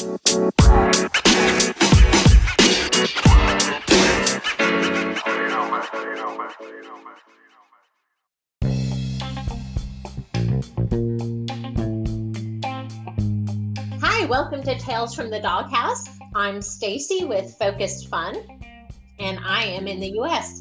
Hi, 0.00 0.06
welcome 14.24 14.62
to 14.62 14.78
Tales 14.78 15.14
from 15.14 15.28
the 15.28 15.38
Doghouse. 15.38 16.08
I'm 16.34 16.62
Stacy 16.62 17.26
with 17.26 17.54
Focused 17.58 18.08
Fun, 18.08 18.36
and 19.18 19.38
I 19.44 19.64
am 19.64 19.86
in 19.86 20.00
the 20.00 20.18
US. 20.20 20.60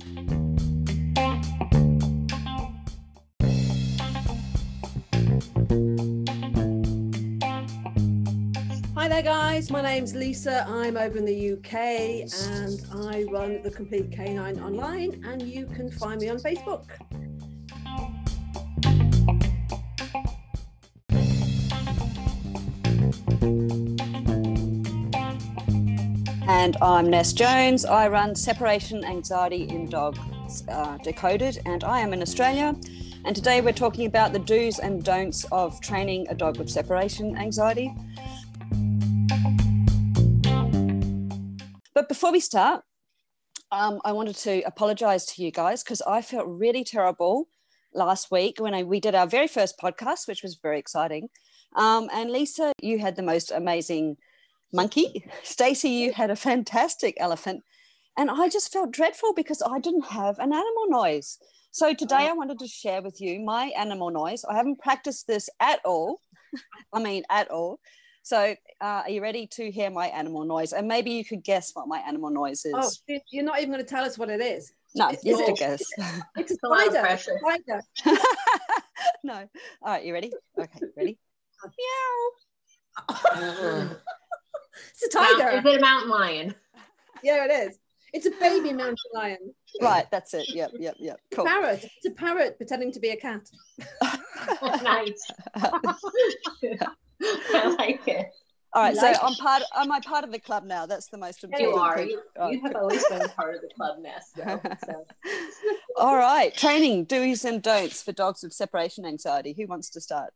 Hi 9.20 9.24
guys. 9.26 9.70
My 9.70 9.82
name's 9.82 10.16
Lisa. 10.16 10.66
I'm 10.66 10.96
over 10.96 11.18
in 11.18 11.26
the 11.26 11.52
UK 11.52 11.73
and 11.73 12.82
I 13.05 13.26
run 13.30 13.62
the 13.62 13.70
Complete 13.70 14.14
Canine 14.14 14.62
online, 14.62 15.22
and 15.26 15.41
you 15.41 15.66
can 15.66 15.91
find 15.91 16.22
me 16.22 16.30
on 16.30 16.38
Facebook. 16.38 16.86
And 26.48 26.77
I'm 26.82 27.10
Ness 27.10 27.34
Jones. 27.34 27.84
I 27.84 28.08
run 28.08 28.36
Separation 28.36 29.04
Anxiety 29.04 29.63
in 29.63 29.90
Dogs 29.90 30.63
uh, 30.70 30.98
Decoded, 31.04 31.60
and 31.66 31.84
I 31.84 31.99
am 31.99 32.13
in 32.13 32.22
Australia. 32.22 32.74
And 33.26 33.36
today 33.36 33.60
we're 33.60 33.74
talking 33.74 34.05
about 34.05 34.32
the 34.32 34.40
do's 34.40 34.80
and 34.80 35.04
don'ts 35.04 35.44
of 35.52 35.82
training 35.82 36.27
a 36.30 36.36
dog 36.36 36.58
with 36.58 36.70
separation 36.70 37.36
anxiety. 37.36 37.94
But 41.99 42.08
before 42.08 42.31
we 42.31 42.39
start, 42.39 42.82
um, 43.74 43.99
I 44.05 44.13
wanted 44.13 44.37
to 44.37 44.62
apologize 44.62 45.26
to 45.26 45.43
you 45.43 45.51
guys 45.51 45.84
because 45.84 46.01
I 46.01 46.21
felt 46.21 46.48
really 46.48 46.85
terrible 46.85 47.49
last 47.93 48.32
week 48.32 48.62
when 48.62 48.74
I, 48.74 48.84
we 48.84 49.01
did 49.01 49.15
our 49.15 49.27
very 49.27 49.49
first 49.49 49.77
podcast, 49.77 50.26
which 50.26 50.41
was 50.41 50.55
very 50.63 50.79
exciting. 50.79 51.27
Um, 51.76 52.09
and 52.13 52.32
Lisa, 52.32 52.71
you 52.82 52.99
had 52.99 53.18
the 53.18 53.21
most 53.21 53.51
amazing 53.51 54.15
monkey. 54.71 55.26
Stacy, 55.43 55.90
you 55.90 56.13
had 56.13 56.32
a 56.32 56.37
fantastic 56.37 57.15
elephant. 57.20 57.63
And 58.18 58.31
I 58.31 58.48
just 58.48 58.71
felt 58.71 58.91
dreadful 58.91 59.34
because 59.34 59.62
I 59.62 59.79
didn't 59.79 60.05
have 60.05 60.40
an 60.40 60.54
animal 60.54 60.85
noise. 60.87 61.37
So 61.71 61.93
today 61.93 62.29
I 62.29 62.31
wanted 62.31 62.59
to 62.59 62.68
share 62.68 63.02
with 63.02 63.20
you 63.20 63.41
my 63.41 63.74
animal 63.77 64.09
noise. 64.09 64.46
I 64.46 64.56
haven't 64.56 64.79
practiced 64.79 65.28
this 65.28 65.50
at 65.59 65.81
all. 65.84 66.22
I 66.94 67.03
mean, 67.03 67.24
at 67.29 67.52
all. 67.52 67.81
So 68.30 68.56
uh, 68.80 69.02
are 69.06 69.09
you 69.09 69.24
ready 69.24 69.47
to 69.53 69.72
hear 69.72 69.90
my 69.90 70.06
animal 70.06 70.46
noise? 70.46 70.72
And 70.72 70.88
maybe 70.88 71.09
you 71.09 71.25
could 71.25 71.44
guess 71.44 71.72
what 71.74 71.88
my 71.88 71.97
animal 71.97 72.30
noise 72.30 72.63
is. 72.63 72.75
Oh, 72.75 73.18
you're 73.31 73.44
not 73.44 73.58
even 73.58 73.72
going 73.72 73.84
to 73.84 73.90
tell 73.90 74.03
us 74.06 74.19
what 74.19 74.30
it 74.30 74.40
is. 74.40 74.72
no, 74.94 75.08
it's- 75.09 75.25
you 75.25 75.36
have 75.36 75.47
to 75.47 75.52
it's- 75.53 75.84
guess. 75.97 76.22
It's 76.38 76.52
a 76.52 76.58
a 76.63 76.69
lot 76.69 76.88
of 76.96 77.19
spider. 77.19 77.81
no. 79.24 79.34
All 79.34 79.94
right, 79.94 80.06
you 80.06 80.13
ready? 80.13 80.31
Okay, 80.59 80.80
ready? 80.96 81.18
Meow. 83.09 83.96
It's 85.02 85.14
a 85.16 85.19
Mount- 85.19 85.40
tiger. 85.40 85.58
Is 85.58 85.66
it 85.66 85.78
a 85.80 85.81
mountain 85.81 86.09
lion? 86.12 86.56
Yeah, 87.24 87.46
it 87.46 87.52
is. 87.52 87.80
It's 88.14 88.28
a 88.28 88.31
baby 88.40 88.74
mountain 88.74 89.12
lion. 89.12 89.56
Right, 89.81 90.06
that's 90.12 90.36
it. 90.36 90.53
Yep, 90.53 90.74
yep, 90.80 90.96
yep. 91.00 91.19
Cool. 91.34 91.46
Parrot. 91.46 91.84
It's 91.84 92.06
a 92.06 92.12
parrot 92.12 92.58
pretending 92.58 92.91
to 92.91 93.00
be 93.00 93.09
a 93.09 93.18
cat. 93.18 93.41
nice. 94.84 95.31
I 97.23 97.75
like 97.78 98.07
it. 98.07 98.31
All 98.72 98.84
right, 98.84 98.95
so 98.95 99.12
I'm 99.23 99.34
part. 99.35 99.63
Am 99.75 99.91
I 99.91 100.00
part 100.00 100.23
of 100.23 100.31
the 100.31 100.39
club 100.39 100.63
now? 100.63 100.85
That's 100.85 101.07
the 101.07 101.17
most 101.17 101.44
important. 101.44 101.72
You 101.72 101.75
are. 101.75 102.01
You, 102.01 102.22
you 102.51 102.62
have 102.62 102.75
always 102.75 103.03
been 103.07 103.28
part 103.35 103.56
of 103.56 103.62
the 103.62 103.69
club 103.75 103.97
Ness, 104.00 104.31
though. 104.35 104.62
So. 104.85 105.06
All 105.97 106.16
right, 106.16 106.56
training 106.56 107.06
do's 107.06 107.44
and 107.44 107.63
don'ts 107.63 108.03
for 108.03 108.12
dogs 108.12 108.44
with 108.44 108.53
separation 108.53 109.06
anxiety. 109.06 109.56
Who 109.58 109.66
wants 109.66 109.90
to 109.91 110.02
start? 110.02 110.34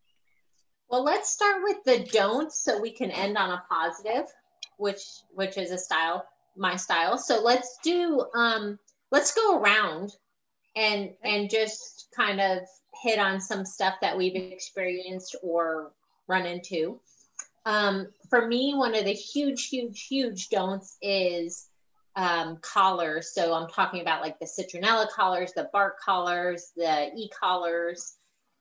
Well, 0.89 1.03
let's 1.03 1.29
start 1.29 1.61
with 1.63 1.77
the 1.85 2.09
don'ts 2.11 2.63
so 2.63 2.81
we 2.81 2.91
can 2.91 3.11
end 3.11 3.37
on 3.37 3.51
a 3.51 3.63
positive, 3.69 4.25
which 4.77 5.03
which 5.29 5.57
is 5.57 5.69
a 5.69 5.77
style, 5.77 6.25
my 6.57 6.75
style. 6.75 7.19
So 7.19 7.39
let's 7.43 7.77
do 7.83 8.25
um 8.35 8.79
let's 9.11 9.33
go 9.35 9.59
around 9.59 10.11
and 10.75 11.11
and 11.23 11.51
just 11.51 12.07
kind 12.15 12.41
of 12.41 12.59
hit 13.03 13.19
on 13.19 13.39
some 13.39 13.63
stuff 13.63 13.95
that 14.01 14.17
we've 14.17 14.35
experienced 14.35 15.35
or 15.43 15.91
run 16.27 16.45
into. 16.45 16.99
Um, 17.65 18.07
for 18.29 18.47
me, 18.47 18.73
one 18.75 18.95
of 18.95 19.05
the 19.05 19.13
huge, 19.13 19.67
huge, 19.67 20.07
huge 20.07 20.49
don'ts 20.49 20.97
is 21.01 21.67
um, 22.15 22.57
collars. 22.61 23.33
So 23.33 23.53
I'm 23.53 23.69
talking 23.69 24.01
about 24.01 24.21
like 24.21 24.39
the 24.39 24.45
citronella 24.45 25.09
collars, 25.09 25.53
the 25.53 25.69
bark 25.71 25.99
collars, 25.99 26.71
the 26.75 27.11
e 27.15 27.29
collars. 27.29 28.15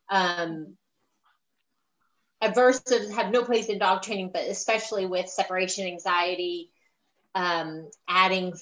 Um, 0.09 0.77
aversives 2.43 3.13
have 3.15 3.31
no 3.31 3.43
place 3.45 3.67
in 3.67 3.79
dog 3.79 4.03
training, 4.03 4.31
but 4.33 4.45
especially 4.45 5.07
with 5.07 5.29
separation 5.29 5.87
anxiety, 5.87 6.71
um, 7.35 7.89
adding 8.09 8.53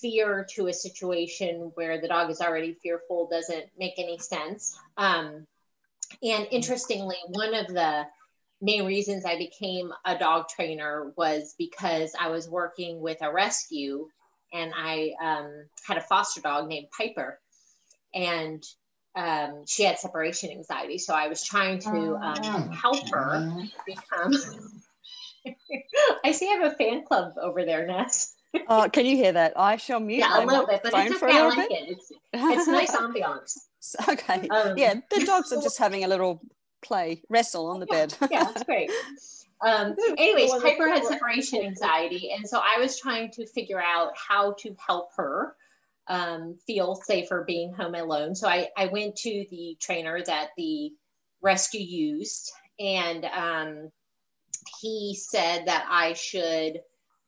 fear 0.00 0.46
to 0.54 0.68
a 0.68 0.72
situation 0.72 1.72
where 1.74 2.00
the 2.00 2.08
dog 2.08 2.30
is 2.30 2.40
already 2.40 2.74
fearful 2.82 3.28
doesn't 3.30 3.66
make 3.78 3.94
any 3.98 4.18
sense. 4.18 4.78
Um, 4.96 5.46
and 6.22 6.46
interestingly, 6.50 7.16
one 7.28 7.54
of 7.54 7.66
the 7.68 8.06
main 8.66 8.84
reasons 8.84 9.24
I 9.24 9.38
became 9.38 9.92
a 10.04 10.18
dog 10.18 10.48
trainer 10.48 11.12
was 11.16 11.54
because 11.56 12.12
I 12.20 12.28
was 12.28 12.50
working 12.50 13.00
with 13.00 13.18
a 13.22 13.32
rescue 13.32 14.08
and 14.52 14.72
I 14.76 15.12
um, 15.22 15.66
had 15.86 15.96
a 15.98 16.00
foster 16.00 16.40
dog 16.40 16.68
named 16.68 16.88
Piper. 16.96 17.38
And 18.12 18.62
um, 19.14 19.64
she 19.66 19.84
had 19.84 19.98
separation 19.98 20.50
anxiety. 20.50 20.98
So 20.98 21.14
I 21.14 21.28
was 21.28 21.44
trying 21.44 21.78
to 21.80 22.16
um, 22.16 22.70
help 22.72 23.08
her 23.10 23.62
become. 23.86 24.32
I 26.24 26.32
see 26.32 26.48
I 26.48 26.54
have 26.54 26.72
a 26.72 26.74
fan 26.74 27.04
club 27.04 27.34
over 27.40 27.64
there, 27.64 27.86
Ness. 27.86 28.34
Oh, 28.68 28.88
can 28.90 29.04
you 29.04 29.16
hear 29.16 29.32
that? 29.32 29.52
I 29.54 29.76
shall 29.76 30.00
mute 30.00 30.20
Yeah, 30.20 30.42
a 30.42 30.46
little 30.46 30.66
bit, 30.66 30.80
but 30.82 30.94
it's 30.94 31.18
for 31.18 31.28
okay. 31.28 31.36
a 31.36 31.40
I 31.40 31.46
little 31.46 31.58
like 31.58 31.68
bit. 31.68 31.82
it. 31.82 31.90
It's, 31.90 32.12
it's 32.32 32.66
nice 32.66 32.96
ambiance. 32.96 33.52
okay. 34.08 34.48
Um, 34.48 34.78
yeah, 34.78 34.94
the 35.10 35.26
dogs 35.26 35.52
are 35.52 35.60
just 35.60 35.78
having 35.78 36.04
a 36.04 36.08
little 36.08 36.40
play, 36.82 37.22
wrestle 37.28 37.66
on 37.66 37.80
the 37.80 37.86
bed. 37.86 38.14
yeah, 38.30 38.50
it's 38.50 38.62
great. 38.64 38.90
Um, 39.60 39.96
anyways, 40.18 40.52
Piper 40.62 40.88
had 40.88 41.04
separation 41.04 41.62
anxiety, 41.62 42.30
and 42.32 42.46
so 42.46 42.60
I 42.62 42.78
was 42.78 42.98
trying 42.98 43.30
to 43.32 43.46
figure 43.46 43.80
out 43.80 44.12
how 44.16 44.52
to 44.60 44.76
help 44.86 45.10
her 45.16 45.56
um, 46.08 46.56
feel 46.66 46.94
safer 46.94 47.44
being 47.46 47.72
home 47.72 47.94
alone. 47.94 48.34
So 48.34 48.48
I, 48.48 48.68
I 48.76 48.86
went 48.86 49.16
to 49.16 49.46
the 49.50 49.76
trainer 49.80 50.22
that 50.22 50.50
the 50.56 50.92
rescue 51.42 51.80
used, 51.80 52.52
and 52.78 53.24
um, 53.24 53.90
he 54.80 55.18
said 55.18 55.66
that 55.66 55.86
I 55.88 56.12
should 56.12 56.80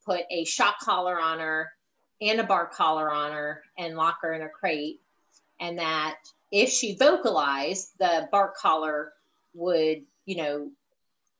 put 0.05 0.21
a 0.29 0.45
shock 0.45 0.79
collar 0.79 1.19
on 1.19 1.39
her 1.39 1.71
and 2.21 2.39
a 2.39 2.43
bark 2.43 2.73
collar 2.73 3.11
on 3.11 3.31
her 3.31 3.63
and 3.77 3.95
lock 3.95 4.19
her 4.21 4.33
in 4.33 4.41
a 4.43 4.49
crate, 4.49 5.01
and 5.59 5.79
that 5.79 6.17
if 6.51 6.69
she 6.69 6.95
vocalized, 6.95 7.91
the 7.99 8.27
bark 8.31 8.55
collar 8.55 9.13
would, 9.53 10.03
you 10.25 10.37
know, 10.37 10.71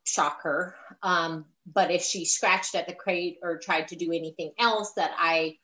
shock 0.04 0.42
her. 0.42 0.74
Um, 1.02 1.44
but 1.72 1.90
if 1.90 2.02
she 2.02 2.24
scratched 2.24 2.74
at 2.74 2.86
the 2.86 2.94
crate 2.94 3.38
or 3.42 3.58
tried 3.58 3.88
to 3.88 3.96
do 3.96 4.12
anything 4.12 4.52
else 4.58 4.92
that 4.94 5.12
I 5.16 5.58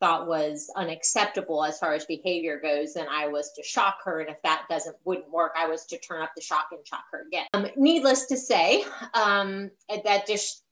thought 0.00 0.26
was 0.26 0.68
unacceptable 0.74 1.64
as 1.64 1.78
far 1.78 1.94
as 1.94 2.04
behavior 2.06 2.58
goes, 2.60 2.94
then 2.94 3.06
I 3.08 3.28
was 3.28 3.52
to 3.52 3.62
shock 3.62 3.98
her. 4.04 4.18
And 4.18 4.30
if 4.30 4.42
that 4.42 4.64
doesn't 4.68 4.96
wouldn't 5.04 5.30
work, 5.30 5.52
I 5.56 5.68
was 5.68 5.86
to 5.86 5.98
turn 5.98 6.22
up 6.22 6.32
the 6.34 6.42
shock 6.42 6.68
and 6.72 6.84
shock 6.84 7.04
her 7.12 7.22
again. 7.26 7.46
Um, 7.54 7.68
needless 7.76 8.26
to 8.26 8.36
say, 8.36 8.84
um, 9.14 9.70
that 10.04 10.26
just 10.26 10.64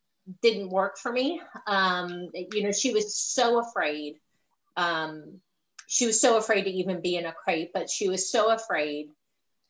didn't 0.42 0.70
work 0.70 0.98
for 0.98 1.12
me. 1.12 1.40
Um, 1.68 2.30
you 2.34 2.64
know, 2.64 2.72
she 2.72 2.92
was 2.92 3.16
so 3.16 3.60
afraid. 3.60 4.16
Um, 4.76 5.40
she 5.86 6.06
was 6.06 6.20
so 6.20 6.36
afraid 6.36 6.64
to 6.64 6.70
even 6.70 7.00
be 7.00 7.16
in 7.16 7.26
a 7.26 7.32
crate, 7.32 7.70
but 7.72 7.88
she 7.88 8.08
was 8.08 8.30
so 8.30 8.50
afraid 8.50 9.10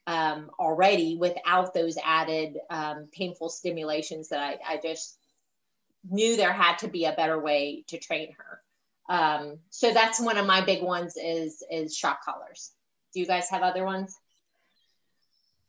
um, 0.07 0.51
already 0.59 1.17
without 1.17 1.75
those 1.75 1.97
added 2.05 2.59
um, 2.71 3.09
painful 3.13 3.49
stimulations 3.49 4.29
that 4.29 4.41
I, 4.41 4.75
I 4.75 4.81
just 4.83 5.19
knew 6.09 6.37
there 6.37 6.53
had 6.53 6.79
to 6.79 6.89
be 6.89 7.05
a 7.05 7.13
better 7.13 7.39
way 7.39 7.85
to 7.89 7.99
train 7.99 8.35
her. 8.39 8.63
Um, 9.09 9.59
so 9.71 9.93
that's 9.93 10.21
one 10.21 10.39
of 10.39 10.47
my 10.47 10.61
big 10.61 10.83
ones 10.83 11.17
is 11.17 11.63
is 11.71 11.97
shock 11.97 12.25
collars. 12.25 12.71
Do 13.13 13.21
you 13.21 13.27
guys 13.27 13.51
have 13.51 13.63
other 13.63 13.85
ones? 13.85 14.17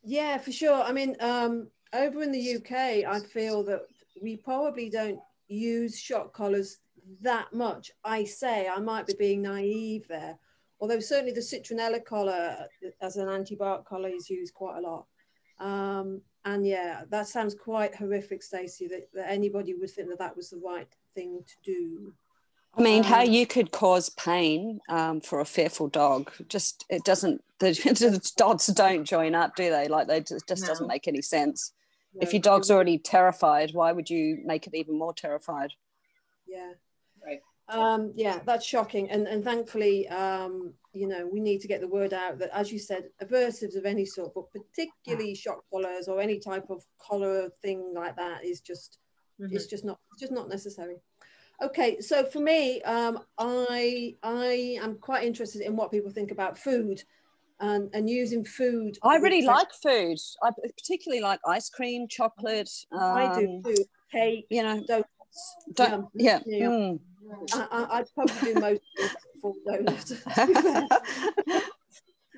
Yeah, 0.04 0.38
for 0.38 0.51
sure. 0.51 0.81
I 0.81 0.92
mean, 0.92 1.16
um, 1.19 1.68
over 1.94 2.22
in 2.22 2.31
the 2.31 2.56
UK, 2.57 2.72
I 2.72 3.19
feel 3.19 3.63
that 3.63 3.81
we 4.22 4.38
probably 4.38 4.89
don't 4.89 5.19
use 5.48 6.00
shock 6.00 6.33
collars 6.33 6.78
that 7.22 7.54
much. 7.54 7.92
I 8.04 8.24
say 8.24 8.68
I 8.68 8.80
might 8.80 9.07
be 9.07 9.13
being 9.18 9.42
naive 9.42 10.07
there, 10.07 10.38
although 10.81 11.00
certainly 11.00 11.31
the 11.31 11.39
citronella 11.39 12.04
collar 12.04 12.68
as 13.01 13.16
an 13.16 13.30
anti-bark 13.30 13.88
collar 13.88 14.10
is 14.10 14.30
used 14.30 14.54
quite 14.54 14.78
a 14.78 14.81
lot. 14.81 15.06
Um, 15.60 16.22
and 16.44 16.66
yeah, 16.66 17.04
that 17.10 17.28
sounds 17.28 17.54
quite 17.54 17.95
horrific, 17.95 18.42
Stacey, 18.42 18.88
that, 18.88 19.07
that 19.13 19.30
anybody 19.30 19.75
would 19.75 19.92
think 19.92 20.10
that 20.10 20.18
that 20.18 20.36
was 20.36 20.50
the 20.50 20.57
right 20.57 20.88
thing 21.13 21.44
to 21.45 21.54
do. 21.63 22.13
I 22.74 22.81
mean, 22.81 23.00
um, 23.00 23.04
how 23.04 23.22
you 23.22 23.45
could 23.45 23.72
cause 23.72 24.10
pain 24.10 24.80
um, 24.89 25.22
for 25.22 25.39
a 25.39 25.45
fearful 25.45 25.88
dog, 25.88 26.31
just 26.48 26.83
it 26.89 27.04
doesn't, 27.04 27.44
the, 27.60 27.68
the 27.83 28.31
dogs 28.38 28.66
don't 28.68 29.06
join 29.06 29.36
up, 29.36 29.56
do 29.56 29.69
they? 29.69 29.88
Like, 29.88 30.07
they 30.07 30.22
just, 30.22 30.48
just 30.48 30.63
no. 30.63 30.68
doesn't 30.68 30.88
make 30.88 31.07
any 31.07 31.22
sense. 31.22 31.74
No, 32.16 32.22
if 32.24 32.33
your 32.33 32.42
dog's 32.42 32.72
already 32.72 32.98
terrified, 32.98 33.72
why 33.74 33.92
would 33.92 34.10
you 34.10 34.39
make 34.44 34.66
it 34.66 34.74
even 34.74 34.98
more 34.98 35.13
terrified? 35.13 35.74
Yeah. 36.48 36.72
Um, 37.71 38.12
yeah, 38.15 38.39
that's 38.45 38.65
shocking. 38.65 39.09
And, 39.09 39.27
and 39.27 39.44
thankfully, 39.44 40.07
um, 40.09 40.73
you 40.94 41.07
know, 41.07 41.25
we 41.25 41.39
need 41.39 41.62
to 41.62 41.68
get 41.68 41.81
the 41.81 41.88
word 41.88 42.13
out 42.13 42.38
that, 42.39 42.50
as 42.53 42.71
you 42.71 42.79
said, 42.79 43.06
aversives 43.23 43.77
of 43.77 43.85
any 43.85 44.06
sort, 44.06 44.33
but 44.35 44.51
particularly 44.51 45.33
shock 45.33 45.63
collars 45.71 46.07
or 46.07 46.19
any 46.19 46.38
type 46.39 46.69
of 46.69 46.83
collar 47.00 47.50
thing 47.62 47.94
like 47.95 48.15
that 48.18 48.44
is 48.44 48.59
just, 48.59 49.00
mm-hmm. 49.39 49.56
it's 49.56 49.68
just 49.68 49.85
not, 49.85 50.00
just 50.19 50.31
not 50.31 50.50
necessary. 50.50 50.97
Okay, 51.62 52.01
so 52.01 52.25
for 52.25 52.39
me, 52.39 52.81
um, 52.81 53.19
I 53.38 54.15
I 54.23 54.79
am 54.81 54.97
quite 54.97 55.25
interested 55.25 55.62
in 55.62 55.75
what 55.75 55.91
people 55.91 56.09
think 56.09 56.31
about 56.31 56.57
food, 56.57 57.03
and 57.59 57.88
and 57.94 58.09
using 58.09 58.44
food. 58.44 58.97
I 59.03 59.18
really 59.18 59.44
like 59.44 59.71
food. 59.83 60.18
I 60.41 60.50
particularly 60.75 61.21
like 61.21 61.39
ice 61.47 61.69
cream, 61.69 62.07
chocolate. 62.07 62.71
Um, 62.91 63.00
I 63.00 63.39
do 63.39 63.47
um, 63.47 63.63
too. 63.63 63.85
Cake, 64.12 64.47
you 64.50 64.63
know, 64.63 64.83
donuts. 64.88 65.07
Don't, 65.73 65.94
um, 65.94 66.07
yeah. 66.15 66.39
You 66.47 66.69
mm. 66.69 67.00
I, 67.54 67.88
I, 68.00 68.04
probably 68.13 68.54
do 68.54 68.60
most 68.60 68.81
full 69.42 69.56
donuts. 69.66 70.13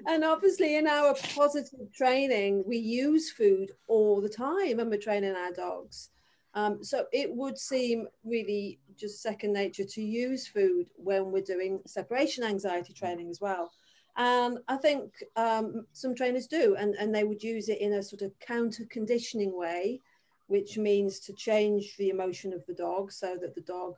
and 0.07 0.23
obviously, 0.23 0.77
in 0.77 0.87
our 0.87 1.15
positive 1.35 1.91
training, 1.93 2.63
we 2.67 2.77
use 2.77 3.31
food 3.31 3.71
all 3.87 4.21
the 4.21 4.29
time 4.29 4.77
when 4.77 4.89
we're 4.89 4.97
training 4.97 5.35
our 5.35 5.51
dogs. 5.51 6.09
Um, 6.55 6.83
so 6.83 7.05
it 7.11 7.33
would 7.33 7.57
seem 7.57 8.07
really 8.23 8.79
just 8.95 9.21
second 9.21 9.53
nature 9.53 9.85
to 9.85 10.01
use 10.01 10.47
food 10.47 10.87
when 10.95 11.31
we're 11.31 11.41
doing 11.41 11.79
separation 11.87 12.43
anxiety 12.43 12.93
training 12.93 13.29
as 13.29 13.41
well. 13.41 13.71
And 14.15 14.59
I 14.67 14.77
think 14.77 15.11
um, 15.35 15.87
some 15.93 16.13
trainers 16.13 16.45
do, 16.45 16.75
and, 16.75 16.93
and 16.95 17.13
they 17.13 17.23
would 17.23 17.41
use 17.41 17.69
it 17.69 17.81
in 17.81 17.93
a 17.93 18.03
sort 18.03 18.21
of 18.21 18.37
counter 18.39 18.85
conditioning 18.87 19.57
way, 19.57 19.99
which 20.45 20.77
means 20.77 21.19
to 21.21 21.33
change 21.33 21.97
the 21.97 22.09
emotion 22.09 22.53
of 22.53 22.63
the 22.67 22.75
dog 22.75 23.11
so 23.11 23.35
that 23.41 23.55
the 23.55 23.61
dog 23.61 23.95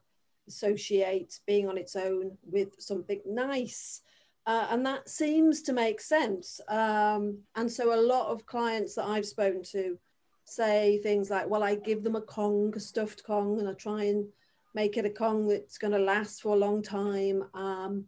associates 0.47 1.41
being 1.45 1.67
on 1.67 1.77
its 1.77 1.95
own 1.95 2.37
with 2.45 2.69
something 2.79 3.21
nice. 3.25 4.01
Uh, 4.47 4.67
and 4.69 4.85
that 4.85 5.09
seems 5.09 5.61
to 5.63 5.73
make 5.73 5.99
sense. 5.99 6.61
Um, 6.67 7.39
and 7.55 7.71
so 7.71 7.93
a 7.93 7.99
lot 7.99 8.27
of 8.27 8.45
clients 8.45 8.95
that 8.95 9.05
I've 9.05 9.25
spoken 9.25 9.63
to 9.71 9.97
say 10.43 10.99
things 10.99 11.29
like, 11.31 11.49
well, 11.49 11.63
I 11.63 11.75
give 11.75 12.03
them 12.03 12.15
a 12.15 12.21
Kong, 12.21 12.71
a 12.75 12.79
stuffed 12.79 13.23
Kong, 13.23 13.59
and 13.59 13.67
I 13.67 13.73
try 13.73 14.03
and 14.03 14.27
make 14.75 14.97
it 14.97 15.05
a 15.05 15.09
Kong 15.09 15.47
that's 15.47 15.79
going 15.79 15.93
to 15.93 15.99
last 15.99 16.41
for 16.41 16.53
a 16.53 16.59
long 16.59 16.83
time. 16.83 17.43
Um, 17.55 18.05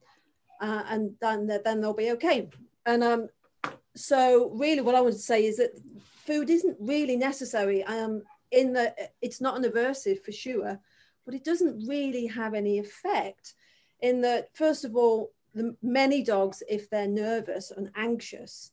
uh, 0.61 0.83
and 0.89 1.15
then, 1.21 1.47
then 1.47 1.81
they'll 1.81 1.93
be 1.93 2.11
okay. 2.11 2.49
And 2.85 3.03
um, 3.03 3.29
so 3.95 4.51
really 4.53 4.81
what 4.81 4.95
I 4.95 5.01
want 5.01 5.15
to 5.15 5.19
say 5.19 5.45
is 5.45 5.57
that 5.57 5.71
food 6.25 6.49
isn't 6.49 6.77
really 6.79 7.17
necessary. 7.17 7.83
Um, 7.83 8.21
in 8.51 8.73
the, 8.73 8.93
it's 9.21 9.41
not 9.41 9.57
an 9.57 9.69
aversive 9.69 10.23
for 10.23 10.31
sure, 10.31 10.79
but 11.27 11.35
it 11.35 11.43
doesn't 11.43 11.85
really 11.85 12.25
have 12.25 12.53
any 12.53 12.79
effect 12.79 13.53
in 13.99 14.21
that, 14.21 14.47
first 14.53 14.85
of 14.85 14.95
all, 14.95 15.33
the 15.53 15.75
many 15.83 16.23
dogs, 16.23 16.63
if 16.69 16.89
they're 16.89 17.07
nervous 17.07 17.69
and 17.69 17.91
anxious, 17.95 18.71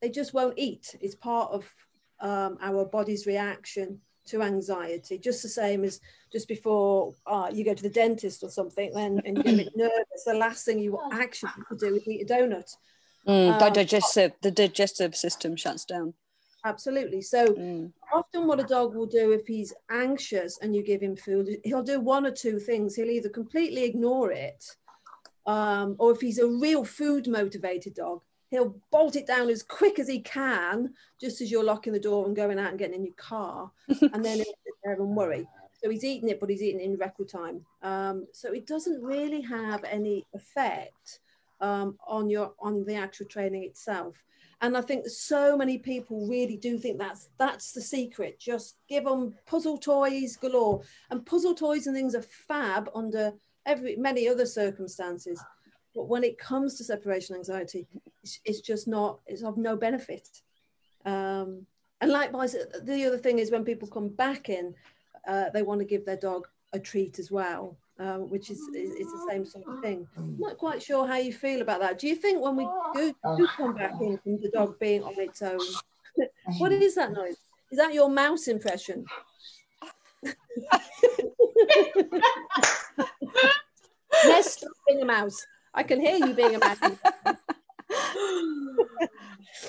they 0.00 0.10
just 0.10 0.34
won't 0.34 0.58
eat. 0.58 0.96
It's 1.00 1.14
part 1.14 1.52
of 1.52 1.72
um, 2.20 2.58
our 2.60 2.84
body's 2.84 3.24
reaction 3.24 4.00
to 4.26 4.42
anxiety, 4.42 5.16
just 5.16 5.42
the 5.44 5.48
same 5.48 5.84
as 5.84 6.00
just 6.32 6.48
before 6.48 7.14
uh, 7.26 7.50
you 7.52 7.64
go 7.64 7.74
to 7.74 7.82
the 7.82 7.88
dentist 7.88 8.42
or 8.42 8.50
something 8.50 8.92
and, 8.96 9.22
and 9.24 9.38
you 9.38 9.44
get 9.44 9.54
a 9.54 9.56
bit 9.58 9.72
nervous, 9.76 10.24
the 10.26 10.34
last 10.34 10.64
thing 10.64 10.80
you 10.80 10.98
actually 11.12 11.52
do 11.78 11.94
is 11.94 12.08
eat 12.08 12.28
a 12.28 12.34
donut. 12.34 12.74
Mm, 13.28 13.62
um, 13.62 13.72
digestive, 13.72 14.32
the 14.42 14.50
digestive 14.50 15.14
system 15.14 15.54
shuts 15.54 15.84
down. 15.84 16.14
Absolutely. 16.64 17.22
So 17.22 17.46
mm. 17.46 17.92
often 18.12 18.46
what 18.46 18.60
a 18.60 18.64
dog 18.64 18.94
will 18.94 19.06
do 19.06 19.32
if 19.32 19.46
he's 19.46 19.74
anxious 19.90 20.58
and 20.62 20.74
you 20.76 20.82
give 20.82 21.00
him 21.00 21.16
food, 21.16 21.58
he'll 21.64 21.82
do 21.82 21.98
one 22.00 22.24
or 22.24 22.30
two 22.30 22.60
things. 22.60 22.94
He'll 22.94 23.10
either 23.10 23.28
completely 23.28 23.84
ignore 23.84 24.30
it, 24.30 24.64
um, 25.46 25.96
or 25.98 26.12
if 26.12 26.20
he's 26.20 26.38
a 26.38 26.46
real 26.46 26.84
food 26.84 27.26
motivated 27.26 27.94
dog, 27.94 28.22
he'll 28.50 28.76
bolt 28.92 29.16
it 29.16 29.26
down 29.26 29.48
as 29.48 29.62
quick 29.62 29.98
as 29.98 30.06
he 30.06 30.20
can, 30.20 30.94
just 31.20 31.40
as 31.40 31.50
you're 31.50 31.64
locking 31.64 31.92
the 31.92 31.98
door 31.98 32.26
and 32.26 32.36
going 32.36 32.58
out 32.60 32.70
and 32.70 32.78
getting 32.78 32.96
in 32.96 33.04
your 33.04 33.14
car, 33.14 33.70
and 33.88 34.24
then 34.24 34.36
he'll 34.36 34.44
sit 34.44 34.74
there 34.84 34.94
and 34.94 35.16
worry. 35.16 35.48
So 35.82 35.90
he's 35.90 36.04
eating 36.04 36.28
it, 36.28 36.38
but 36.38 36.48
he's 36.48 36.62
eating 36.62 36.80
it 36.80 36.84
in 36.84 36.96
record 36.96 37.28
time. 37.28 37.64
Um, 37.82 38.26
so 38.32 38.52
it 38.52 38.68
doesn't 38.68 39.02
really 39.02 39.40
have 39.40 39.82
any 39.82 40.26
effect 40.32 41.18
um, 41.60 41.98
on 42.06 42.30
your 42.30 42.52
on 42.60 42.84
the 42.84 42.94
actual 42.94 43.26
training 43.26 43.64
itself. 43.64 44.22
And 44.62 44.76
I 44.76 44.80
think 44.80 45.08
so 45.08 45.56
many 45.56 45.76
people 45.76 46.28
really 46.28 46.56
do 46.56 46.78
think 46.78 46.98
that's 46.98 47.28
that's 47.36 47.72
the 47.72 47.80
secret. 47.80 48.38
Just 48.38 48.76
give 48.88 49.04
them 49.04 49.34
puzzle 49.44 49.76
toys 49.76 50.36
galore, 50.36 50.82
and 51.10 51.26
puzzle 51.26 51.54
toys 51.54 51.86
and 51.86 51.96
things 51.96 52.14
are 52.14 52.22
fab 52.22 52.88
under 52.94 53.32
every 53.66 53.96
many 53.96 54.28
other 54.28 54.46
circumstances. 54.46 55.42
But 55.94 56.08
when 56.08 56.24
it 56.24 56.38
comes 56.38 56.76
to 56.76 56.84
separation 56.84 57.36
anxiety, 57.36 57.86
it's, 58.22 58.40
it's 58.44 58.60
just 58.60 58.88
not, 58.88 59.20
it's 59.26 59.42
of 59.42 59.58
no 59.58 59.76
benefit. 59.76 60.26
Um, 61.04 61.66
and 62.00 62.10
likewise, 62.10 62.56
the 62.82 63.04
other 63.04 63.18
thing 63.18 63.38
is 63.38 63.50
when 63.50 63.64
people 63.64 63.88
come 63.88 64.08
back 64.08 64.48
in, 64.48 64.74
uh, 65.28 65.50
they 65.50 65.62
want 65.62 65.80
to 65.80 65.84
give 65.84 66.06
their 66.06 66.16
dog 66.16 66.48
a 66.72 66.78
treat 66.78 67.18
as 67.18 67.30
well, 67.30 67.76
um, 68.02 68.28
which 68.28 68.50
is, 68.50 68.58
is, 68.74 68.90
is, 68.90 69.06
the 69.06 69.26
same 69.30 69.44
sort 69.46 69.66
of 69.68 69.80
thing. 69.80 70.06
I'm 70.16 70.36
not 70.38 70.58
quite 70.58 70.82
sure 70.82 71.06
how 71.06 71.16
you 71.16 71.32
feel 71.32 71.62
about 71.62 71.80
that. 71.80 71.98
Do 71.98 72.08
you 72.08 72.16
think 72.16 72.42
when 72.42 72.56
we 72.56 72.68
do, 72.94 73.14
do 73.36 73.48
come 73.56 73.74
back 73.74 73.92
in 74.00 74.18
from 74.18 74.40
the 74.40 74.50
dog 74.50 74.78
being 74.80 75.04
on 75.04 75.14
its 75.18 75.40
own, 75.42 75.60
what 76.58 76.72
is 76.72 76.94
that 76.96 77.12
noise? 77.12 77.36
Is 77.70 77.78
that 77.78 77.94
your 77.94 78.10
mouse 78.10 78.48
impression? 78.48 79.04
Let's 84.24 84.52
stop 84.52 84.72
being 84.86 85.02
a 85.02 85.06
mouse. 85.06 85.46
I 85.74 85.82
can 85.82 86.00
hear 86.00 86.16
you 86.16 86.34
being 86.34 86.56
a 86.56 86.58
mouse. 86.58 86.78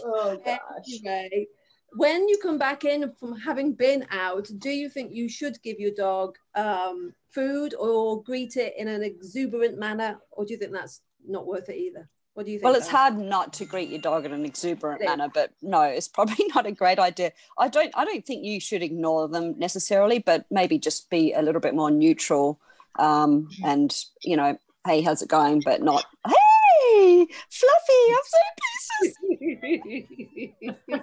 oh 0.04 0.38
gosh. 0.44 0.60
Anyway, 0.88 1.48
when 1.96 2.28
you 2.28 2.38
come 2.42 2.58
back 2.58 2.86
in 2.86 3.12
from 3.20 3.38
having 3.40 3.74
been 3.74 4.06
out, 4.12 4.50
do 4.58 4.70
you 4.70 4.90
think 4.90 5.14
you 5.14 5.30
should 5.30 5.62
give 5.62 5.80
your 5.80 5.92
dog 5.92 6.38
um, 6.56 7.14
food 7.32 7.74
or 7.78 8.24
greet 8.24 8.58
it 8.58 8.74
in 8.78 8.88
an 8.88 9.04
exuberant 9.04 9.78
manner, 9.78 10.20
or 10.32 10.46
do 10.46 10.54
you 10.54 10.60
think 10.60 10.72
that's 10.72 11.02
not 11.28 11.46
worth 11.46 11.70
it 11.70 11.78
either? 11.78 12.10
What 12.34 12.46
do 12.46 12.52
you 12.52 12.58
think? 12.58 12.66
Well, 12.66 12.76
it's 12.76 12.88
hard 12.88 13.18
not 13.18 13.54
to 13.54 13.66
greet 13.66 13.90
your 13.90 14.02
dog 14.02 14.26
in 14.26 14.34
an 14.34 14.44
exuberant 14.44 15.04
manner, 15.04 15.30
but 15.32 15.52
no, 15.62 15.84
it's 15.84 16.08
probably 16.08 16.46
not 16.56 16.66
a 16.66 16.72
great 16.72 16.98
idea. 17.00 17.32
I 17.60 17.68
don't, 17.68 17.92
I 17.96 18.06
don't 18.06 18.26
think 18.26 18.44
you 18.44 18.60
should 18.60 18.82
ignore 18.82 19.28
them 19.28 19.58
necessarily, 19.60 20.20
but 20.20 20.46
maybe 20.50 20.80
just 20.80 21.10
be 21.10 21.34
a 21.34 21.42
little 21.42 21.62
bit 21.62 21.76
more 21.76 21.92
neutral, 21.92 22.60
um, 22.98 23.50
and 23.64 23.96
you 24.24 24.36
know, 24.36 24.58
hey, 24.86 25.02
how's 25.02 25.22
it 25.22 25.30
going? 25.30 25.62
But 25.64 25.82
not, 25.82 26.06
hey 26.28 27.28
Fluffy, 27.50 27.94
I'm 28.10 28.24
so 28.26 28.38
pieces. 29.02 29.18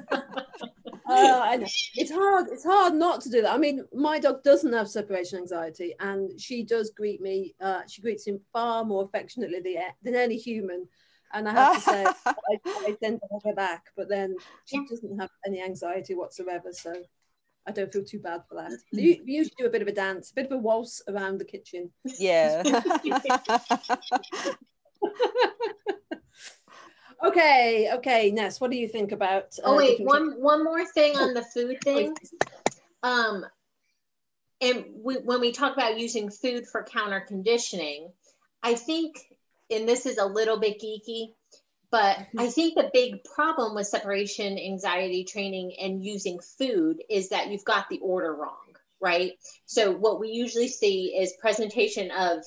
uh, 1.10 1.58
it's 1.94 2.10
hard. 2.10 2.46
It's 2.50 2.64
hard 2.64 2.94
not 2.94 3.20
to 3.22 3.30
do 3.30 3.42
that. 3.42 3.52
I 3.52 3.58
mean, 3.58 3.84
my 3.92 4.18
dog 4.18 4.42
doesn't 4.42 4.72
have 4.72 4.88
separation 4.88 5.38
anxiety, 5.38 5.94
and 6.00 6.40
she 6.40 6.64
does 6.64 6.90
greet 6.90 7.20
me. 7.20 7.54
Uh, 7.60 7.82
she 7.88 8.02
greets 8.02 8.26
him 8.26 8.40
far 8.52 8.84
more 8.84 9.04
affectionately 9.04 9.78
than 10.02 10.14
any 10.14 10.36
human. 10.36 10.86
And 11.32 11.48
I 11.48 11.52
have 11.52 11.74
to 11.74 11.80
say, 11.80 12.04
I, 12.26 12.58
I 12.64 12.96
tend 13.02 13.20
to 13.20 13.28
have 13.32 13.42
her 13.44 13.54
back, 13.54 13.86
but 13.96 14.08
then 14.08 14.34
she 14.64 14.84
doesn't 14.88 15.18
have 15.20 15.30
any 15.46 15.62
anxiety 15.62 16.14
whatsoever. 16.14 16.72
So 16.72 16.94
I 17.66 17.72
don't 17.72 17.92
feel 17.92 18.04
too 18.04 18.18
bad 18.18 18.42
for 18.48 18.56
that. 18.56 18.72
We 18.92 19.20
usually 19.24 19.54
do 19.58 19.66
a 19.66 19.70
bit 19.70 19.82
of 19.82 19.88
a 19.88 19.92
dance, 19.92 20.30
a 20.30 20.34
bit 20.34 20.46
of 20.46 20.52
a 20.52 20.58
waltz 20.58 21.02
around 21.08 21.38
the 21.38 21.44
kitchen. 21.44 21.90
Yeah. 22.18 22.62
okay, 27.24 27.90
okay, 27.94 28.30
Ness, 28.30 28.60
what 28.60 28.70
do 28.70 28.76
you 28.76 28.88
think 28.88 29.12
about? 29.12 29.56
Uh, 29.58 29.66
oh 29.66 29.76
wait, 29.76 30.00
one 30.00 30.40
one 30.40 30.64
more 30.64 30.84
thing 30.84 31.16
on 31.16 31.34
the 31.34 31.42
food 31.42 31.78
thing. 31.84 32.14
Um, 33.02 33.44
and 34.60 34.84
we, 35.02 35.16
when 35.16 35.40
we 35.40 35.52
talk 35.52 35.72
about 35.72 35.98
using 35.98 36.30
food 36.30 36.66
for 36.66 36.84
counter 36.84 37.20
conditioning, 37.20 38.12
I 38.62 38.74
think, 38.74 39.16
and 39.70 39.88
this 39.88 40.04
is 40.04 40.18
a 40.18 40.26
little 40.26 40.58
bit 40.58 40.80
geeky, 40.80 41.32
but 41.90 42.18
I 42.38 42.48
think 42.48 42.74
the 42.74 42.90
big 42.92 43.24
problem 43.24 43.74
with 43.74 43.86
separation 43.86 44.58
anxiety 44.58 45.24
training 45.24 45.74
and 45.80 46.04
using 46.04 46.38
food 46.58 47.02
is 47.08 47.30
that 47.30 47.48
you've 47.48 47.64
got 47.64 47.88
the 47.88 47.98
order 48.00 48.34
wrong, 48.34 48.76
right? 49.00 49.32
So 49.66 49.92
what 49.92 50.20
we 50.20 50.28
usually 50.28 50.68
see 50.68 51.16
is 51.18 51.32
presentation 51.40 52.10
of 52.10 52.44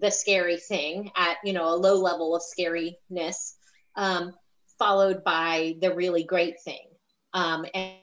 the 0.00 0.10
scary 0.10 0.58
thing 0.58 1.10
at 1.16 1.38
you 1.44 1.52
know 1.52 1.72
a 1.72 1.76
low 1.76 1.94
level 1.94 2.36
of 2.36 2.42
scariness 2.42 3.54
um, 3.96 4.32
followed 4.78 5.22
by 5.24 5.76
the 5.80 5.94
really 5.94 6.24
great 6.24 6.60
thing 6.62 6.90
um, 7.32 7.66
and, 7.74 7.94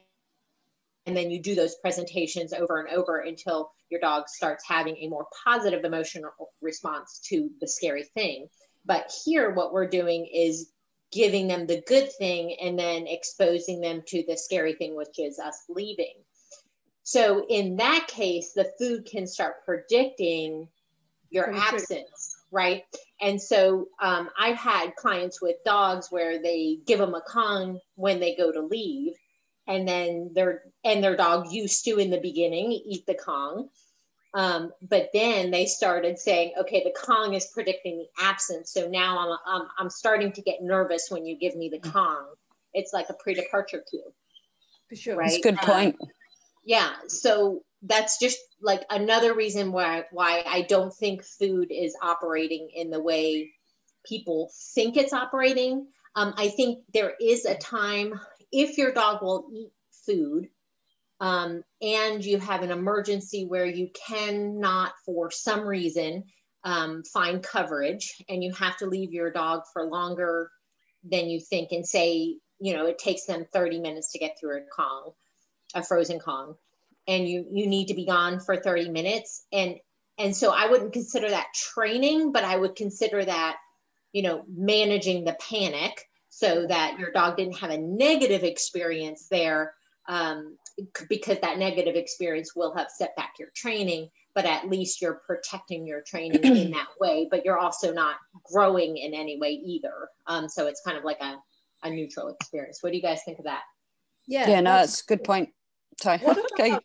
and 1.06 1.16
then 1.16 1.30
you 1.30 1.40
do 1.40 1.54
those 1.54 1.76
presentations 1.76 2.52
over 2.52 2.80
and 2.80 2.88
over 2.96 3.20
until 3.20 3.72
your 3.90 4.00
dog 4.00 4.28
starts 4.28 4.64
having 4.66 4.96
a 4.98 5.08
more 5.08 5.26
positive 5.44 5.84
emotional 5.84 6.30
response 6.60 7.20
to 7.26 7.50
the 7.60 7.68
scary 7.68 8.04
thing. 8.14 8.48
But 8.84 9.12
here, 9.24 9.50
what 9.50 9.72
we're 9.72 9.88
doing 9.88 10.26
is 10.26 10.70
giving 11.10 11.48
them 11.48 11.66
the 11.66 11.82
good 11.86 12.12
thing 12.12 12.56
and 12.60 12.78
then 12.78 13.06
exposing 13.06 13.80
them 13.80 14.02
to 14.08 14.22
the 14.28 14.36
scary 14.36 14.74
thing, 14.74 14.94
which 14.94 15.18
is 15.18 15.38
us 15.38 15.64
leaving. 15.68 16.14
So, 17.02 17.46
in 17.48 17.76
that 17.76 18.06
case, 18.08 18.52
the 18.52 18.70
food 18.78 19.06
can 19.06 19.26
start 19.26 19.64
predicting 19.64 20.68
your 21.30 21.50
absence, 21.54 22.27
right? 22.50 22.84
And 23.20 23.40
so, 23.40 23.88
um, 24.00 24.30
I've 24.38 24.56
had 24.56 24.96
clients 24.96 25.42
with 25.42 25.56
dogs 25.64 26.08
where 26.10 26.40
they 26.40 26.78
give 26.86 26.98
them 26.98 27.14
a 27.14 27.20
Kong 27.20 27.80
when 27.96 28.20
they 28.20 28.34
go 28.36 28.52
to 28.52 28.62
leave 28.62 29.14
and 29.68 29.86
then 29.86 30.30
their 30.34 30.62
and 30.82 31.04
their 31.04 31.16
dog 31.16 31.52
used 31.52 31.84
to 31.84 31.98
in 31.98 32.10
the 32.10 32.20
beginning 32.20 32.72
eat 32.72 33.06
the 33.06 33.14
Kong. 33.14 33.68
Um, 34.34 34.72
but 34.82 35.10
then 35.12 35.50
they 35.50 35.66
started 35.66 36.18
saying, 36.18 36.52
okay, 36.60 36.82
the 36.84 36.94
Kong 36.98 37.34
is 37.34 37.46
predicting 37.46 37.98
the 37.98 38.24
absence. 38.24 38.72
So 38.72 38.88
now 38.88 39.18
I'm, 39.18 39.38
I'm, 39.46 39.68
I'm 39.78 39.90
starting 39.90 40.32
to 40.32 40.42
get 40.42 40.62
nervous 40.62 41.08
when 41.10 41.24
you 41.24 41.38
give 41.38 41.56
me 41.56 41.68
the 41.68 41.78
mm. 41.78 41.92
Kong. 41.92 42.26
It's 42.74 42.92
like 42.92 43.08
a 43.08 43.14
pre-departure 43.14 43.82
cue. 43.88 44.12
For 44.88 44.96
sure. 44.96 45.16
Right. 45.16 45.30
That's 45.30 45.38
a 45.38 45.40
good 45.40 45.56
point. 45.56 45.96
Um, 46.00 46.08
yeah. 46.64 46.90
So 47.08 47.62
that's 47.82 48.18
just 48.18 48.38
like 48.60 48.84
another 48.90 49.34
reason 49.34 49.72
why, 49.72 50.04
why 50.10 50.42
I 50.46 50.62
don't 50.62 50.92
think 50.92 51.24
food 51.24 51.68
is 51.70 51.96
operating 52.02 52.70
in 52.74 52.90
the 52.90 53.00
way 53.00 53.52
people 54.04 54.50
think 54.74 54.96
it's 54.96 55.12
operating. 55.12 55.86
Um, 56.14 56.34
I 56.36 56.48
think 56.48 56.84
there 56.92 57.14
is 57.20 57.44
a 57.44 57.56
time 57.56 58.18
if 58.50 58.78
your 58.78 58.92
dog 58.92 59.22
will 59.22 59.48
eat 59.52 59.70
food 60.06 60.48
um, 61.20 61.62
and 61.82 62.24
you 62.24 62.38
have 62.38 62.62
an 62.62 62.70
emergency 62.70 63.44
where 63.44 63.66
you 63.66 63.90
cannot, 64.08 64.92
for 65.04 65.30
some 65.30 65.66
reason, 65.66 66.24
um, 66.64 67.02
find 67.04 67.42
coverage 67.42 68.22
and 68.28 68.42
you 68.42 68.52
have 68.54 68.76
to 68.78 68.86
leave 68.86 69.12
your 69.12 69.30
dog 69.30 69.62
for 69.72 69.84
longer 69.84 70.50
than 71.04 71.28
you 71.28 71.40
think 71.40 71.72
and 71.72 71.86
say, 71.86 72.36
you 72.60 72.74
know, 72.74 72.86
it 72.86 72.98
takes 72.98 73.24
them 73.26 73.46
30 73.52 73.80
minutes 73.80 74.12
to 74.12 74.18
get 74.18 74.36
through 74.38 74.58
a 74.58 74.60
Kong, 74.74 75.12
a 75.74 75.82
frozen 75.82 76.18
Kong, 76.18 76.56
and 77.08 77.26
you 77.26 77.46
you 77.50 77.66
need 77.66 77.88
to 77.88 77.94
be 77.94 78.06
gone 78.06 78.38
for 78.38 78.56
30 78.56 78.90
minutes. 78.90 79.46
And 79.52 79.76
and 80.18 80.36
so 80.36 80.52
I 80.54 80.68
wouldn't 80.68 80.92
consider 80.92 81.30
that 81.30 81.46
training, 81.54 82.32
but 82.32 82.44
I 82.44 82.56
would 82.56 82.76
consider 82.76 83.24
that, 83.24 83.56
you 84.12 84.22
know, 84.22 84.44
managing 84.48 85.24
the 85.24 85.36
panic 85.40 86.04
so 86.28 86.66
that 86.66 86.98
your 86.98 87.10
dog 87.12 87.36
didn't 87.36 87.58
have 87.58 87.70
a 87.70 87.78
negative 87.78 88.44
experience 88.44 89.28
there 89.30 89.74
um, 90.08 90.56
because 91.08 91.38
that 91.40 91.58
negative 91.58 91.94
experience 91.96 92.54
will 92.54 92.74
have 92.76 92.90
set 92.90 93.16
back 93.16 93.34
your 93.38 93.50
training 93.56 94.08
but 94.34 94.44
at 94.44 94.68
least 94.68 95.00
you're 95.02 95.20
protecting 95.26 95.84
your 95.84 96.00
training 96.02 96.44
in 96.44 96.70
that 96.72 96.86
way 97.00 97.26
but 97.30 97.44
you're 97.44 97.58
also 97.58 97.92
not 97.92 98.16
growing 98.44 98.96
in 98.96 99.14
any 99.14 99.38
way 99.38 99.50
either. 99.50 100.08
Um, 100.26 100.48
so 100.48 100.66
it's 100.66 100.80
kind 100.84 100.96
of 100.96 101.04
like 101.04 101.20
a, 101.20 101.36
a 101.82 101.90
neutral 101.90 102.28
experience. 102.28 102.78
What 102.80 102.90
do 102.90 102.96
you 102.96 103.02
guys 103.02 103.22
think 103.24 103.38
of 103.38 103.46
that? 103.46 103.62
Yeah 104.28 104.48
yeah 104.48 104.60
no 104.60 104.72
that's 104.72 105.00
a 105.00 105.04
good 105.06 105.24
point 105.24 105.48
sorry 106.00 106.20
okay 106.52 106.78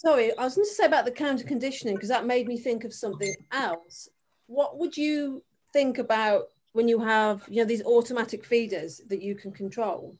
sorry 0.00 0.36
i 0.38 0.44
was 0.44 0.54
going 0.54 0.66
to 0.66 0.72
say 0.72 0.86
about 0.86 1.04
the 1.04 1.10
counter 1.10 1.44
conditioning 1.44 1.94
because 1.94 2.08
that 2.08 2.26
made 2.26 2.48
me 2.48 2.56
think 2.56 2.84
of 2.84 2.94
something 2.94 3.34
else. 3.52 4.08
What 4.46 4.78
would 4.78 4.96
you 4.96 5.42
think 5.72 5.98
about 5.98 6.48
when 6.72 6.88
you 6.88 6.98
have 7.00 7.44
you 7.48 7.56
know 7.56 7.68
these 7.68 7.84
automatic 7.84 8.44
feeders 8.44 9.00
that 9.08 9.22
you 9.22 9.34
can 9.34 9.52
control? 9.52 10.16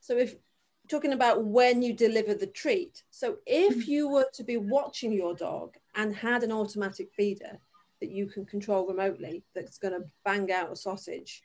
So 0.00 0.16
if 0.16 0.34
talking 0.88 1.12
about 1.12 1.44
when 1.44 1.82
you 1.82 1.92
deliver 1.92 2.34
the 2.34 2.46
treat 2.46 3.02
so 3.10 3.36
if 3.46 3.76
mm. 3.76 3.86
you 3.86 4.08
were 4.08 4.28
to 4.32 4.44
be 4.44 4.56
watching 4.56 5.12
your 5.12 5.34
dog 5.34 5.74
and 5.94 6.14
had 6.14 6.42
an 6.42 6.52
automatic 6.52 7.08
feeder 7.16 7.58
that 8.00 8.10
you 8.10 8.26
can 8.26 8.44
control 8.44 8.86
remotely 8.86 9.42
that's 9.54 9.78
going 9.78 9.94
to 9.94 10.06
bang 10.24 10.52
out 10.52 10.70
a 10.70 10.76
sausage 10.76 11.42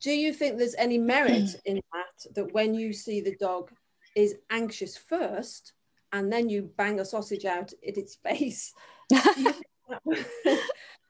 do 0.00 0.10
you 0.10 0.32
think 0.32 0.58
there's 0.58 0.74
any 0.74 0.98
merit 0.98 1.48
in 1.64 1.76
that 1.92 2.34
that 2.34 2.52
when 2.52 2.74
you 2.74 2.92
see 2.92 3.20
the 3.20 3.36
dog 3.36 3.70
is 4.16 4.34
anxious 4.50 4.96
first 4.96 5.72
and 6.12 6.32
then 6.32 6.48
you 6.48 6.70
bang 6.76 7.00
a 7.00 7.04
sausage 7.04 7.44
out 7.44 7.72
in 7.82 7.98
its 7.98 8.16
face. 8.16 8.72
You 9.10 9.20
think 9.20 9.66
that, 9.88 10.60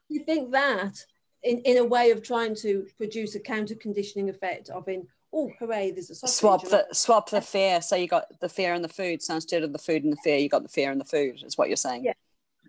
you 0.09 0.19
think 0.23 0.51
that 0.51 1.05
in, 1.43 1.59
in 1.59 1.77
a 1.77 1.83
way 1.83 2.11
of 2.11 2.21
trying 2.21 2.55
to 2.57 2.85
produce 2.97 3.35
a 3.35 3.39
counter 3.39 3.75
conditioning 3.75 4.29
effect 4.29 4.69
of 4.69 4.87
in 4.87 5.07
oh 5.33 5.51
hooray 5.59 5.91
there's 5.91 6.09
a 6.09 6.15
sausage. 6.15 6.35
Swap 6.35 6.63
the 6.63 6.87
swap 6.93 7.29
the 7.29 7.41
fear. 7.41 7.81
So 7.81 7.95
you 7.95 8.07
got 8.07 8.39
the 8.39 8.49
fear 8.49 8.73
and 8.73 8.83
the 8.83 8.89
food 8.89 9.21
so 9.21 9.35
instead 9.35 9.63
of 9.63 9.73
the 9.73 9.79
food 9.79 10.03
and 10.03 10.13
the 10.13 10.17
fear 10.17 10.37
you 10.37 10.49
got 10.49 10.63
the 10.63 10.69
fear 10.69 10.91
and 10.91 11.01
the 11.01 11.05
food 11.05 11.41
is 11.43 11.57
what 11.57 11.69
you're 11.69 11.77
saying. 11.77 12.03
Yeah 12.03 12.13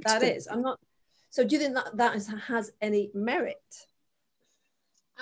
that 0.04 0.23
is. 0.23 0.47
i'm 0.49 0.62
not 0.62 0.78
so 1.30 1.44
do 1.44 1.56
you 1.56 1.61
think 1.61 1.75
that 1.75 1.97
that 1.97 2.16
is, 2.16 2.28
has 2.47 2.73
any 2.80 3.11
merit? 3.12 3.56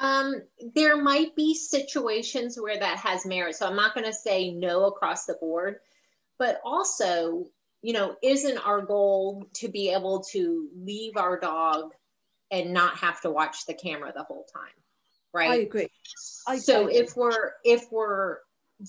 Um, 0.00 0.42
there 0.74 0.96
might 0.96 1.34
be 1.34 1.54
situations 1.54 2.58
where 2.60 2.78
that 2.78 2.98
has 2.98 3.26
merit. 3.26 3.56
So 3.56 3.66
I'm 3.66 3.76
not 3.76 3.94
going 3.94 4.06
to 4.06 4.12
say 4.12 4.52
no 4.52 4.84
across 4.84 5.24
the 5.24 5.34
board, 5.34 5.80
but 6.38 6.60
also, 6.64 7.46
you 7.82 7.92
know, 7.92 8.16
isn't 8.22 8.58
our 8.58 8.82
goal 8.82 9.48
to 9.54 9.68
be 9.68 9.92
able 9.92 10.24
to 10.32 10.68
leave 10.76 11.16
our 11.16 11.38
dog 11.38 11.92
and 12.50 12.72
not 12.72 12.98
have 12.98 13.20
to 13.22 13.30
watch 13.30 13.66
the 13.66 13.74
camera 13.74 14.12
the 14.14 14.22
whole 14.22 14.46
time 14.52 14.72
right? 15.36 15.50
I 15.50 15.56
agree. 15.56 15.88
I, 16.48 16.58
so 16.58 16.88
I 16.88 16.92
if 16.92 17.16
we're 17.16 17.52
if 17.64 17.92
we're 17.92 18.38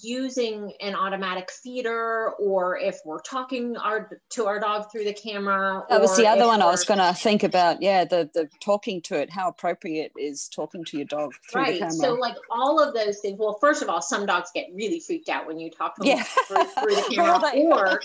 using 0.01 0.73
an 0.81 0.95
automatic 0.95 1.49
feeder 1.49 2.31
or 2.39 2.77
if 2.77 2.97
we're 3.05 3.21
talking 3.21 3.77
our 3.77 4.19
to 4.29 4.45
our 4.45 4.59
dog 4.59 4.91
through 4.91 5.05
the 5.05 5.13
camera 5.13 5.85
that 5.89 6.01
was 6.01 6.17
the 6.17 6.27
other 6.27 6.45
one 6.45 6.61
i 6.61 6.65
was 6.65 6.83
going 6.83 6.99
to 6.99 7.13
think 7.13 7.41
about 7.41 7.81
yeah 7.81 8.03
the 8.03 8.29
the 8.33 8.49
talking 8.61 9.01
to 9.01 9.15
it 9.15 9.31
how 9.31 9.47
appropriate 9.47 10.11
is 10.17 10.49
talking 10.49 10.83
to 10.83 10.97
your 10.97 11.05
dog 11.05 11.31
through 11.49 11.61
right. 11.61 11.73
the 11.73 11.79
camera 11.79 11.97
Right. 11.97 12.01
so 12.01 12.13
like 12.15 12.35
all 12.51 12.83
of 12.83 12.93
those 12.93 13.19
things 13.19 13.39
well 13.39 13.57
first 13.61 13.81
of 13.81 13.87
all 13.87 14.01
some 14.01 14.25
dogs 14.25 14.49
get 14.53 14.67
really 14.75 14.99
freaked 14.99 15.29
out 15.29 15.47
when 15.47 15.57
you 15.57 15.71
talk 15.71 15.95
to 15.95 16.03
them 16.03 16.17
yeah. 16.17 16.23
through, 16.23 16.63
through 16.65 16.95
the 16.95 17.05
camera 17.15 17.39
or 17.71 18.01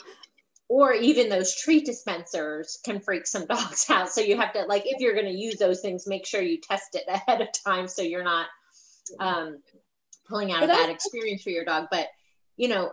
or 0.68 0.94
even 0.94 1.28
those 1.28 1.54
treat 1.54 1.84
dispensers 1.84 2.78
can 2.82 2.98
freak 2.98 3.26
some 3.26 3.44
dogs 3.48 3.90
out. 3.90 4.08
So 4.08 4.22
you 4.22 4.38
have 4.38 4.54
to 4.54 4.62
like 4.62 4.84
if 4.86 5.00
you're 5.00 5.12
going 5.12 5.26
to 5.26 5.38
use 5.38 5.56
those 5.56 5.80
things, 5.80 6.06
make 6.06 6.24
sure 6.24 6.40
you 6.40 6.58
test 6.62 6.94
it 6.94 7.04
ahead 7.08 7.42
of 7.42 7.48
time 7.52 7.88
so 7.88 8.00
you're 8.00 8.24
not 8.24 8.46
um, 9.20 9.58
pulling 10.32 10.52
out 10.52 10.60
but 10.60 10.70
a 10.70 10.72
bad 10.72 10.88
I, 10.88 10.92
experience 10.92 11.42
for 11.42 11.50
your 11.50 11.64
dog. 11.64 11.88
But 11.90 12.08
you 12.56 12.68
know, 12.68 12.92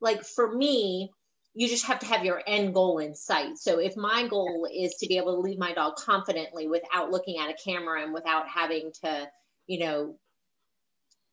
like 0.00 0.24
for 0.24 0.52
me, 0.52 1.10
you 1.54 1.68
just 1.68 1.86
have 1.86 2.00
to 2.00 2.06
have 2.06 2.24
your 2.24 2.42
end 2.46 2.74
goal 2.74 2.98
in 2.98 3.14
sight. 3.14 3.58
So 3.58 3.78
if 3.78 3.96
my 3.96 4.26
goal 4.28 4.68
is 4.72 4.94
to 4.96 5.06
be 5.06 5.16
able 5.16 5.34
to 5.34 5.40
leave 5.40 5.58
my 5.58 5.72
dog 5.72 5.96
confidently 5.96 6.68
without 6.68 7.10
looking 7.10 7.38
at 7.38 7.50
a 7.50 7.54
camera 7.54 8.02
and 8.02 8.12
without 8.12 8.48
having 8.48 8.92
to, 9.02 9.28
you 9.66 9.80
know, 9.80 10.18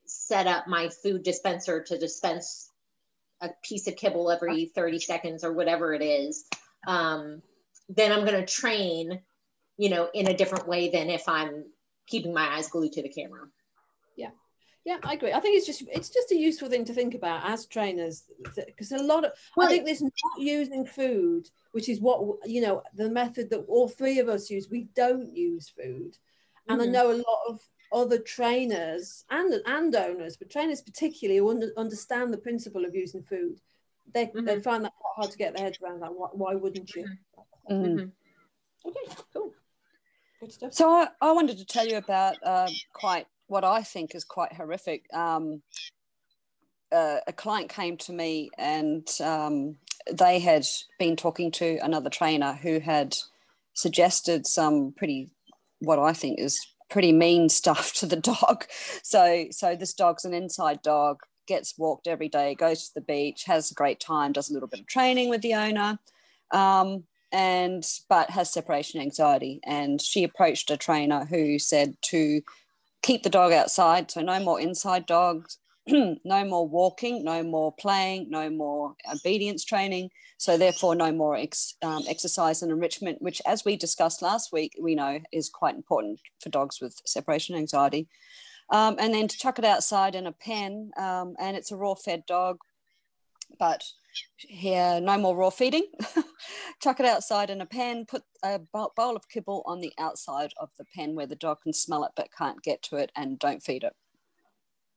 set 0.05 0.47
up 0.47 0.67
my 0.67 0.89
food 0.89 1.23
dispenser 1.23 1.83
to 1.83 1.97
dispense 1.97 2.71
a 3.41 3.49
piece 3.63 3.87
of 3.87 3.95
kibble 3.95 4.31
every 4.31 4.71
30 4.73 4.99
seconds 4.99 5.43
or 5.43 5.53
whatever 5.53 5.93
it 5.93 6.01
is, 6.01 6.45
um, 6.87 7.41
then 7.89 8.11
I'm 8.11 8.25
going 8.25 8.43
to 8.43 8.51
train, 8.51 9.21
you 9.77 9.89
know, 9.89 10.09
in 10.13 10.27
a 10.27 10.37
different 10.37 10.67
way 10.67 10.89
than 10.89 11.09
if 11.09 11.27
I'm 11.27 11.65
keeping 12.07 12.33
my 12.33 12.55
eyes 12.55 12.69
glued 12.69 12.93
to 12.93 13.03
the 13.03 13.09
camera. 13.09 13.47
Yeah. 14.85 14.97
Yeah, 15.01 15.09
I 15.09 15.13
agree. 15.13 15.33
I 15.33 15.39
think 15.39 15.57
it's 15.57 15.65
just 15.65 15.83
it's 15.91 16.09
just 16.09 16.31
a 16.31 16.35
useful 16.35 16.69
thing 16.69 16.85
to 16.85 16.93
think 16.93 17.15
about 17.15 17.49
as 17.49 17.65
trainers 17.65 18.25
because 18.55 18.91
a 18.91 19.01
lot 19.01 19.25
of 19.25 19.31
well, 19.57 19.67
I 19.67 19.71
think 19.71 19.85
this 19.85 20.01
not 20.01 20.13
using 20.37 20.85
food, 20.85 21.49
which 21.71 21.89
is 21.89 21.99
what 21.99 22.21
you 22.45 22.61
know 22.61 22.83
the 22.93 23.09
method 23.09 23.49
that 23.49 23.65
all 23.67 23.87
three 23.87 24.19
of 24.19 24.29
us 24.29 24.51
use. 24.51 24.69
We 24.69 24.87
don't 24.95 25.35
use 25.35 25.69
food, 25.69 26.17
and 26.69 26.79
mm-hmm. 26.79 26.89
I 26.89 26.91
know 26.91 27.11
a 27.11 27.17
lot 27.17 27.39
of 27.49 27.61
other 27.91 28.19
trainers 28.19 29.25
and 29.31 29.55
and 29.65 29.95
owners, 29.95 30.37
but 30.37 30.51
trainers 30.51 30.81
particularly 30.81 31.39
who 31.39 31.49
under, 31.49 31.71
understand 31.77 32.31
the 32.31 32.37
principle 32.37 32.85
of 32.85 32.93
using 32.93 33.23
food, 33.23 33.59
they, 34.13 34.27
mm-hmm. 34.27 34.45
they 34.45 34.59
find 34.59 34.85
that 34.85 34.93
quite 34.99 35.15
hard 35.15 35.31
to 35.31 35.37
get 35.37 35.55
their 35.55 35.65
heads 35.65 35.79
around. 35.81 36.01
That 36.01 36.13
why, 36.13 36.27
why 36.33 36.53
wouldn't 36.53 36.93
you? 36.93 37.07
Mm-hmm. 37.71 37.83
mm-hmm. 37.83 38.87
Okay, 38.87 39.15
cool. 39.33 39.51
Good 40.39 40.51
stuff. 40.51 40.73
So 40.75 40.91
I, 40.91 41.07
I 41.21 41.31
wanted 41.31 41.57
to 41.57 41.65
tell 41.65 41.87
you 41.87 41.97
about 41.97 42.35
uh, 42.43 42.69
quite 42.93 43.25
what 43.47 43.63
I 43.63 43.83
think 43.83 44.15
is 44.15 44.23
quite 44.23 44.53
horrific. 44.53 45.03
Um, 45.13 45.61
uh, 46.91 47.17
a 47.27 47.33
client 47.33 47.69
came 47.69 47.97
to 47.97 48.13
me 48.13 48.49
and 48.57 49.07
um, 49.21 49.77
they 50.11 50.39
had 50.39 50.65
been 50.99 51.15
talking 51.15 51.51
to 51.51 51.77
another 51.81 52.09
trainer 52.09 52.53
who 52.53 52.79
had 52.79 53.15
suggested 53.73 54.47
some 54.47 54.93
pretty 54.95 55.29
what 55.79 55.99
I 55.99 56.13
think 56.13 56.39
is 56.39 56.65
pretty 56.89 57.11
mean 57.11 57.49
stuff 57.49 57.93
to 57.93 58.05
the 58.05 58.15
dog. 58.15 58.65
So 59.03 59.45
so 59.51 59.75
this 59.75 59.93
dog's 59.93 60.25
an 60.25 60.33
inside 60.33 60.81
dog, 60.81 61.19
gets 61.47 61.77
walked 61.77 62.07
every 62.07 62.27
day, 62.27 62.55
goes 62.55 62.87
to 62.87 62.93
the 62.95 63.01
beach, 63.01 63.43
has 63.45 63.71
a 63.71 63.75
great 63.75 63.99
time, 63.99 64.31
does 64.31 64.49
a 64.49 64.53
little 64.53 64.67
bit 64.67 64.79
of 64.79 64.87
training 64.87 65.29
with 65.29 65.41
the 65.41 65.53
owner, 65.53 65.99
um, 66.51 67.03
and 67.31 67.85
but 68.09 68.31
has 68.31 68.51
separation 68.51 68.99
anxiety. 68.99 69.59
And 69.63 70.01
she 70.01 70.23
approached 70.23 70.71
a 70.71 70.77
trainer 70.77 71.25
who 71.25 71.59
said 71.59 71.97
to 72.05 72.41
keep 73.05 73.21
the 73.21 73.29
dog 73.29 73.53
outside, 73.53 74.09
so 74.09 74.21
no 74.21 74.39
more 74.39 74.59
inside 74.59 75.05
dogs, 75.05 75.59
no 75.87 76.43
more 76.43 76.67
walking, 76.67 77.23
no 77.23 77.43
more 77.43 77.71
playing, 77.71 78.31
no 78.31 78.49
more 78.49 78.95
obedience 79.13 79.63
training. 79.63 80.09
So, 80.37 80.57
therefore, 80.57 80.95
no 80.95 81.11
more 81.11 81.37
ex, 81.37 81.75
um, 81.81 82.03
exercise 82.09 82.61
and 82.61 82.71
enrichment, 82.71 83.21
which, 83.21 83.41
as 83.45 83.63
we 83.63 83.77
discussed 83.77 84.21
last 84.21 84.51
week, 84.51 84.73
we 84.81 84.95
know 84.95 85.19
is 85.31 85.49
quite 85.49 85.75
important 85.75 86.19
for 86.41 86.49
dogs 86.49 86.81
with 86.81 86.99
separation 87.05 87.55
anxiety. 87.55 88.07
Um, 88.71 88.95
and 88.99 89.13
then 89.13 89.27
to 89.27 89.37
chuck 89.37 89.59
it 89.59 89.65
outside 89.65 90.15
in 90.15 90.25
a 90.25 90.31
pen, 90.31 90.91
um, 90.97 91.35
and 91.39 91.55
it's 91.55 91.71
a 91.71 91.77
raw 91.77 91.93
fed 91.93 92.25
dog, 92.25 92.57
but 93.59 93.83
here 94.37 94.99
no 95.01 95.17
more 95.17 95.35
raw 95.35 95.49
feeding. 95.49 95.87
chuck 96.81 96.99
it 96.99 97.05
outside 97.05 97.49
in 97.49 97.61
a 97.61 97.65
pen, 97.65 98.05
put 98.05 98.23
a 98.43 98.59
bowl 98.59 99.15
of 99.15 99.29
kibble 99.29 99.63
on 99.65 99.79
the 99.79 99.93
outside 99.97 100.51
of 100.59 100.69
the 100.77 100.85
pen 100.95 101.15
where 101.15 101.27
the 101.27 101.35
dog 101.35 101.61
can 101.63 101.73
smell 101.73 102.03
it 102.03 102.11
but 102.15 102.29
can't 102.37 102.61
get 102.61 102.81
to 102.83 102.97
it, 102.97 103.11
and 103.15 103.39
don't 103.39 103.63
feed 103.63 103.83
it. 103.83 103.93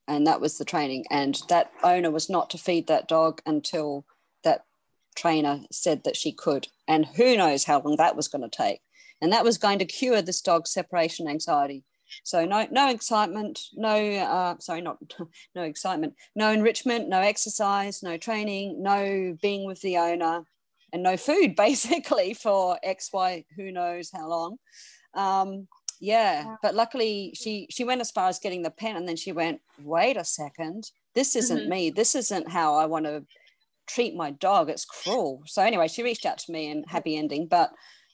And 0.07 0.27
that 0.27 0.41
was 0.41 0.57
the 0.57 0.65
training. 0.65 1.05
And 1.11 1.41
that 1.49 1.71
owner 1.83 2.11
was 2.11 2.31
not 2.31 2.51
to 2.51 2.59
feed 2.59 2.87
that 2.87 3.09
dog 3.09 3.41
until 3.45 4.07
that 4.43 4.65
trainer 5.15 5.61
said 5.71 6.05
that 6.05 6.17
she 6.17 6.33
could. 6.33 6.69
And 6.87 7.05
who 7.05 7.37
knows 7.37 7.65
how 7.65 7.81
long 7.81 7.97
that 7.97 8.17
was 8.17 8.29
going 8.29 8.49
to 8.49 8.57
take. 8.57 8.81
And 9.21 9.33
that 9.33 9.45
was 9.45 9.59
going 9.59 9.79
to 9.81 9.85
cure 9.85 10.23
this 10.23 10.41
dog's 10.41 10.73
separation 10.73 11.29
anxiety 11.29 11.85
so 12.25 12.45
no 12.45 12.67
no 12.71 12.91
excitement 12.91 13.61
no 13.75 13.95
uh, 13.95 14.55
sorry 14.59 14.81
not 14.81 14.99
no 15.55 15.63
excitement 15.63 16.15
no 16.35 16.51
enrichment 16.51 17.09
no 17.09 17.21
exercise 17.21 18.03
no 18.03 18.17
training 18.17 18.83
no 18.83 19.37
being 19.41 19.67
with 19.67 19.81
the 19.81 19.97
owner 19.97 20.43
and 20.93 21.03
no 21.03 21.17
food 21.17 21.55
basically 21.57 22.35
for 22.35 22.79
x 22.83 23.11
y 23.13 23.45
who 23.57 23.73
knows 23.73 24.11
how 24.13 24.29
long. 24.29 24.57
Um, 25.15 25.69
yeah 26.01 26.55
but 26.63 26.77
luckily 26.77 27.33
she 27.35 27.67
she 27.71 27.83
went 27.83 28.01
as 28.01 28.13
far 28.13 28.29
as 28.29 28.39
getting 28.39 28.63
the 28.63 28.71
pen 28.71 28.95
and 28.95 29.09
then 29.09 29.17
she 29.17 29.33
went 29.33 29.61
wait 29.83 30.17
a 30.17 30.25
second 30.25 30.89
this 31.15 31.35
isn't 31.35 31.63
mm-hmm. 31.63 31.71
me. 31.71 31.91
This 31.91 32.15
isn't 32.15 32.49
how 32.49 32.77
i 32.77 32.87
want 32.87 33.07
to 33.07 33.25
treat 33.89 34.15
my 34.15 34.31
dog. 34.31 34.71
It's 34.71 34.85
cruel. 34.85 35.43
So 35.47 35.63
anyway 35.63 35.89
she 35.89 36.05
reached 36.05 36.27
out 36.27 36.39
to 36.39 36.53
me 36.53 36.71
and 36.71 36.85
happy 36.87 37.17
ending 37.17 37.49
but 37.49 37.71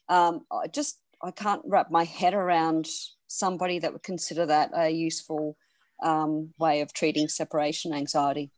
um, 0.09 0.45
i 0.51 0.67
just 0.67 0.99
i 1.23 1.31
can't 1.31 1.63
wrap 1.67 1.91
my 1.91 2.05
head 2.05 2.35
around 2.35 2.87
somebody 3.35 3.79
that 3.79 3.93
would 3.93 4.03
consider 4.03 4.47
that 4.47 4.71
a 4.75 4.91
useful 4.91 5.57
um, 6.03 6.53
way 6.59 6.81
of 6.81 6.93
treating 6.93 7.29
separation 7.29 7.93
anxiety 7.93 8.51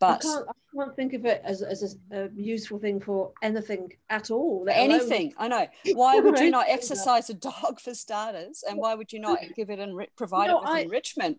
but 0.00 0.24
I 0.24 0.28
can't, 0.28 0.46
I 0.48 0.76
can't 0.76 0.96
think 0.96 1.12
of 1.12 1.26
it 1.26 1.42
as, 1.44 1.60
as 1.60 1.96
a, 2.10 2.24
a 2.24 2.30
useful 2.34 2.78
thing 2.78 3.00
for 3.00 3.32
anything 3.42 3.92
at 4.08 4.30
all. 4.30 4.66
Anything, 4.70 5.34
alone. 5.38 5.52
I 5.52 5.58
know. 5.58 5.66
Why 5.94 6.18
would 6.18 6.40
you 6.40 6.50
not 6.50 6.66
exercise 6.68 7.28
a 7.28 7.34
dog 7.34 7.78
for 7.78 7.94
starters? 7.94 8.64
And 8.66 8.78
why 8.78 8.94
would 8.94 9.12
you 9.12 9.20
not 9.20 9.38
give 9.56 9.68
it 9.68 9.78
and 9.78 10.00
provide 10.16 10.48
no, 10.48 10.58
it 10.58 10.60
with 10.62 10.70
I, 10.70 10.80
enrichment? 10.80 11.38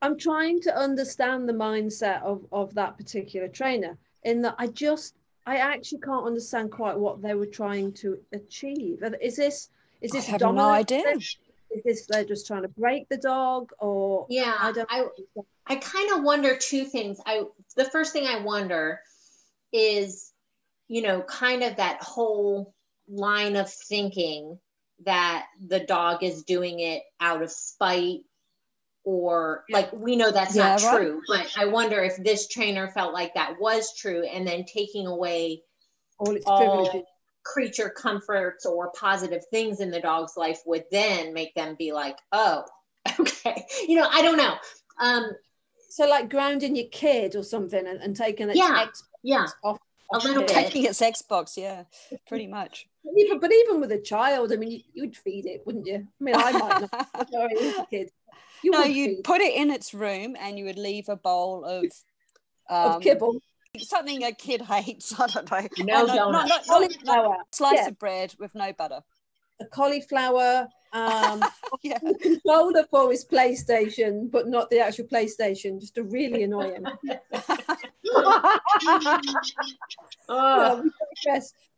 I'm 0.00 0.16
trying 0.16 0.60
to 0.62 0.76
understand 0.76 1.48
the 1.48 1.54
mindset 1.54 2.22
of, 2.22 2.46
of 2.52 2.72
that 2.74 2.96
particular 2.96 3.48
trainer 3.48 3.98
in 4.22 4.42
that 4.42 4.54
I 4.58 4.68
just, 4.68 5.16
I 5.44 5.56
actually 5.56 6.00
can't 6.00 6.24
understand 6.24 6.70
quite 6.70 6.96
what 6.96 7.20
they 7.20 7.34
were 7.34 7.46
trying 7.46 7.92
to 7.94 8.18
achieve. 8.32 9.02
Is 9.20 9.34
this, 9.34 9.70
is 10.00 10.12
this 10.12 10.28
I 10.28 10.32
have 10.32 10.40
no 10.42 10.70
idea. 10.70 11.02
Is 11.76 11.82
this 11.84 12.06
they're 12.06 12.24
just 12.24 12.46
trying 12.46 12.62
to 12.62 12.68
break 12.68 13.08
the 13.08 13.18
dog 13.18 13.70
or 13.78 14.26
yeah 14.30 14.56
i 14.58 14.72
don't 14.72 14.88
i, 14.90 15.04
I 15.66 15.76
kind 15.76 16.12
of 16.12 16.22
wonder 16.22 16.56
two 16.56 16.84
things. 16.84 17.20
I 17.26 17.44
the 17.76 17.84
first 17.84 18.12
thing 18.12 18.26
i 18.26 18.40
wonder 18.40 19.00
is 19.72 20.32
you 20.88 21.02
know 21.02 21.22
kind 21.22 21.62
of 21.62 21.76
that 21.76 22.02
whole 22.02 22.74
line 23.08 23.56
of 23.56 23.70
thinking 23.70 24.58
that 25.04 25.46
the 25.66 25.80
dog 25.80 26.22
is 26.22 26.44
doing 26.44 26.80
it 26.80 27.02
out 27.20 27.42
of 27.42 27.50
spite 27.50 28.20
or 29.04 29.64
like 29.70 29.92
we 29.92 30.16
know 30.16 30.30
that's 30.30 30.56
yeah, 30.56 30.76
not 30.76 30.82
right. 30.82 30.96
true 30.96 31.20
but 31.28 31.46
i 31.56 31.66
wonder 31.66 32.02
if 32.02 32.16
this 32.16 32.48
trainer 32.48 32.88
felt 32.88 33.12
like 33.12 33.34
that 33.34 33.60
was 33.60 33.94
true 33.94 34.24
and 34.24 34.46
then 34.46 34.64
taking 34.64 35.06
away 35.06 35.62
all 36.18 36.34
its 36.34 36.46
all, 36.46 37.06
creature 37.52 37.88
comforts 37.88 38.66
or 38.66 38.90
positive 38.92 39.44
things 39.50 39.80
in 39.80 39.90
the 39.90 40.00
dog's 40.00 40.36
life 40.36 40.60
would 40.66 40.84
then 40.90 41.32
make 41.32 41.54
them 41.54 41.76
be 41.78 41.92
like, 41.92 42.18
oh, 42.32 42.64
okay. 43.20 43.64
You 43.86 44.00
know, 44.00 44.08
I 44.10 44.22
don't 44.22 44.36
know. 44.36 44.54
Um, 45.00 45.30
so 45.88 46.06
like 46.08 46.28
grounding 46.28 46.76
your 46.76 46.88
kid 46.90 47.36
or 47.36 47.42
something 47.42 47.86
and, 47.86 48.00
and 48.00 48.16
taking 48.16 48.48
its 48.48 48.58
yeah, 48.58 48.86
Xbox 48.86 49.02
yeah. 49.22 49.46
off. 49.62 49.78
A 50.12 50.18
little 50.18 50.42
bit. 50.42 50.48
taking 50.48 50.84
its 50.84 51.00
Xbox, 51.00 51.56
yeah, 51.56 51.82
pretty 52.28 52.46
much. 52.46 52.86
Even, 53.18 53.40
but 53.40 53.52
even 53.52 53.80
with 53.80 53.90
a 53.90 53.98
child, 53.98 54.52
I 54.52 54.56
mean, 54.56 54.84
you, 54.92 55.02
would 55.02 55.16
feed 55.16 55.46
it, 55.46 55.62
wouldn't 55.66 55.86
you? 55.86 56.06
I 56.20 56.24
mean, 56.24 56.34
I 56.36 56.52
might 56.52 56.88
not. 56.92 57.28
Sorry, 57.32 57.54
a 57.76 57.86
kid. 57.86 58.10
You 58.62 58.70
no, 58.70 58.84
you'd 58.84 59.24
put 59.24 59.40
it 59.40 59.54
in 59.54 59.70
its 59.70 59.92
room 59.92 60.36
and 60.38 60.58
you 60.58 60.64
would 60.66 60.78
leave 60.78 61.08
a 61.08 61.16
bowl 61.16 61.64
of 61.64 61.84
um, 62.70 62.92
of 62.92 63.02
kibble 63.02 63.40
something 63.80 64.22
a 64.24 64.32
kid 64.32 64.62
hates. 64.62 65.12
I 65.20 65.26
don't 65.26 65.50
know. 65.50 65.68
No, 65.84 66.06
no, 66.06 66.30
no, 66.30 66.44
no, 66.44 66.58
cauliflower. 66.66 67.36
Slice 67.52 67.74
yeah. 67.76 67.88
of 67.88 67.98
bread 67.98 68.34
with 68.38 68.54
no 68.54 68.72
butter. 68.72 69.00
A 69.60 69.66
cauliflower. 69.66 70.68
Um, 70.92 71.42
yeah. 71.82 71.98
Controller 72.20 72.84
for 72.90 73.10
his 73.10 73.24
PlayStation, 73.24 74.30
but 74.30 74.48
not 74.48 74.70
the 74.70 74.80
actual 74.80 75.06
PlayStation. 75.06 75.80
Just 75.80 75.94
to 75.96 76.02
really 76.04 76.42
annoy 76.42 76.72
him. 76.72 76.86
oh. 80.28 80.90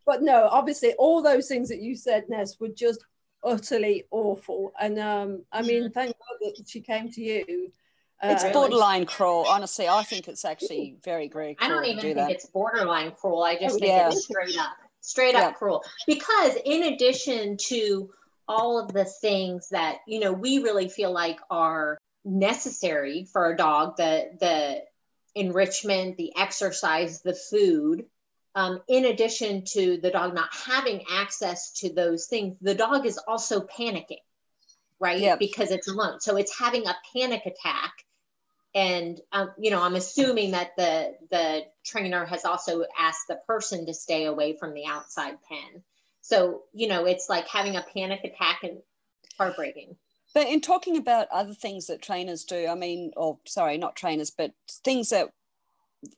but 0.07 0.23
no, 0.23 0.49
obviously, 0.51 0.95
all 0.95 1.23
those 1.23 1.49
things 1.49 1.69
that 1.69 1.81
you 1.81 1.95
said, 1.97 2.29
Ness, 2.29 2.59
were 2.59 2.69
just 2.69 3.05
utterly 3.45 4.05
awful. 4.11 4.73
And 4.81 4.99
um, 4.99 5.45
I 5.53 5.63
mean, 5.63 5.85
mm-hmm. 5.85 5.93
thank 5.93 6.09
God 6.09 6.39
that 6.57 6.69
she 6.69 6.81
came 6.81 7.11
to 7.13 7.21
you 7.21 7.71
it's 8.23 8.45
uh, 8.45 8.53
borderline 8.53 9.07
cruel. 9.07 9.45
Honestly, 9.49 9.89
I 9.89 10.03
think 10.03 10.29
it's 10.29 10.45
actually 10.45 10.97
very, 11.05 11.29
very 11.29 11.57
I 11.61 11.69
don't 11.69 11.85
even 11.85 12.01
think 12.01 12.17
that. 12.17 12.31
it's 12.31 12.47
borderline 12.47 13.13
cruel. 13.13 13.43
I 13.43 13.57
just 13.57 13.79
think 13.79 13.93
yeah. 13.93 14.09
it's 14.09 14.25
straight 14.25 14.59
up, 14.59 14.77
straight 15.01 15.35
up 15.35 15.55
cruel. 15.57 15.85
Because 16.07 16.57
in 16.65 16.95
addition 16.95 17.57
to 17.69 18.11
all 18.49 18.79
of 18.79 18.93
the 18.93 19.05
things 19.05 19.69
that, 19.71 19.99
you 20.07 20.21
know, 20.21 20.33
we 20.33 20.59
really 20.59 20.89
feel 20.89 21.13
like 21.13 21.39
are 21.51 21.99
necessary 22.25 23.25
for 23.33 23.53
a 23.53 23.57
dog, 23.57 23.97
the 23.97 24.31
the 24.41 24.83
enrichment, 25.35 26.17
the 26.17 26.33
exercise, 26.37 27.23
the 27.23 27.35
food, 27.35 28.07
um, 28.55 28.81
in 28.89 29.05
addition 29.05 29.65
to 29.65 29.99
the 29.99 30.11
dog 30.11 30.35
not 30.35 30.49
having 30.53 31.05
access 31.09 31.71
to 31.75 31.93
those 31.93 32.27
things, 32.27 32.57
the 32.61 32.75
dog 32.75 33.07
is 33.07 33.17
also 33.29 33.61
panicking, 33.61 34.19
right? 34.99 35.21
Yep. 35.21 35.39
Because 35.39 35.71
it's 35.71 35.87
alone. 35.87 36.19
So 36.19 36.37
it's 36.37 36.59
having 36.59 36.87
a 36.87 36.97
panic 37.15 37.47
attack 37.47 37.93
and 38.79 39.21
um, 39.33 39.51
you 39.59 39.73
know 39.73 39.83
i'm 39.83 39.97
assuming 39.97 40.53
that 40.53 40.77
the 40.77 41.15
the 41.31 41.63
trainer 41.85 42.25
has 42.25 42.45
also 42.45 42.85
asked 42.97 43.27
the 43.29 43.41
person 43.47 43.87
to 43.87 43.93
stay 43.93 44.27
away 44.27 44.57
from 44.57 44.73
the 44.73 44.87
outside 44.87 45.37
pen. 45.49 45.83
So 46.21 46.63
you 46.73 46.89
know 46.89 47.05
it's 47.05 47.29
like 47.29 47.49
having 47.49 47.77
a 47.77 47.85
panic 47.93 48.21
attack 48.25 48.61
and 48.63 48.79
heartbreaking. 49.37 49.97
But 50.35 50.47
in 50.47 50.61
talking 50.61 50.97
about 50.97 51.27
other 51.33 51.55
things 51.55 51.87
that 51.87 52.03
trainers 52.03 52.45
do 52.45 52.69
i 52.69 52.75
mean 52.75 53.13
or 53.17 53.39
sorry 53.47 53.79
not 53.79 53.97
trainers 53.97 54.31
but 54.31 54.53
things 54.85 55.09
that 55.09 55.31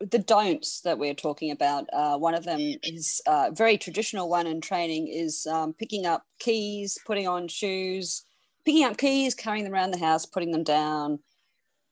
the 0.01 0.19
don'ts 0.19 0.83
that 0.83 0.99
we're 0.99 1.15
talking 1.15 1.51
about 1.51 1.87
uh, 1.95 2.19
one 2.19 2.35
of 2.35 2.45
them 2.45 2.61
is 2.83 3.23
a 3.27 3.31
uh, 3.31 3.51
very 3.51 3.79
traditional 3.79 4.29
one 4.29 4.47
in 4.47 4.61
training 4.61 5.09
is 5.09 5.47
um, 5.47 5.73
picking 5.73 6.05
up 6.05 6.27
keys 6.39 6.99
putting 7.07 7.27
on 7.27 7.49
shoes 7.49 8.25
picking 8.67 8.85
up 8.85 8.99
keys 8.99 9.35
carrying 9.35 9.65
them 9.65 9.73
around 9.73 9.93
the 9.93 9.99
house 9.99 10.27
putting 10.27 10.51
them 10.51 10.65
down 10.65 11.21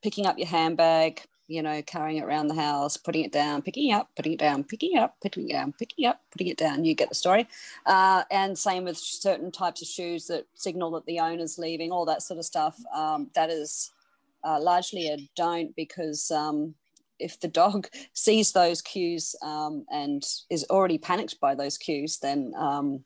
picking 0.03 0.27
up 0.27 0.39
your 0.39 0.49
handbag, 0.49 1.23
you 1.49 1.63
know, 1.63 1.81
carrying 1.83 2.19
it 2.19 2.25
around 2.25 2.49
the 2.49 2.55
house, 2.55 2.97
putting 2.97 3.25
it 3.25 3.33
down, 3.33 3.63
picking 3.63 3.91
it 3.91 3.95
up, 3.95 4.11
putting 4.15 4.33
it 4.35 4.39
down, 4.39 4.63
picking 4.63 4.93
it 4.93 4.99
up, 4.99 5.17
putting 5.23 5.49
it 5.49 5.53
down, 5.53 5.73
picking 5.73 6.05
it 6.05 6.09
up, 6.09 6.21
putting 6.31 6.47
it 6.49 6.59
down. 6.59 6.85
You 6.85 6.95
get 6.95 7.09
the 7.09 7.15
story. 7.15 7.49
Uh, 7.87 8.23
and 8.31 8.57
same 8.57 8.85
with 8.85 8.99
certain 8.99 9.51
types 9.51 9.81
of 9.81 9.89
shoes 9.89 10.27
that 10.27 10.47
signal 10.55 10.91
that 10.93 11.07
the 11.07 11.21
owner's 11.21 11.59
leaving, 11.59 11.91
all 11.91 12.05
that 12.05 12.23
sort 12.23 12.39
of 12.39 12.45
stuff. 12.45 12.79
Um, 12.95 13.31
that 13.35 13.49
is 13.49 13.91
uh, 14.45 14.61
largely 14.61 15.09
a 15.09 15.17
don't 15.37 15.75
because 15.75 16.31
um, 16.31 16.75
if 17.19 17.41
the 17.41 17.49
dog 17.49 17.89
sees 18.13 18.53
those 18.53 18.83
cues 18.83 19.35
um, 19.43 19.87
and 19.91 20.23
is 20.51 20.67
already 20.71 20.99
panicked 20.99 21.41
by 21.41 21.55
those 21.55 21.79
cues, 21.79 22.19
then 22.19 22.53
um, 22.59 23.05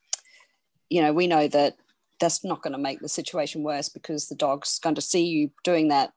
you 0.90 1.00
know 1.00 1.12
we 1.12 1.26
know 1.26 1.48
that 1.48 1.76
that's 2.20 2.44
not 2.44 2.62
going 2.62 2.72
to 2.72 2.78
make 2.78 3.00
the 3.00 3.08
situation 3.08 3.62
worse 3.62 3.88
because 3.88 4.28
the 4.28 4.34
dog's 4.34 4.78
going 4.78 4.94
to 4.94 5.00
see 5.00 5.24
you 5.24 5.50
doing 5.64 5.88
that 5.88 6.12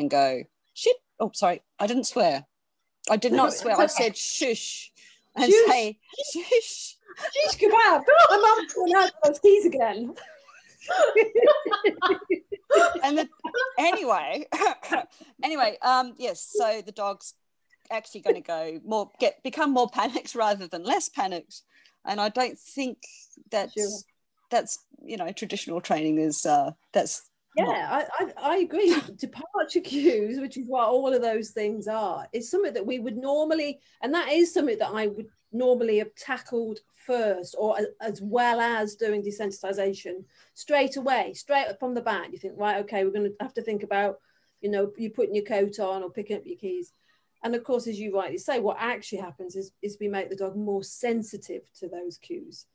and 0.00 0.10
go, 0.10 0.42
shit. 0.74 0.96
Oh, 1.18 1.30
sorry, 1.34 1.62
I 1.78 1.86
didn't 1.86 2.04
swear. 2.04 2.46
I 3.10 3.16
did 3.16 3.32
not 3.32 3.52
swear. 3.52 3.78
I 3.78 3.86
said 3.86 4.16
shush 4.16 4.90
and 5.36 5.52
shush. 5.52 5.68
say 5.68 5.98
shush. 6.32 6.96
Shish 7.32 7.58
kebab. 7.58 8.02
My 8.30 8.54
mum's 8.56 8.72
going 8.72 8.94
out 8.94 9.10
those 9.24 9.38
keys 9.38 9.66
again. 9.66 10.14
and 13.02 13.18
the, 13.18 13.28
anyway, 13.78 14.46
anyway, 15.42 15.76
um, 15.82 16.14
yes. 16.18 16.52
So 16.56 16.82
the 16.84 16.92
dog's 16.92 17.34
actually 17.90 18.20
going 18.20 18.36
to 18.36 18.42
go 18.42 18.80
more, 18.84 19.10
get 19.18 19.42
become 19.42 19.72
more 19.72 19.90
panicked 19.90 20.34
rather 20.34 20.66
than 20.66 20.84
less 20.84 21.08
panicked, 21.08 21.62
and 22.04 22.20
I 22.20 22.28
don't 22.28 22.58
think 22.58 22.98
that's 23.50 23.72
sure. 23.74 23.88
that's 24.50 24.78
you 25.02 25.16
know 25.16 25.32
traditional 25.32 25.80
training 25.80 26.18
is 26.18 26.44
uh, 26.46 26.72
that's 26.92 27.29
yeah, 27.56 28.04
I, 28.18 28.24
I, 28.24 28.32
I 28.36 28.56
agree. 28.58 28.94
Departure 29.16 29.80
cues, 29.80 30.40
which 30.40 30.56
is 30.56 30.68
what 30.68 30.88
all 30.88 31.12
of 31.12 31.22
those 31.22 31.50
things 31.50 31.88
are, 31.88 32.28
is 32.32 32.50
something 32.50 32.72
that 32.74 32.86
we 32.86 32.98
would 32.98 33.16
normally, 33.16 33.80
and 34.02 34.14
that 34.14 34.30
is 34.30 34.52
something 34.52 34.78
that 34.78 34.92
I 34.92 35.08
would 35.08 35.26
normally 35.52 35.98
have 35.98 36.14
tackled 36.14 36.80
first, 37.06 37.56
or 37.58 37.76
as 38.00 38.20
well 38.22 38.60
as 38.60 38.94
doing 38.94 39.22
desensitization 39.22 40.24
straight 40.54 40.96
away, 40.96 41.32
straight 41.34 41.66
up 41.66 41.80
from 41.80 41.94
the 41.94 42.02
bat. 42.02 42.32
You 42.32 42.38
think, 42.38 42.54
right, 42.56 42.78
okay, 42.84 43.04
we're 43.04 43.10
going 43.10 43.30
to 43.30 43.36
have 43.40 43.54
to 43.54 43.62
think 43.62 43.82
about, 43.82 44.18
you 44.60 44.70
know, 44.70 44.92
you 44.96 45.10
putting 45.10 45.34
your 45.34 45.44
coat 45.44 45.80
on 45.80 46.02
or 46.02 46.10
picking 46.10 46.36
up 46.36 46.42
your 46.44 46.58
keys. 46.58 46.92
And 47.42 47.54
of 47.54 47.64
course, 47.64 47.86
as 47.86 47.98
you 47.98 48.14
rightly 48.14 48.38
say, 48.38 48.60
what 48.60 48.76
actually 48.78 49.22
happens 49.22 49.56
is, 49.56 49.72
is 49.82 49.96
we 49.98 50.08
make 50.08 50.28
the 50.28 50.36
dog 50.36 50.56
more 50.56 50.84
sensitive 50.84 51.62
to 51.80 51.88
those 51.88 52.18
cues 52.18 52.66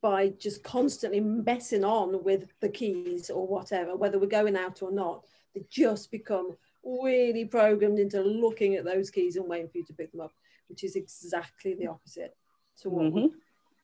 by 0.00 0.28
just 0.38 0.62
constantly 0.62 1.20
messing 1.20 1.84
on 1.84 2.22
with 2.22 2.48
the 2.60 2.68
keys 2.68 3.30
or 3.30 3.46
whatever, 3.46 3.96
whether 3.96 4.18
we're 4.18 4.26
going 4.26 4.56
out 4.56 4.82
or 4.82 4.92
not. 4.92 5.24
They 5.54 5.64
just 5.68 6.10
become 6.10 6.56
really 6.84 7.44
programmed 7.44 7.98
into 7.98 8.22
looking 8.22 8.76
at 8.76 8.84
those 8.84 9.10
keys 9.10 9.36
and 9.36 9.48
waiting 9.48 9.68
for 9.68 9.78
you 9.78 9.84
to 9.84 9.92
pick 9.92 10.12
them 10.12 10.20
up, 10.20 10.32
which 10.68 10.84
is 10.84 10.94
exactly 10.94 11.74
the 11.74 11.88
opposite 11.88 12.36
to 12.80 12.90
what 12.90 13.12
mm-hmm. 13.12 13.26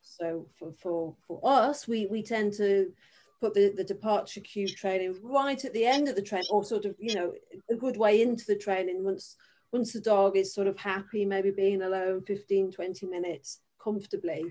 so 0.03 0.47
for, 0.59 0.73
for 0.81 1.15
for 1.27 1.41
us 1.43 1.89
we 1.89 2.07
we 2.07 2.23
tend 2.23 2.53
to 2.53 2.93
put 3.41 3.55
the, 3.55 3.73
the 3.77 3.85
departure 3.85 4.41
cue 4.41 4.69
training 4.69 5.17
right 5.23 5.65
at 5.65 5.73
the 5.73 5.85
end 5.85 6.09
of 6.09 6.17
the 6.17 6.23
train 6.23 6.43
or 6.51 6.65
sort 6.65 6.85
of 6.85 6.95
you 6.99 7.15
know 7.15 7.33
a 7.71 7.75
good 7.75 7.97
way 7.97 8.23
into 8.23 8.45
the 8.47 8.57
training 8.57 9.05
once 9.05 9.37
once 9.73 9.93
the 9.93 10.01
dog 10.01 10.37
is 10.37 10.55
sort 10.55 10.67
of 10.67 10.79
happy 10.79 11.25
maybe 11.25 11.51
being 11.51 11.83
alone 11.83 12.23
15 12.23 12.73
20 12.73 13.07
minutes 13.07 13.61
comfortably 13.83 14.45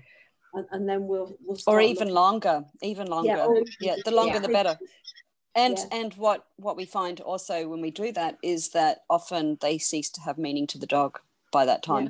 and, 0.54 0.66
and 0.70 0.88
then 0.88 1.06
we'll, 1.06 1.36
we'll 1.44 1.58
or 1.66 1.80
even 1.80 2.08
looking. 2.08 2.14
longer 2.14 2.64
even 2.82 3.06
longer 3.08 3.28
yeah, 3.28 3.44
or, 3.44 3.62
yeah 3.80 3.96
the 4.04 4.10
longer 4.10 4.34
yeah. 4.34 4.40
the 4.40 4.48
better 4.48 4.78
and 5.54 5.78
yeah. 5.78 5.98
and 5.98 6.14
what 6.14 6.46
what 6.56 6.76
we 6.76 6.84
find 6.84 7.20
also 7.20 7.68
when 7.68 7.80
we 7.80 7.90
do 7.90 8.12
that 8.12 8.38
is 8.42 8.70
that 8.70 9.04
often 9.10 9.58
they 9.60 9.78
cease 9.78 10.10
to 10.10 10.20
have 10.20 10.38
meaning 10.38 10.66
to 10.66 10.78
the 10.78 10.86
dog 10.86 11.18
by 11.52 11.64
that 11.64 11.82
time 11.82 12.08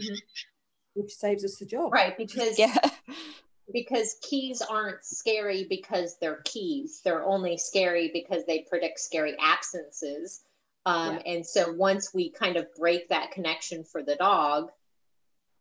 which 0.94 1.12
saves 1.12 1.44
us 1.44 1.56
the 1.56 1.66
job 1.66 1.92
right 1.92 2.16
because 2.16 2.58
yeah 2.58 2.76
because 3.72 4.16
keys 4.22 4.60
aren't 4.60 5.02
scary 5.04 5.66
because 5.68 6.16
they're 6.20 6.42
keys 6.44 7.00
they're 7.04 7.24
only 7.24 7.56
scary 7.56 8.10
because 8.12 8.44
they 8.46 8.64
predict 8.68 9.00
scary 9.00 9.34
absences 9.40 10.42
um, 10.86 11.14
yeah. 11.14 11.32
and 11.32 11.46
so 11.46 11.72
once 11.72 12.12
we 12.12 12.30
kind 12.30 12.56
of 12.56 12.66
break 12.74 13.08
that 13.08 13.30
connection 13.30 13.84
for 13.84 14.02
the 14.02 14.16
dog 14.16 14.70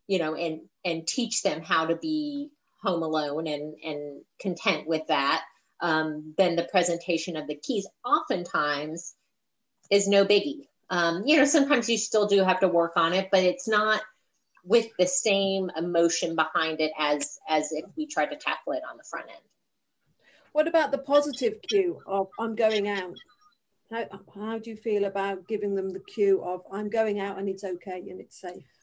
you 0.06 0.18
know 0.18 0.34
and 0.34 0.60
and 0.84 1.06
teach 1.06 1.42
them 1.42 1.62
how 1.62 1.86
to 1.86 1.96
be 1.96 2.50
home 2.84 3.02
alone 3.02 3.46
and 3.46 3.74
and 3.82 4.20
content 4.40 4.86
with 4.86 5.06
that 5.08 5.42
um, 5.80 6.34
then 6.38 6.56
the 6.56 6.64
presentation 6.70 7.36
of 7.36 7.46
the 7.46 7.56
keys 7.56 7.86
oftentimes 8.04 9.14
is 9.90 10.08
no 10.08 10.24
biggie. 10.24 10.68
Um, 10.90 11.24
you 11.26 11.36
know 11.36 11.44
sometimes 11.44 11.88
you 11.88 11.98
still 11.98 12.26
do 12.26 12.44
have 12.44 12.60
to 12.60 12.68
work 12.68 12.92
on 12.96 13.14
it 13.14 13.28
but 13.32 13.42
it's 13.42 13.66
not 13.66 14.02
with 14.64 14.86
the 14.98 15.06
same 15.06 15.70
emotion 15.76 16.36
behind 16.36 16.80
it 16.80 16.92
as 16.98 17.38
as 17.48 17.72
if 17.72 17.84
we 17.96 18.06
tried 18.06 18.30
to 18.30 18.36
tackle 18.36 18.74
it 18.74 18.82
on 18.88 18.96
the 18.96 19.04
front 19.04 19.26
end. 19.28 19.40
What 20.52 20.68
about 20.68 20.92
the 20.92 20.98
positive 20.98 21.54
cue 21.68 22.00
of 22.06 22.28
i'm 22.38 22.54
going 22.54 22.88
out 22.88 23.16
how, 23.90 24.04
how 24.34 24.58
do 24.58 24.70
you 24.70 24.76
feel 24.76 25.04
about 25.04 25.48
giving 25.48 25.74
them 25.74 25.90
the 25.90 26.00
cue 26.00 26.42
of 26.44 26.62
i'm 26.70 26.88
going 26.88 27.18
out 27.18 27.38
and 27.38 27.48
it's 27.48 27.64
okay 27.64 28.04
and 28.08 28.20
it's 28.20 28.40
safe 28.40 28.73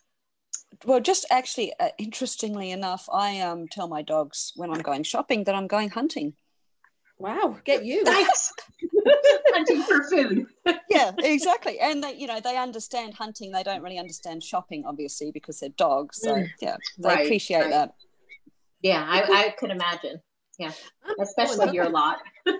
well, 0.85 0.99
just 0.99 1.25
actually, 1.29 1.73
uh, 1.79 1.89
interestingly 1.97 2.71
enough, 2.71 3.07
I 3.11 3.39
um, 3.41 3.67
tell 3.67 3.87
my 3.87 4.01
dogs 4.01 4.53
when 4.55 4.71
I'm 4.71 4.81
going 4.81 5.03
shopping 5.03 5.43
that 5.45 5.55
I'm 5.55 5.67
going 5.67 5.89
hunting. 5.89 6.33
Wow, 7.19 7.59
get 7.65 7.85
you. 7.85 8.03
Thanks. 8.03 8.51
hunting 9.53 9.83
for 9.83 10.03
food. 10.09 10.47
yeah, 10.89 11.11
exactly. 11.19 11.79
And 11.79 12.03
they, 12.03 12.15
you 12.15 12.25
know, 12.25 12.39
they 12.39 12.57
understand 12.57 13.13
hunting. 13.13 13.51
They 13.51 13.61
don't 13.61 13.83
really 13.83 13.99
understand 13.99 14.41
shopping, 14.43 14.85
obviously, 14.87 15.31
because 15.31 15.59
they're 15.59 15.69
dogs. 15.69 16.19
So 16.21 16.33
mm. 16.33 16.49
yeah, 16.61 16.77
they 16.97 17.07
right, 17.07 17.25
appreciate 17.25 17.61
right. 17.61 17.69
that. 17.69 17.93
Yeah, 18.81 19.05
I, 19.07 19.21
I 19.21 19.49
could 19.59 19.69
imagine. 19.69 20.19
Yeah, 20.57 20.71
especially 21.19 21.73
your 21.73 21.89
lot. 21.89 22.19
and 22.45 22.55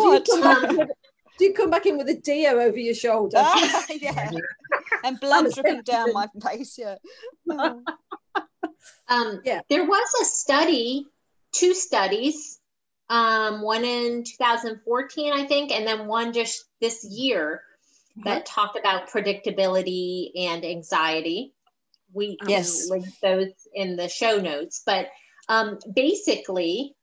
do 0.00 0.06
you, 0.06 0.22
come 0.42 0.88
do 1.38 1.44
you 1.44 1.54
come 1.54 1.70
back 1.70 1.86
in 1.86 1.96
with 1.96 2.08
a 2.08 2.16
deer 2.16 2.60
over 2.60 2.78
your 2.78 2.94
shoulder? 2.94 3.38
Ah, 3.40 3.84
yeah, 4.00 4.30
and 5.04 5.18
blood 5.20 5.46
dripping 5.54 5.82
down 5.82 6.12
my 6.12 6.28
face. 6.44 6.78
Yeah. 6.78 6.96
um, 9.08 9.40
yeah. 9.44 9.60
There 9.68 9.86
was 9.86 10.08
a 10.20 10.24
study, 10.24 11.06
two 11.52 11.74
studies, 11.74 12.58
um, 13.08 13.62
one 13.62 13.84
in 13.84 14.24
2014, 14.24 15.32
I 15.32 15.46
think, 15.46 15.70
and 15.70 15.86
then 15.86 16.06
one 16.06 16.32
just 16.32 16.64
this 16.80 17.04
year 17.04 17.62
that 18.24 18.44
mm-hmm. 18.44 18.60
talked 18.60 18.78
about 18.78 19.08
predictability 19.08 20.32
and 20.36 20.64
anxiety. 20.64 21.54
We 22.12 22.38
yes. 22.46 22.88
link 22.90 23.06
those 23.22 23.52
in 23.74 23.96
the 23.96 24.08
show 24.08 24.38
notes, 24.38 24.82
but 24.84 25.08
um, 25.48 25.78
basically, 25.94 26.94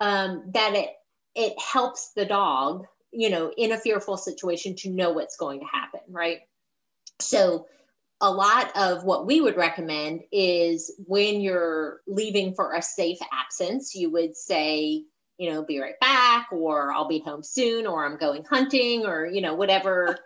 um, 0.00 0.44
that 0.54 0.74
it 0.74 0.90
it 1.34 1.54
helps 1.60 2.12
the 2.14 2.24
dog 2.24 2.86
you 3.12 3.30
know, 3.30 3.52
in 3.56 3.72
a 3.72 3.78
fearful 3.78 4.16
situation 4.16 4.74
to 4.76 4.90
know 4.90 5.10
what's 5.10 5.36
going 5.36 5.60
to 5.60 5.66
happen, 5.66 6.00
right? 6.08 6.40
So, 7.20 7.66
a 8.20 8.30
lot 8.30 8.76
of 8.76 9.04
what 9.04 9.26
we 9.26 9.40
would 9.40 9.56
recommend 9.56 10.22
is 10.32 10.92
when 11.06 11.40
you're 11.40 12.00
leaving 12.08 12.52
for 12.52 12.74
a 12.74 12.82
safe 12.82 13.18
absence, 13.32 13.94
you 13.94 14.10
would 14.10 14.36
say, 14.36 15.04
you 15.36 15.52
know, 15.52 15.62
be 15.62 15.78
right 15.78 15.98
back, 16.00 16.48
or 16.50 16.92
I'll 16.92 17.06
be 17.06 17.20
home 17.20 17.44
soon, 17.44 17.86
or 17.86 18.04
I'm 18.04 18.16
going 18.16 18.44
hunting, 18.44 19.06
or, 19.06 19.26
you 19.26 19.40
know, 19.40 19.54
whatever 19.54 20.18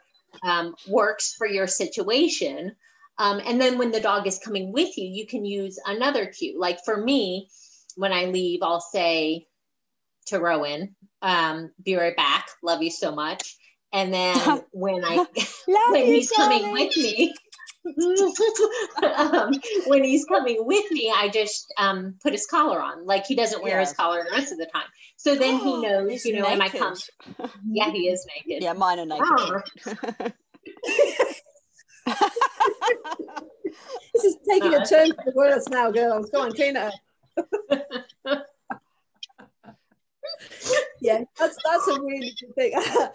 um, 0.42 0.74
works 0.88 1.34
for 1.34 1.46
your 1.46 1.66
situation. 1.66 2.74
Um, 3.18 3.42
and 3.44 3.60
then 3.60 3.76
when 3.76 3.90
the 3.90 4.00
dog 4.00 4.26
is 4.26 4.38
coming 4.38 4.72
with 4.72 4.96
you, 4.96 5.06
you 5.06 5.26
can 5.26 5.44
use 5.44 5.78
another 5.86 6.26
cue. 6.26 6.58
Like 6.58 6.78
for 6.84 6.96
me, 6.96 7.48
when 7.96 8.12
I 8.12 8.24
leave, 8.24 8.60
I'll 8.62 8.80
say, 8.80 9.46
to 10.26 10.38
Rowan, 10.38 10.94
um, 11.22 11.70
be 11.82 11.96
right 11.96 12.16
back. 12.16 12.48
Love 12.62 12.82
you 12.82 12.90
so 12.90 13.14
much. 13.14 13.56
And 13.92 14.12
then 14.12 14.36
when 14.72 15.04
I 15.04 15.16
when 15.90 16.06
he's 16.06 16.30
coming 16.30 16.72
with 16.72 16.96
me, 16.96 17.34
um, 19.02 19.52
when 19.86 20.04
he's 20.04 20.24
coming 20.24 20.64
with 20.66 20.90
me, 20.90 21.12
I 21.14 21.28
just 21.28 21.72
um, 21.78 22.14
put 22.22 22.32
his 22.32 22.46
collar 22.46 22.80
on. 22.80 23.06
Like 23.06 23.26
he 23.26 23.34
doesn't 23.34 23.62
wear 23.62 23.74
yeah. 23.74 23.80
his 23.80 23.92
collar 23.92 24.24
the 24.24 24.30
rest 24.30 24.52
of 24.52 24.58
the 24.58 24.66
time. 24.66 24.86
So 25.16 25.34
then 25.34 25.58
he 25.58 25.82
knows, 25.82 26.24
you 26.24 26.34
know, 26.34 26.48
naked. 26.48 26.58
when 26.58 26.62
I 26.62 26.68
come. 26.68 26.94
Yeah, 27.70 27.90
he 27.90 28.08
is 28.08 28.26
naked. 28.36 28.62
Yeah, 28.62 28.72
mine 28.72 29.00
are 29.00 29.06
naked. 29.06 30.34
this 34.14 34.24
is 34.24 34.36
taking 34.48 34.74
uh, 34.74 34.80
a 34.80 34.86
turn 34.86 35.08
for 35.08 35.24
the 35.24 35.32
worse 35.34 35.68
now, 35.68 35.90
girls. 35.90 36.30
Go 36.30 36.42
on, 36.42 36.52
Tina 36.52 36.92
yeah, 41.00 41.24
that's 41.38 41.56
that's 41.64 41.88
a 41.88 42.00
really 42.00 42.32
good 42.40 42.54
thing. 42.54 42.72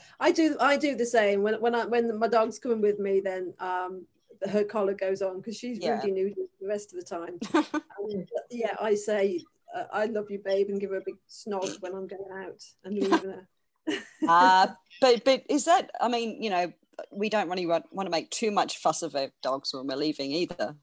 I 0.20 0.32
do 0.32 0.58
I 0.60 0.78
do 0.78 0.96
the 0.96 1.06
same 1.06 1.42
when 1.42 1.56
when 1.56 1.76
I 1.76 1.86
when 1.86 2.18
my 2.20 2.28
dog's 2.28 2.60
coming 2.60 2.82
with 2.82 3.00
me, 3.00 3.22
then 3.22 3.54
um, 3.60 4.06
her 4.50 4.64
collar 4.64 4.94
goes 4.94 5.22
on 5.22 5.38
because 5.38 5.58
she's 5.58 5.80
yeah. 5.80 5.98
really 6.00 6.12
nude 6.12 6.36
the 6.60 6.68
rest 6.68 6.94
of 6.94 7.00
the 7.00 7.06
time. 7.06 7.40
and, 8.10 8.28
yeah, 8.52 8.76
I 8.80 8.96
say 8.96 9.42
uh, 9.76 9.86
I 9.92 10.06
love 10.06 10.30
you, 10.30 10.40
babe, 10.40 10.70
and 10.70 10.80
give 10.80 10.92
her 10.92 10.98
a 10.98 11.02
big 11.06 11.16
snog 11.30 11.82
when 11.82 11.94
I'm 11.94 12.08
going 12.08 12.32
out 12.36 12.64
and 12.84 12.96
leaving 12.96 13.20
her. 13.20 13.48
uh, 14.28 14.68
but 15.02 15.24
but 15.24 15.44
is 15.50 15.66
that? 15.66 15.92
I 16.02 16.08
mean, 16.10 16.42
you 16.42 16.50
know, 16.50 16.72
we 17.12 17.30
don't 17.30 17.50
really 17.50 17.66
want, 17.66 17.86
want 17.92 18.08
to 18.08 18.12
make 18.12 18.30
too 18.32 18.52
much 18.52 18.78
fuss 18.78 19.02
of 19.02 19.16
our 19.16 19.30
dogs 19.42 19.74
when 19.74 19.88
we're 19.88 19.96
leaving 19.96 20.32
either. 20.32 20.76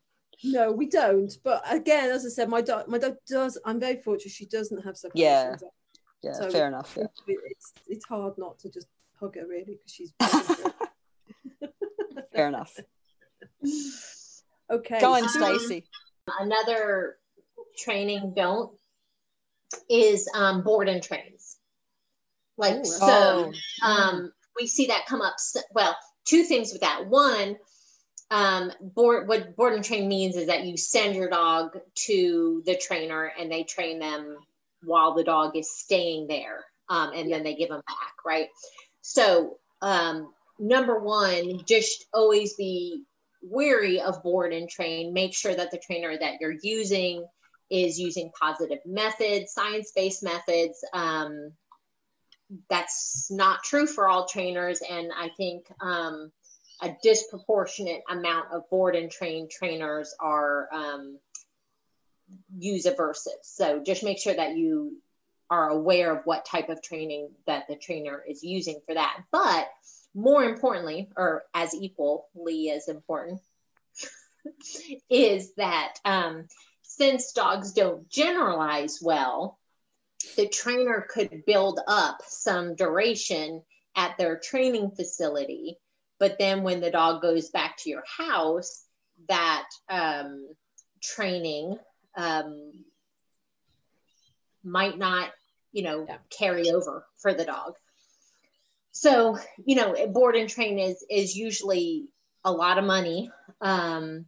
No, 0.43 0.73
we 0.73 0.87
don't. 0.87 1.33
But 1.45 1.63
again, 1.71 2.11
as 2.11 2.27
I 2.27 2.29
said, 2.29 2.49
my 2.49 2.61
dog, 2.61 2.89
my 2.89 2.99
dog 2.99 3.17
does. 3.29 3.59
I'm 3.65 3.79
very 3.79 4.01
fortunate. 4.01 4.33
She 4.33 4.47
doesn't 4.47 4.85
have 4.85 4.97
separation. 4.97 5.23
Yeah 5.23 5.57
yeah, 6.25 6.33
so 6.33 6.51
fair 6.51 6.67
enough. 6.67 6.97
Yeah. 6.97 7.07
It's 7.47 7.73
it's 7.87 8.07
hard 8.07 8.35
not 8.39 8.59
to 8.61 8.71
just 8.71 8.89
hug 9.21 9.37
her 9.37 9.47
really 9.47 9.79
because 9.79 9.93
she's. 9.93 10.13
fair 12.35 12.49
enough. 12.49 12.79
Okay. 14.71 15.01
Go 15.01 15.15
on, 15.15 15.29
Stacey. 15.29 15.85
Another 16.41 17.17
training 17.77 18.33
don't 18.35 18.73
is 19.91 20.29
um, 20.35 20.63
board 20.63 20.89
and 20.89 21.03
trains. 21.03 21.57
Like 22.57 22.77
Ooh, 22.77 22.85
so, 22.85 23.53
oh. 23.83 23.87
um, 23.87 24.33
we 24.59 24.67
see 24.67 24.87
that 24.87 25.07
come 25.07 25.21
up. 25.21 25.37
Well, 25.75 25.97
two 26.25 26.45
things 26.45 26.73
with 26.73 26.83
that. 26.83 27.07
One, 27.07 27.57
um, 28.31 28.73
board 28.81 29.29
what 29.29 29.57
board 29.57 29.75
and 29.75 29.85
train 29.85 30.09
means 30.09 30.37
is 30.37 30.47
that 30.47 30.65
you 30.65 30.77
send 30.77 31.15
your 31.15 31.29
dog 31.29 31.79
to 32.07 32.63
the 32.65 32.77
trainer 32.77 33.33
and 33.39 33.51
they 33.51 33.65
train 33.65 33.99
them 33.99 34.39
while 34.85 35.15
the 35.15 35.25
dog 35.25 35.57
is 35.57 35.77
staying 35.77 36.27
there 36.27 36.65
um, 36.89 37.13
and 37.15 37.33
then 37.33 37.43
they 37.43 37.55
give 37.55 37.69
them 37.69 37.83
back 37.87 38.15
right? 38.25 38.49
So 39.01 39.59
um, 39.83 40.33
number 40.59 40.99
one 40.99 41.65
just 41.67 42.07
always 42.13 42.55
be 42.55 43.05
wary 43.43 44.01
of 44.01 44.23
board 44.23 44.53
and 44.53 44.69
train. 44.69 45.13
Make 45.13 45.35
sure 45.35 45.55
that 45.55 45.71
the 45.71 45.79
trainer 45.79 46.17
that 46.19 46.41
you're 46.41 46.57
using 46.63 47.27
is 47.71 47.99
using 47.99 48.31
positive 48.41 48.79
methods 48.87 49.53
science-based 49.53 50.23
methods. 50.23 50.85
Um, 50.93 51.53
that's 52.69 53.31
not 53.31 53.63
true 53.63 53.87
for 53.87 54.09
all 54.09 54.27
trainers. 54.27 54.81
And 54.89 55.11
I 55.17 55.31
think 55.37 55.65
um, 55.81 56.31
a 56.81 56.95
disproportionate 57.03 58.03
amount 58.09 58.53
of 58.53 58.69
board 58.71 58.97
and 58.97 59.11
train 59.11 59.49
trainers 59.51 60.15
are 60.21 60.69
um, 60.73 61.19
use 62.57 62.87
aversive. 62.87 63.43
So 63.43 63.83
just 63.83 64.05
make 64.05 64.19
sure 64.19 64.35
that 64.35 64.57
you 64.57 64.99
are 65.51 65.69
aware 65.69 66.17
of 66.17 66.25
what 66.25 66.45
type 66.45 66.69
of 66.69 66.83
training 66.83 67.31
that 67.47 67.69
the 67.69 67.77
trainer 67.77 68.23
is 68.27 68.43
using 68.43 68.81
for 68.87 68.95
that. 68.95 69.23
But 69.31 69.69
more 70.15 70.45
importantly, 70.45 71.11
or 71.17 71.45
as 71.53 71.75
equally 71.75 72.71
as 72.71 72.89
important, 72.89 73.41
is 75.11 75.55
that 75.55 75.95
um, 76.05 76.47
since 76.83 77.33
dogs 77.33 77.73
don't 77.73 78.09
generalize 78.09 79.01
well, 79.03 79.59
the 80.37 80.49
trainer 80.49 81.07
could 81.09 81.45
build 81.47 81.81
up 81.87 82.23
some 82.27 82.75
duration 82.75 83.63
at 83.97 84.17
their 84.17 84.39
training 84.39 84.93
facility. 84.93 85.79
But 86.19 86.39
then 86.39 86.63
when 86.63 86.81
the 86.81 86.91
dog 86.91 87.23
goes 87.23 87.51
back 87.51 87.77
to 87.79 87.91
your 87.91 88.05
house, 88.19 88.85
that 89.29 89.67
um, 89.89 90.49
training 91.03 91.79
um, 92.17 92.73
might 94.63 94.99
not, 94.99 95.31
you 95.73 95.83
know, 95.83 96.07
yeah. 96.09 96.17
carry 96.31 96.71
over 96.71 97.05
for 97.21 97.35
the 97.35 97.45
dog. 97.45 97.75
So, 98.93 99.39
you 99.65 99.77
know, 99.77 100.07
board 100.07 100.37
and 100.37 100.49
train 100.49 100.79
is 100.79 101.05
is 101.11 101.37
usually 101.37 102.07
a 102.45 102.53
lot 102.53 102.79
of 102.79 102.85
money, 102.85 103.31
um, 103.61 104.27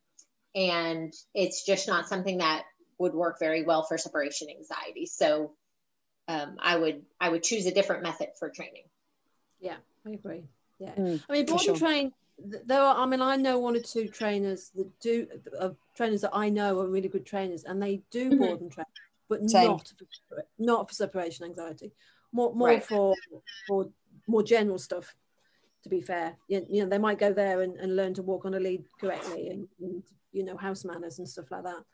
and 0.55 1.13
it's 1.35 1.65
just 1.65 1.87
not 1.87 2.09
something 2.09 2.39
that 2.39 2.65
would 2.99 3.15
work 3.15 3.39
very 3.39 3.63
well 3.63 3.85
for 3.85 3.97
separation 3.97 4.49
anxiety. 4.49 5.07
So, 5.07 5.53
um, 6.29 6.57
I 6.59 6.77
would 6.77 7.03
I 7.21 7.29
would 7.29 7.45
choose 7.45 7.67
a 7.67 7.73
different 7.73 8.03
method 8.03 8.31
for 8.39 8.51
training. 8.51 8.85
Yeah, 9.61 9.77
I 10.05 10.11
agree. 10.11 10.43
Yeah, 10.79 10.95
mm, 10.95 11.23
I 11.29 11.33
mean, 11.33 11.47
board 11.47 11.61
sure. 11.61 11.75
and 11.75 11.81
train. 11.81 12.13
There 12.39 12.81
are. 12.81 12.97
I 12.97 13.07
mean, 13.07 13.23
I 13.23 13.37
know 13.37 13.59
one 13.59 13.77
or 13.77 13.81
two 13.81 14.09
trainers 14.09 14.71
that 14.75 14.89
do 15.01 15.27
uh, 15.59 15.71
trainers 15.97 16.21
that 16.21 16.35
I 16.35 16.49
know 16.51 16.81
are 16.81 16.89
really 16.89 17.09
good 17.09 17.25
trainers, 17.25 17.65
and 17.65 17.83
they 17.83 18.03
do 18.11 18.31
mm-hmm. 18.31 18.39
board 18.39 18.61
and 18.61 18.71
train, 18.71 18.87
but 19.29 19.49
Same. 19.49 19.69
not 19.69 19.93
for, 20.29 20.45
not 20.59 20.89
for 20.89 20.95
separation 20.95 21.47
anxiety. 21.47 21.93
More 22.33 22.55
more 22.55 22.69
right. 22.69 22.85
for 22.85 23.15
for 23.67 23.89
more 24.27 24.43
general 24.43 24.79
stuff. 24.79 25.15
To 25.85 25.89
be 25.89 26.01
fair, 26.01 26.37
you, 26.49 26.67
you 26.69 26.83
know, 26.83 26.89
they 26.89 26.99
might 26.99 27.19
go 27.19 27.33
there 27.33 27.63
and, 27.63 27.77
and 27.77 27.95
learn 27.95 28.13
to 28.15 28.23
walk 28.23 28.45
on 28.45 28.55
a 28.55 28.61
lead 28.61 28.85
correctly, 29.01 29.49
and, 29.49 29.69
and 29.81 30.03
you 30.33 30.45
know 30.45 30.57
house 30.57 30.85
manners 30.85 31.19
and 31.19 31.29
stuff 31.29 31.51
like 31.51 31.63
that. 31.63 31.85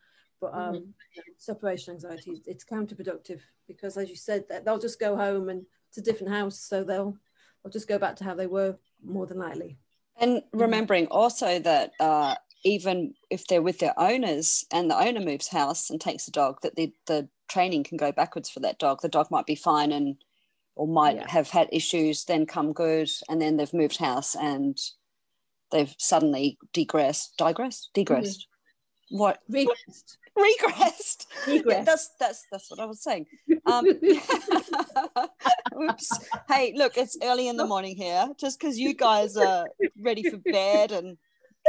But 0.40 0.54
um, 0.54 0.74
mm-hmm. 0.74 1.20
separation 1.38 1.94
anxiety, 1.94 2.42
it's 2.46 2.64
counterproductive 2.64 3.40
because, 3.68 3.96
as 3.96 4.10
you 4.10 4.16
said, 4.16 4.44
they'll 4.64 4.78
just 4.78 4.98
go 4.98 5.14
home 5.14 5.48
and 5.50 5.64
it's 5.88 5.98
a 5.98 6.02
different 6.02 6.32
house, 6.32 6.58
so 6.58 6.82
they'll 6.82 7.16
they'll 7.62 7.70
just 7.70 7.86
go 7.86 7.98
back 7.98 8.16
to 8.16 8.24
how 8.24 8.34
they 8.34 8.48
were 8.48 8.76
more 9.04 9.26
than 9.26 9.38
likely. 9.38 9.78
And 10.22 10.38
mm-hmm. 10.38 10.58
remembering 10.58 11.06
also 11.08 11.58
that 11.58 11.92
uh, 12.00 12.36
even 12.64 13.14
if 13.28 13.46
they're 13.46 13.60
with 13.60 13.80
their 13.80 13.98
owners 13.98 14.64
and 14.72 14.90
the 14.90 14.98
owner 14.98 15.20
moves 15.20 15.48
house 15.48 15.90
and 15.90 16.00
takes 16.00 16.24
the 16.24 16.30
dog, 16.30 16.60
that 16.62 16.76
the, 16.76 16.92
the 17.06 17.28
training 17.48 17.84
can 17.84 17.98
go 17.98 18.12
backwards 18.12 18.48
for 18.48 18.60
that 18.60 18.78
dog. 18.78 19.02
The 19.02 19.08
dog 19.08 19.30
might 19.30 19.46
be 19.46 19.56
fine 19.56 19.92
and 19.92 20.16
or 20.74 20.88
might 20.88 21.16
yeah. 21.16 21.28
have 21.28 21.50
had 21.50 21.68
issues, 21.70 22.24
then 22.24 22.46
come 22.46 22.72
good, 22.72 23.10
and 23.28 23.42
then 23.42 23.58
they've 23.58 23.74
moved 23.74 23.98
house 23.98 24.34
and 24.34 24.78
they've 25.70 25.94
suddenly 25.98 26.56
digressed, 26.72 27.36
digressed, 27.36 27.90
digressed. 27.92 28.46
Mm-hmm. 29.10 29.18
What 29.18 29.40
regressed? 29.50 30.16
Regressed. 30.38 31.26
regressed. 31.44 31.84
That's 31.84 32.10
that's 32.18 32.46
that's 32.50 32.70
what 32.70 32.80
I 32.80 32.86
was 32.86 33.02
saying. 33.02 33.26
Um, 33.66 33.86
oops. 35.82 36.28
Hey, 36.48 36.72
look, 36.76 36.96
it's 36.96 37.16
early 37.22 37.48
in 37.48 37.56
the 37.56 37.66
morning 37.66 37.96
here. 37.96 38.28
Just 38.38 38.58
because 38.58 38.78
you 38.78 38.94
guys 38.94 39.36
are 39.36 39.66
ready 40.00 40.22
for 40.28 40.38
bed 40.38 40.92
and 40.92 41.16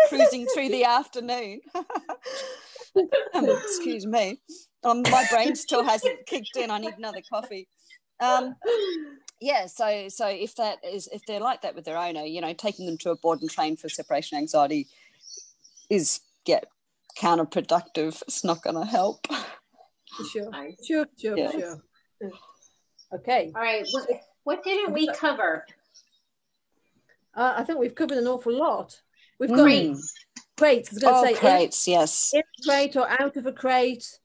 cruising 0.10 0.46
through 0.48 0.70
the 0.70 0.86
afternoon. 0.86 1.62
um, 1.76 3.50
excuse 3.50 4.06
me. 4.06 4.40
Um, 4.84 5.04
my 5.10 5.26
brain 5.32 5.56
still 5.56 5.84
hasn't 5.84 6.26
kicked 6.26 6.56
in. 6.58 6.72
I 6.72 6.80
need 6.80 6.96
another 6.98 7.22
coffee. 7.32 7.68
Um, 8.20 8.56
yeah, 9.42 9.66
so 9.66 10.08
so 10.10 10.28
if 10.28 10.56
that 10.56 10.80
is 10.86 11.08
if 11.12 11.26
they're 11.26 11.40
like 11.40 11.62
that 11.62 11.76
with 11.76 11.86
their 11.86 11.98
owner, 11.98 12.24
you 12.24 12.42
know, 12.42 12.54
taking 12.54 12.86
them 12.86 12.98
to 13.00 13.12
a 13.12 13.16
board 13.16 13.42
and 13.42 13.50
train 13.50 13.76
for 13.76 13.90
separation 13.90 14.38
anxiety 14.38 14.88
is 15.90 16.22
get 16.46 16.68
counterproductive. 17.18 18.22
It's 18.24 18.44
not 18.44 18.62
going 18.62 18.76
to 18.76 18.86
help. 18.86 19.28
Sure, 20.32 20.52
sure, 20.86 21.08
sure, 21.18 21.38
yeah. 21.38 21.52
sure. 21.52 21.82
Okay. 23.14 23.52
All 23.56 23.62
right. 23.62 23.86
What, 23.92 24.08
what 24.44 24.64
didn't 24.64 24.94
we 24.94 25.08
cover? 25.14 25.66
Uh, 27.36 27.54
I 27.58 27.64
think 27.64 27.80
we've 27.80 27.96
covered 27.96 28.18
an 28.18 28.28
awful 28.28 28.56
lot. 28.56 29.02
We've 29.40 29.50
got 29.50 29.64
crates. 29.64 30.14
Crates. 30.58 30.90
I 30.90 30.94
was 30.94 31.04
going 31.04 31.14
to 31.14 31.20
oh, 31.20 31.34
say 31.34 31.40
crates. 31.40 31.88
In, 31.88 31.94
yes. 31.94 32.32
In 32.34 32.42
a 32.42 32.64
crate 32.64 32.96
or 32.96 33.10
out 33.10 33.38
of 33.38 33.46
a 33.46 33.52
crate. 33.52 34.20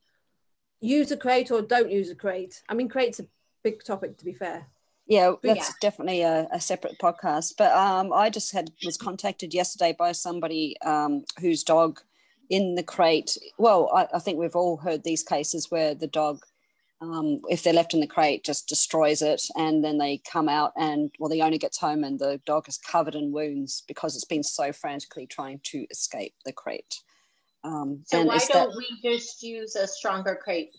Use 0.81 1.11
a 1.11 1.17
crate 1.17 1.51
or 1.51 1.61
don't 1.61 1.91
use 1.91 2.09
a 2.09 2.15
crate. 2.15 2.61
I 2.69 2.73
mean, 2.73 2.87
crates 2.87 3.19
a 3.19 3.25
big 3.63 3.83
topic 3.83 4.17
to 4.17 4.25
be 4.25 4.33
fair. 4.33 4.67
Yeah, 5.07 5.33
that's 5.41 5.69
yeah. 5.69 5.73
definitely 5.81 6.21
a, 6.21 6.47
a, 6.51 6.61
separate 6.61 6.99
podcast. 6.99 7.55
But 7.57 7.71
um, 7.71 8.13
I 8.13 8.29
just 8.29 8.53
had 8.53 8.69
was 8.85 8.95
contacted 8.95 9.55
yesterday 9.55 9.95
by 9.97 10.11
somebody 10.11 10.79
um, 10.85 11.23
whose 11.41 11.63
dog 11.63 11.99
in 12.49 12.75
the 12.75 12.83
crate. 12.83 13.37
Well, 13.57 13.89
I, 13.93 14.07
I, 14.15 14.19
think 14.19 14.39
we've 14.39 14.55
all 14.55 14.77
heard 14.77 15.03
these 15.03 15.23
cases 15.23 15.69
where 15.69 15.93
the 15.93 16.07
dog, 16.07 16.43
um, 16.99 17.39
if 17.49 17.63
they're 17.63 17.73
left 17.73 17.93
in 17.93 17.99
the 17.99 18.07
crate, 18.07 18.43
just 18.43 18.67
destroys 18.67 19.21
it, 19.21 19.43
and 19.55 19.83
then 19.83 19.97
they 19.97 20.21
come 20.29 20.49
out 20.49 20.73
and 20.75 21.11
well, 21.19 21.29
the 21.29 21.41
owner 21.41 21.57
gets 21.57 21.77
home 21.77 22.03
and 22.03 22.19
the 22.19 22.41
dog 22.45 22.67
is 22.67 22.77
covered 22.77 23.15
in 23.15 23.31
wounds 23.31 23.83
because 23.87 24.15
it's 24.15 24.25
been 24.25 24.43
so 24.43 24.73
frantically 24.73 25.27
trying 25.27 25.59
to 25.65 25.85
escape 25.91 26.33
the 26.45 26.53
crate. 26.53 27.01
Um, 27.63 28.01
so 28.05 28.23
why 28.23 28.37
don't 28.37 28.71
that, 28.71 28.77
we 28.77 28.87
just 29.03 29.43
use 29.43 29.75
a 29.75 29.87
stronger 29.87 30.39
crate? 30.41 30.71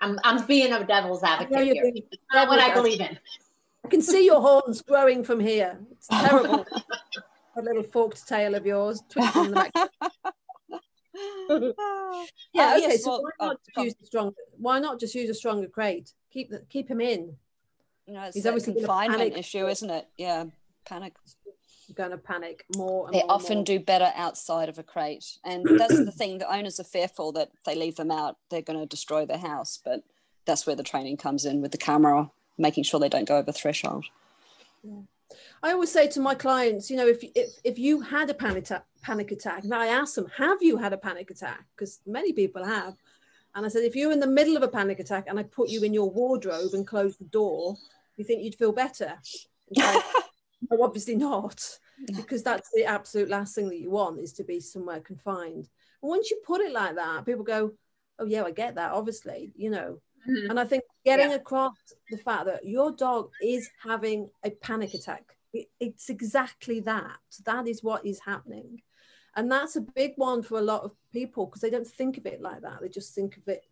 I'm, 0.00 0.18
I'm 0.22 0.44
being 0.46 0.72
a 0.72 0.84
devil's 0.84 1.22
advocate 1.22 1.64
here. 1.64 1.92
Not 2.32 2.48
what 2.48 2.60
I 2.60 2.74
believe 2.74 3.00
in. 3.00 3.18
I 3.84 3.88
can 3.88 4.02
see 4.02 4.24
your 4.24 4.40
horns 4.40 4.82
growing 4.82 5.24
from 5.24 5.40
here. 5.40 5.78
It's 5.92 6.08
terrible. 6.08 6.66
a 7.56 7.62
little 7.62 7.82
forked 7.82 8.26
tail 8.26 8.54
of 8.54 8.66
yours 8.66 9.02
twisting 9.08 9.46
in 9.46 9.50
the 9.50 9.56
back. 9.56 9.72
yeah. 12.52 12.74
Uh, 12.74 12.78
okay. 12.78 12.96
So 12.96 13.20
why 13.20 13.30
not 13.40 13.56
uh, 13.76 13.82
use 13.82 13.94
the 13.94 14.06
stronger? 14.06 14.34
Why 14.58 14.78
not 14.78 15.00
just 15.00 15.14
use 15.14 15.30
a 15.30 15.34
stronger 15.34 15.68
crate? 15.68 16.12
Keep 16.32 16.50
the, 16.50 16.60
keep 16.68 16.88
him 16.88 17.00
in. 17.00 17.36
You 18.06 18.14
know, 18.14 18.24
it's 18.24 18.36
He's 18.36 18.46
obviously 18.46 18.74
confinement 18.74 19.36
issue, 19.36 19.66
isn't 19.66 19.90
it? 19.90 20.08
Yeah, 20.18 20.44
panic. 20.84 21.14
going 21.94 22.10
to 22.10 22.18
panic 22.18 22.64
more. 22.76 23.10
they 23.10 23.20
more 23.20 23.32
often 23.32 23.58
more. 23.58 23.64
do 23.64 23.80
better 23.80 24.12
outside 24.14 24.68
of 24.68 24.78
a 24.78 24.82
crate, 24.82 25.38
and 25.44 25.64
that's 25.78 25.96
the 25.96 26.12
thing. 26.12 26.38
The 26.38 26.52
owners 26.52 26.78
are 26.80 26.84
fearful 26.84 27.32
that 27.32 27.50
if 27.54 27.64
they 27.64 27.74
leave 27.74 27.96
them 27.96 28.10
out, 28.10 28.36
they're 28.50 28.62
going 28.62 28.80
to 28.80 28.86
destroy 28.86 29.24
the 29.24 29.38
house. 29.38 29.78
But 29.82 30.02
that's 30.44 30.66
where 30.66 30.76
the 30.76 30.82
training 30.82 31.16
comes 31.16 31.44
in 31.44 31.62
with 31.62 31.72
the 31.72 31.78
camera, 31.78 32.30
making 32.58 32.84
sure 32.84 33.00
they 33.00 33.08
don't 33.08 33.28
go 33.28 33.38
over 33.38 33.52
threshold. 33.52 34.06
Yeah. 34.82 35.00
I 35.64 35.72
always 35.72 35.90
say 35.90 36.08
to 36.08 36.20
my 36.20 36.34
clients, 36.34 36.90
you 36.90 36.96
know, 36.98 37.06
if 37.06 37.24
if, 37.34 37.48
if 37.64 37.78
you 37.78 38.02
had 38.02 38.28
a 38.28 38.34
panic 38.34 38.64
attack, 38.64 38.84
panic 39.02 39.32
attack, 39.32 39.64
and 39.64 39.74
I 39.74 39.86
ask 39.86 40.14
them, 40.14 40.26
have 40.36 40.62
you 40.62 40.76
had 40.76 40.92
a 40.92 40.98
panic 40.98 41.30
attack? 41.30 41.64
Because 41.74 42.00
many 42.06 42.34
people 42.34 42.62
have. 42.62 42.94
And 43.54 43.64
I 43.64 43.70
said, 43.70 43.82
if 43.82 43.96
you're 43.96 44.12
in 44.12 44.20
the 44.20 44.26
middle 44.26 44.58
of 44.58 44.62
a 44.62 44.68
panic 44.68 45.00
attack 45.00 45.24
and 45.26 45.38
I 45.38 45.44
put 45.44 45.70
you 45.70 45.82
in 45.82 45.94
your 45.94 46.10
wardrobe 46.10 46.74
and 46.74 46.86
close 46.86 47.16
the 47.16 47.24
door, 47.24 47.76
you 48.16 48.24
think 48.24 48.42
you'd 48.42 48.56
feel 48.56 48.72
better? 48.72 49.14
no, 49.76 50.02
obviously 50.82 51.16
not, 51.16 51.78
because 52.14 52.42
that's 52.42 52.68
the 52.74 52.84
absolute 52.84 53.30
last 53.30 53.54
thing 53.54 53.68
that 53.70 53.80
you 53.80 53.90
want 53.90 54.20
is 54.20 54.34
to 54.34 54.44
be 54.44 54.60
somewhere 54.60 55.00
confined. 55.00 55.68
And 56.02 56.10
once 56.10 56.30
you 56.30 56.42
put 56.44 56.60
it 56.60 56.72
like 56.72 56.96
that, 56.96 57.24
people 57.24 57.44
go, 57.44 57.72
oh 58.18 58.26
yeah, 58.26 58.42
I 58.42 58.50
get 58.50 58.74
that. 58.74 58.92
Obviously, 58.92 59.52
you 59.56 59.70
know, 59.70 60.00
Mm-hmm. 60.28 60.50
And 60.50 60.60
I 60.60 60.64
think 60.64 60.84
getting 61.04 61.30
yeah. 61.30 61.36
across 61.36 61.74
the 62.10 62.16
fact 62.16 62.46
that 62.46 62.64
your 62.64 62.92
dog 62.92 63.30
is 63.42 63.68
having 63.82 64.30
a 64.42 64.50
panic 64.50 64.94
attack, 64.94 65.36
it's 65.80 66.10
exactly 66.10 66.80
that. 66.80 67.18
That 67.44 67.68
is 67.68 67.82
what 67.82 68.04
is 68.06 68.20
happening. 68.20 68.82
And 69.36 69.50
that's 69.50 69.76
a 69.76 69.80
big 69.80 70.12
one 70.16 70.42
for 70.42 70.58
a 70.58 70.62
lot 70.62 70.82
of 70.82 70.92
people 71.12 71.46
because 71.46 71.60
they 71.60 71.70
don't 71.70 71.86
think 71.86 72.18
of 72.18 72.26
it 72.26 72.40
like 72.40 72.62
that. 72.62 72.80
They 72.80 72.88
just 72.88 73.14
think 73.14 73.36
of 73.36 73.48
it, 73.48 73.64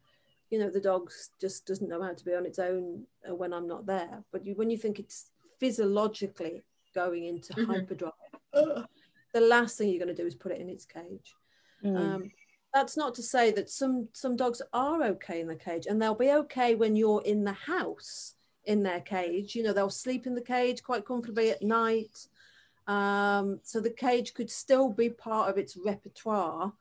you 0.51 0.59
know, 0.59 0.71
the 0.71 0.81
dog 0.81 1.11
just 1.41 1.67
doesn't 1.67 1.89
know 1.89 2.03
how 2.03 2.15
to 2.15 2.25
be 2.25 2.35
on 2.35 2.47
its 2.47 2.59
own 2.59 3.05
uh, 3.29 3.35
when 3.35 3.53
I'm 3.53 3.69
not 3.69 3.87
there. 3.87 4.25
But 4.33 4.45
you, 4.45 4.55
when 4.55 4.71
you 4.71 4.77
think 4.77 4.99
it's 4.99 5.31
physiologically 5.61 6.63
going 6.95 7.27
into 7.27 7.53
mm-hmm. 7.53 7.71
hyperdrive, 7.71 8.13
the 8.53 9.41
last 9.41 9.79
thing 9.79 9.89
you're 9.89 10.05
going 10.05 10.15
to 10.15 10.21
do 10.21 10.27
is 10.27 10.35
put 10.35 10.53
it 10.53 10.61
in 10.61 10.69
its 10.69 10.85
cage. 10.85 11.35
Mm. 11.85 11.97
Um, 11.97 12.31
that's 12.75 12.97
not 12.97 13.15
to 13.17 13.23
say 13.23 13.51
that 13.53 13.69
some 13.69 14.09
some 14.13 14.37
dogs 14.37 14.63
are 14.73 15.03
okay 15.03 15.41
in 15.41 15.47
the 15.47 15.57
cage 15.57 15.87
and 15.87 16.01
they'll 16.01 16.15
be 16.15 16.31
okay 16.31 16.75
when 16.75 16.97
you're 16.97 17.23
in 17.23 17.45
the 17.45 17.53
house 17.53 18.35
in 18.65 18.83
their 18.83 19.01
cage 19.01 19.55
you 19.55 19.63
know 19.63 19.73
they'll 19.73 19.91
sleep 19.91 20.27
in 20.27 20.35
the 20.35 20.41
cage 20.41 20.83
quite 20.83 21.05
comfortably 21.05 21.51
at 21.51 21.63
night 21.63 22.27
um, 22.87 23.61
so 23.63 23.81
the 23.81 23.91
cage 23.91 24.35
could 24.35 24.51
still 24.51 24.91
be 24.91 25.09
part 25.09 25.49
of 25.49 25.59
its 25.59 25.77
repertoire 25.77 26.73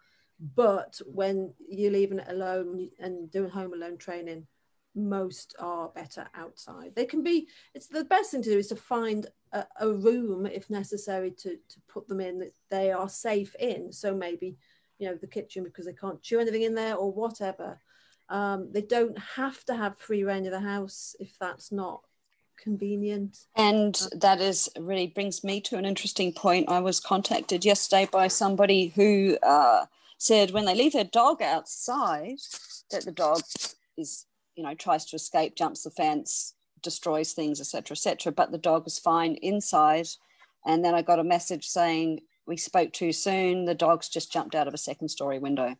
but 0.55 0.99
when 1.05 1.53
you're 1.69 1.91
leaving 1.91 2.19
it 2.19 2.27
alone 2.29 2.89
and 2.99 3.29
doing 3.31 3.49
home 3.49 3.73
alone 3.73 3.97
training 3.97 4.47
most 4.95 5.55
are 5.59 5.89
better 5.89 6.27
outside. 6.35 6.93
They 6.95 7.05
can 7.05 7.23
be, 7.23 7.47
it's 7.73 7.87
the 7.87 8.03
best 8.03 8.31
thing 8.31 8.41
to 8.43 8.49
do 8.49 8.57
is 8.57 8.67
to 8.67 8.75
find 8.75 9.27
a, 9.51 9.65
a, 9.79 9.89
room 9.91 10.45
if 10.45 10.69
necessary 10.69 11.31
to, 11.31 11.55
to 11.55 11.81
put 11.87 12.07
them 12.07 12.19
in 12.19 12.39
that 12.39 12.53
they 12.69 12.91
are 12.91 13.09
safe 13.09 13.55
in. 13.55 13.91
So 13.91 14.13
maybe, 14.13 14.57
you 14.99 15.07
know, 15.07 15.15
the 15.15 15.27
kitchen 15.27 15.63
because 15.63 15.85
they 15.85 15.93
can't 15.93 16.21
chew 16.21 16.39
anything 16.39 16.63
in 16.63 16.75
there 16.75 16.95
or 16.95 17.11
whatever. 17.11 17.79
Um, 18.31 18.69
they 18.71 18.81
don't 18.81 19.19
have 19.35 19.63
to 19.65 19.75
have 19.75 19.99
free 19.99 20.23
rein 20.23 20.45
of 20.45 20.51
the 20.51 20.61
house 20.61 21.17
if 21.19 21.37
that's 21.37 21.69
not 21.69 22.01
convenient. 22.57 23.39
And 23.55 23.99
uh, 24.01 24.15
that 24.21 24.39
is 24.39 24.69
really 24.79 25.07
brings 25.07 25.43
me 25.43 25.59
to 25.61 25.77
an 25.77 25.85
interesting 25.85 26.31
point. 26.31 26.69
I 26.69 26.79
was 26.79 27.01
contacted 27.01 27.65
yesterday 27.65 28.07
by 28.09 28.29
somebody 28.29 28.93
who 28.95 29.37
uh, 29.43 29.85
said 30.17 30.51
when 30.51 30.63
they 30.63 30.75
leave 30.75 30.93
their 30.93 31.03
dog 31.03 31.41
outside, 31.41 32.39
that 32.89 33.03
the 33.03 33.11
dog 33.11 33.41
is, 33.97 34.25
you 34.55 34.63
know, 34.63 34.75
tries 34.75 35.05
to 35.07 35.17
escape, 35.17 35.55
jumps 35.55 35.83
the 35.83 35.91
fence, 35.91 36.53
destroys 36.81 37.33
things, 37.33 37.59
etc., 37.59 37.95
etc. 37.95 38.31
But 38.31 38.51
the 38.51 38.57
dog 38.57 38.85
was 38.85 38.97
fine 38.97 39.35
inside. 39.35 40.07
And 40.65 40.85
then 40.85 40.95
I 40.95 41.01
got 41.01 41.19
a 41.19 41.23
message 41.23 41.67
saying 41.67 42.21
we 42.45 42.55
spoke 42.55 42.93
too 42.93 43.11
soon. 43.11 43.65
The 43.65 43.75
dog's 43.75 44.07
just 44.07 44.31
jumped 44.31 44.55
out 44.55 44.69
of 44.69 44.73
a 44.73 44.77
second 44.77 45.09
story 45.09 45.37
window. 45.37 45.75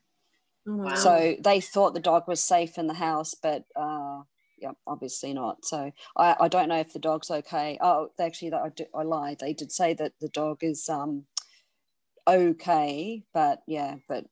Oh, 0.68 0.76
wow. 0.76 0.96
So 0.96 1.36
they 1.40 1.60
thought 1.60 1.94
the 1.94 2.00
dog 2.00 2.28
was 2.28 2.44
safe 2.44 2.78
in 2.78 2.88
the 2.88 2.94
house, 2.94 3.36
but 3.36 3.66
uh, 3.76 4.22
yeah, 4.58 4.72
obviously 4.86 5.34
not. 5.34 5.66
So 5.66 5.92
I, 6.16 6.36
I 6.40 6.48
don't 6.48 6.70
know 6.70 6.80
if 6.80 6.94
the 6.94 7.00
dog's 7.00 7.32
okay. 7.32 7.78
Oh, 7.82 8.10
actually, 8.20 8.54
I, 8.54 8.70
do, 8.70 8.86
I 8.96 9.04
lied. 9.04 9.40
They 9.40 9.54
did 9.54 9.72
say 9.72 9.94
that 9.96 10.14
the 10.22 10.30
dog 10.30 10.60
is 10.62 10.88
um, 10.88 11.26
okay, 12.28 13.24
but 13.34 13.64
yeah, 13.68 13.96
but 14.08 14.26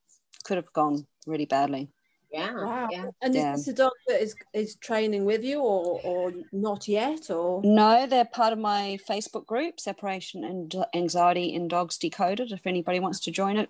could 0.44 0.58
have 0.58 0.72
gone 0.74 1.08
really 1.26 1.46
badly. 1.46 1.90
Yeah. 2.32 2.54
Wow. 2.54 2.88
Yeah. 2.92 3.06
And 3.24 3.34
yeah. 3.34 3.54
is 3.54 3.66
this 3.66 3.74
a 3.74 3.78
dog 3.78 3.92
that 4.08 4.22
is 4.22 4.36
is 4.54 4.76
training 4.76 5.26
with 5.26 5.44
you 5.44 5.62
or 5.62 6.00
or 6.04 6.32
not 6.52 6.88
yet 6.88 7.32
or 7.32 7.62
no, 7.64 8.06
they're 8.06 8.24
part 8.24 8.54
of 8.54 8.60
my 8.60 9.00
Facebook 9.10 9.48
group, 9.48 9.80
Separation 9.80 10.44
and 10.44 10.74
Anxiety 10.94 11.54
in 11.56 11.68
Dogs 11.68 11.98
Decoded, 11.98 12.52
if 12.52 12.68
anybody 12.68 13.00
wants 13.00 13.20
to 13.22 13.32
join 13.32 13.58
it. 13.58 13.70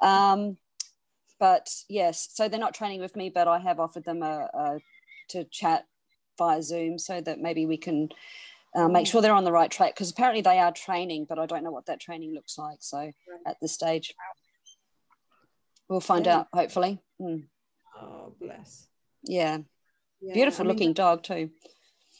Um, 0.00 0.56
but 1.38 1.68
yes, 1.88 2.28
so 2.32 2.48
they're 2.48 2.58
not 2.58 2.74
training 2.74 3.00
with 3.00 3.16
me, 3.16 3.30
but 3.30 3.48
I 3.48 3.58
have 3.58 3.80
offered 3.80 4.04
them 4.04 4.22
a, 4.22 4.48
a 4.52 4.78
to 5.30 5.44
chat 5.44 5.84
via 6.36 6.62
Zoom 6.62 6.98
so 6.98 7.20
that 7.20 7.40
maybe 7.40 7.66
we 7.66 7.76
can 7.76 8.08
uh, 8.74 8.88
make 8.88 9.06
sure 9.06 9.20
they're 9.20 9.32
on 9.32 9.44
the 9.44 9.52
right 9.52 9.70
track 9.70 9.94
because 9.94 10.10
apparently 10.10 10.40
they 10.40 10.58
are 10.58 10.72
training, 10.72 11.26
but 11.28 11.38
I 11.38 11.46
don't 11.46 11.64
know 11.64 11.70
what 11.70 11.86
that 11.86 12.00
training 12.00 12.34
looks 12.34 12.58
like. 12.58 12.78
So 12.80 13.12
at 13.46 13.56
this 13.60 13.72
stage, 13.72 14.14
we'll 15.88 16.00
find 16.00 16.26
yeah. 16.26 16.38
out 16.38 16.48
hopefully. 16.52 17.00
Mm. 17.20 17.44
Oh, 18.00 18.34
bless. 18.40 18.86
Yeah. 19.24 19.58
yeah. 20.20 20.34
Beautiful 20.34 20.64
I 20.64 20.68
mean, 20.68 20.74
looking 20.74 20.92
dog 20.92 21.22
too. 21.22 21.50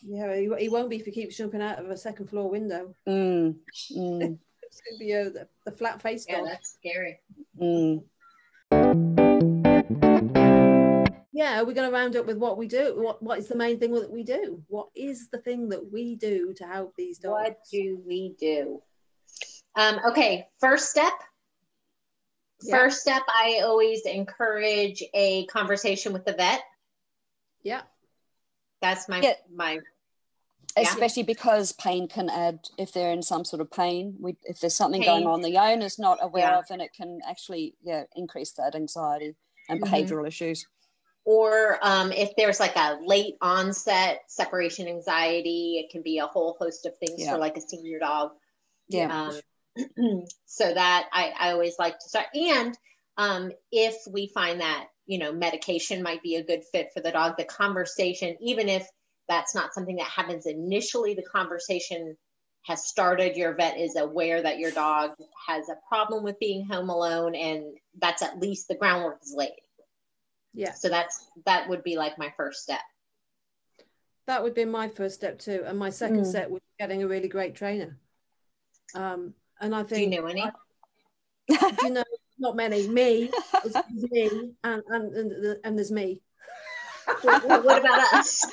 Yeah, 0.03 0.35
he, 0.37 0.51
he, 0.59 0.69
won't 0.69 0.91
be 0.91 0.97
if 0.97 1.07
he 1.07 1.13
keeps 1.13 1.37
jumping 1.37 1.63
out 1.63 1.81
of 1.81 1.91
a 1.91 1.97
second 1.97 2.29
floor 2.29 2.51
window. 2.51 2.95
Mm. 3.07 3.57
Mm. 3.97 4.39
it's 4.63 4.83
going 4.83 4.99
to 4.99 4.99
be 4.99 5.13
a, 5.13 5.31
the, 5.31 5.49
the 5.65 5.73
flat 5.73 6.03
face 6.03 6.27
dog. 6.27 6.45
Yeah, 6.45 6.45
that's 6.53 6.75
scary. 6.75 7.21
Mm 7.61 8.03
yeah 11.33 11.63
we're 11.63 11.75
going 11.75 11.89
to 11.89 11.97
round 11.97 12.17
up 12.17 12.27
with 12.27 12.37
what 12.37 12.59
we 12.59 12.67
do? 12.67 12.95
What, 12.97 13.23
what 13.23 13.39
is 13.39 13.49
the 13.49 13.57
main 13.57 13.79
thing 13.79 13.93
that 13.95 14.11
we 14.11 14.23
do? 14.23 14.63
What 14.69 14.89
is 14.95 15.29
the 15.31 15.39
thing 15.39 15.69
that 15.71 15.93
we 15.93 16.17
do 16.17 16.53
to 16.57 16.65
help 16.65 16.95
these 16.97 17.19
dogs? 17.19 17.33
What 17.33 17.59
do 17.71 18.01
we 18.07 18.35
do? 18.39 18.83
Um, 19.77 20.01
okay 20.09 20.49
first 20.61 20.91
step. 20.91 21.13
Yeah. 22.61 22.77
first 22.77 23.01
step 23.01 23.23
i 23.29 23.61
always 23.63 24.05
encourage 24.05 25.01
a 25.15 25.47
conversation 25.47 26.13
with 26.13 26.25
the 26.25 26.33
vet. 26.33 26.61
Yeah. 27.63 27.83
That's 28.83 29.09
my 29.09 29.21
yeah. 29.21 29.35
my 29.55 29.79
especially 30.77 31.23
yeah. 31.23 31.27
because 31.27 31.73
pain 31.73 32.07
can 32.07 32.29
add 32.29 32.61
if 32.79 32.93
they're 32.93 33.13
in 33.13 33.23
some 33.23 33.45
sort 33.45 33.61
of 33.61 33.71
pain 33.71 34.15
we, 34.21 34.37
if 34.45 34.61
there's 34.61 34.75
something 34.75 35.03
pain. 35.03 35.23
going 35.23 35.27
on 35.27 35.43
the 35.43 35.57
owner's 35.57 35.99
not 35.99 36.19
aware 36.23 36.51
yeah. 36.51 36.59
of 36.59 36.65
and 36.71 36.83
it 36.83 36.93
can 36.93 37.19
actually 37.29 37.75
yeah 37.83 38.05
increase 38.15 38.53
that 38.53 38.75
anxiety 38.75 39.35
and 39.69 39.81
mm-hmm. 39.81 39.93
behavioral 39.93 40.27
issues 40.27 40.67
or 41.29 41.79
um, 41.83 42.11
if 42.11 42.35
there's 42.39 42.59
like 42.59 42.75
a 42.75 42.99
late 43.05 43.35
onset 43.43 44.23
separation 44.29 44.89
anxiety, 44.89 45.79
it 45.79 45.93
can 45.93 46.01
be 46.01 46.21
a 46.21 46.27
whole 46.27 46.57
host 46.59 46.87
of 46.87 46.97
things 46.97 47.17
yeah. 47.19 47.33
for 47.33 47.39
like 47.39 47.59
a 47.59 47.61
senior 47.61 47.99
dog. 47.99 48.31
Yeah. 48.89 49.31
Um, 49.77 50.23
so 50.47 50.73
that 50.73 51.07
I, 51.13 51.35
I 51.39 51.53
always 51.53 51.75
like 51.79 51.99
to 51.99 52.09
start. 52.09 52.29
And 52.35 52.75
um, 53.19 53.53
if 53.71 53.95
we 54.11 54.29
find 54.33 54.63
that, 54.63 54.87
you 55.05 55.19
know, 55.19 55.31
medication 55.31 56.03
might 56.03 56.23
be 56.23 56.37
a 56.37 56.43
good 56.43 56.65
fit 56.73 56.93
for 56.95 57.01
the 57.01 57.13
dog, 57.13 57.37
the 57.37 57.45
conversation, 57.45 58.39
even 58.41 58.71
if 58.71 58.89
that's 59.29 59.55
not 59.55 59.75
something 59.75 59.97
that 59.97 60.07
happens 60.07 60.47
initially, 60.47 61.15
the 61.15 61.23
conversation 61.23 62.17
has 62.63 62.87
started. 62.87 63.37
Your 63.37 63.55
vet 63.55 63.79
is 63.79 63.97
aware 63.97 64.43
that 64.43 64.59
your 64.59 64.71
dog 64.71 65.13
has 65.47 65.69
a 65.69 65.77
problem 65.89 66.25
with 66.25 66.39
being 66.39 66.67
home 66.67 66.91
alone, 66.91 67.35
and 67.35 67.65
that's 67.99 68.23
at 68.23 68.41
least 68.41 68.69
the 68.69 68.75
groundwork 68.75 69.21
is 69.23 69.35
laid. 69.35 69.53
Yeah. 70.55 70.73
So 70.73 70.89
that's 70.89 71.27
that 71.47 71.69
would 71.69 71.83
be 71.83 71.97
like 71.97 72.19
my 72.19 72.33
first 72.37 72.63
step. 72.63 72.81
That 74.27 74.43
would 74.43 74.55
be 74.55 74.65
my 74.65 74.89
first 74.89 75.15
step 75.15 75.39
too, 75.39 75.63
and 75.67 75.79
my 75.79 75.91
second 75.91 76.23
mm. 76.23 76.27
step 76.27 76.51
was 76.51 76.61
getting 76.79 77.03
a 77.03 77.09
really 77.09 77.29
great 77.29 77.55
trainer. 77.55 77.99
Um, 78.95 79.35
and 79.61 79.75
I 79.75 79.83
think. 79.83 80.11
Do 80.11 80.17
you 80.17 80.23
know 80.23 80.29
any? 80.29 80.43
I, 80.43 81.77
you 81.83 81.91
know, 81.91 82.05
not 82.39 82.57
many. 82.57 82.89
Me, 82.89 83.31
me, 83.93 84.53
and 84.65 84.83
and 84.89 85.15
and, 85.15 85.57
and 85.65 85.79
there's 85.79 85.91
me. 85.91 86.21
what 87.23 87.79
about 87.79 88.15
us? 88.15 88.45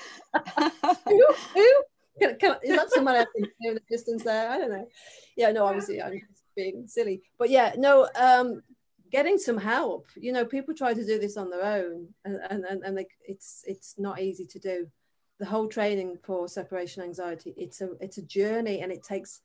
Who? 1.06 1.26
Who? 1.54 1.84
Can, 2.20 2.38
can, 2.38 2.56
is 2.64 2.78
that 2.78 2.92
someone 2.92 3.16
else 3.16 3.28
in 3.36 3.74
the 3.74 3.82
distance 3.90 4.24
there? 4.24 4.50
I 4.50 4.58
don't 4.58 4.72
know. 4.72 4.88
Yeah, 5.36 5.52
no, 5.52 5.66
obviously 5.66 6.02
I'm 6.02 6.14
just 6.14 6.44
being 6.56 6.88
silly, 6.88 7.22
but 7.38 7.50
yeah, 7.50 7.74
no. 7.78 8.08
Um, 8.20 8.62
getting 9.12 9.38
some 9.38 9.58
help 9.58 10.08
you 10.16 10.34
know 10.34 10.44
people 10.44 10.74
try 10.74 10.94
to 10.94 11.06
do 11.06 11.20
this 11.20 11.38
on 11.38 11.50
their 11.50 11.64
own 11.64 12.08
and 12.26 12.66
and, 12.66 12.84
and 12.84 13.06
it's 13.26 13.64
it's 13.68 13.96
not 13.98 14.20
easy 14.20 14.46
to 14.46 14.60
do 14.60 14.88
the 15.40 15.46
whole 15.46 15.68
training 15.68 16.18
for 16.24 16.48
separation 16.48 17.04
anxiety 17.04 17.54
it's 17.56 17.82
a 17.82 17.90
it's 18.00 18.18
a 18.18 18.24
journey 18.24 18.82
and 18.82 18.92
it 18.92 19.04
takes 19.04 19.42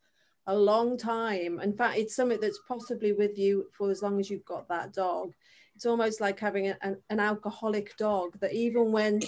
a 0.46 0.56
long 0.56 0.96
time 0.96 1.60
in 1.60 1.72
fact 1.72 1.98
it's 1.98 2.16
something 2.16 2.40
that's 2.40 2.60
possibly 2.66 3.12
with 3.12 3.38
you 3.38 3.66
for 3.70 3.90
as 3.90 4.02
long 4.02 4.18
as 4.18 4.30
you've 4.30 4.44
got 4.44 4.66
that 4.68 4.92
dog 4.92 5.32
it's 5.76 5.86
almost 5.86 6.20
like 6.20 6.40
having 6.40 6.68
a, 6.68 6.76
an, 6.82 6.96
an 7.10 7.20
alcoholic 7.20 7.96
dog 7.96 8.38
that 8.40 8.52
even 8.52 8.90
when 8.90 9.20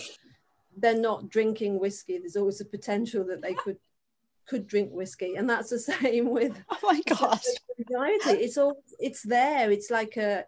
they're 0.76 0.98
not 0.98 1.28
drinking 1.28 1.78
whiskey. 1.78 2.18
There's 2.18 2.36
always 2.36 2.60
a 2.60 2.64
potential 2.64 3.24
that 3.26 3.42
they 3.42 3.54
could 3.54 3.78
could 4.46 4.66
drink 4.66 4.90
whiskey. 4.92 5.36
And 5.36 5.48
that's 5.48 5.70
the 5.70 5.78
same 6.00 6.30
with 6.30 6.60
oh 6.70 6.78
my 6.82 7.00
god 7.08 7.40
anxiety 7.78 8.42
it's 8.44 8.58
all 8.58 8.82
it's 8.98 9.22
there. 9.22 9.70
It's 9.70 9.90
like 9.90 10.16
a 10.16 10.44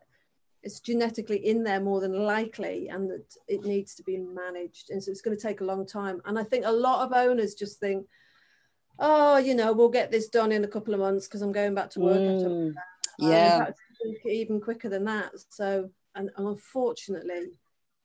it's 0.63 0.81
genetically 0.81 1.47
in 1.47 1.63
there 1.63 1.81
more 1.81 2.01
than 2.01 2.25
likely 2.25 2.89
and 2.89 3.11
that 3.11 3.35
it 3.49 3.65
needs 3.65 3.95
to 3.97 4.03
be 4.03 4.17
managed. 4.17 4.91
And 4.91 5.03
so 5.03 5.11
it's 5.11 5.21
going 5.21 5.37
to 5.37 5.43
take 5.43 5.61
a 5.61 5.65
long 5.65 5.87
time. 5.87 6.21
And 6.25 6.39
i 6.39 6.45
think 6.45 6.65
a 6.65 6.73
lot 6.73 7.05
of 7.05 7.13
owners 7.13 7.55
just 7.55 7.79
think 7.79 8.07
oh 8.99 9.39
you 9.39 9.55
know 9.55 9.73
we'll 9.73 9.89
get 9.89 10.11
this 10.11 10.29
done 10.29 10.53
in 10.53 10.63
a 10.63 10.69
couple 10.69 10.95
of 10.95 11.01
months 11.01 11.27
because 11.27 11.43
i'm 11.43 11.51
going 11.51 11.75
back 11.75 11.91
to 11.91 11.99
work 11.99 12.17
mm, 12.17 12.73
yeah. 13.19 13.71
even 14.25 14.61
quicker 14.61 14.89
than 14.89 15.05
that. 15.05 15.33
So 15.49 15.91
and, 16.15 16.31
and 16.37 16.47
unfortunately 16.47 17.51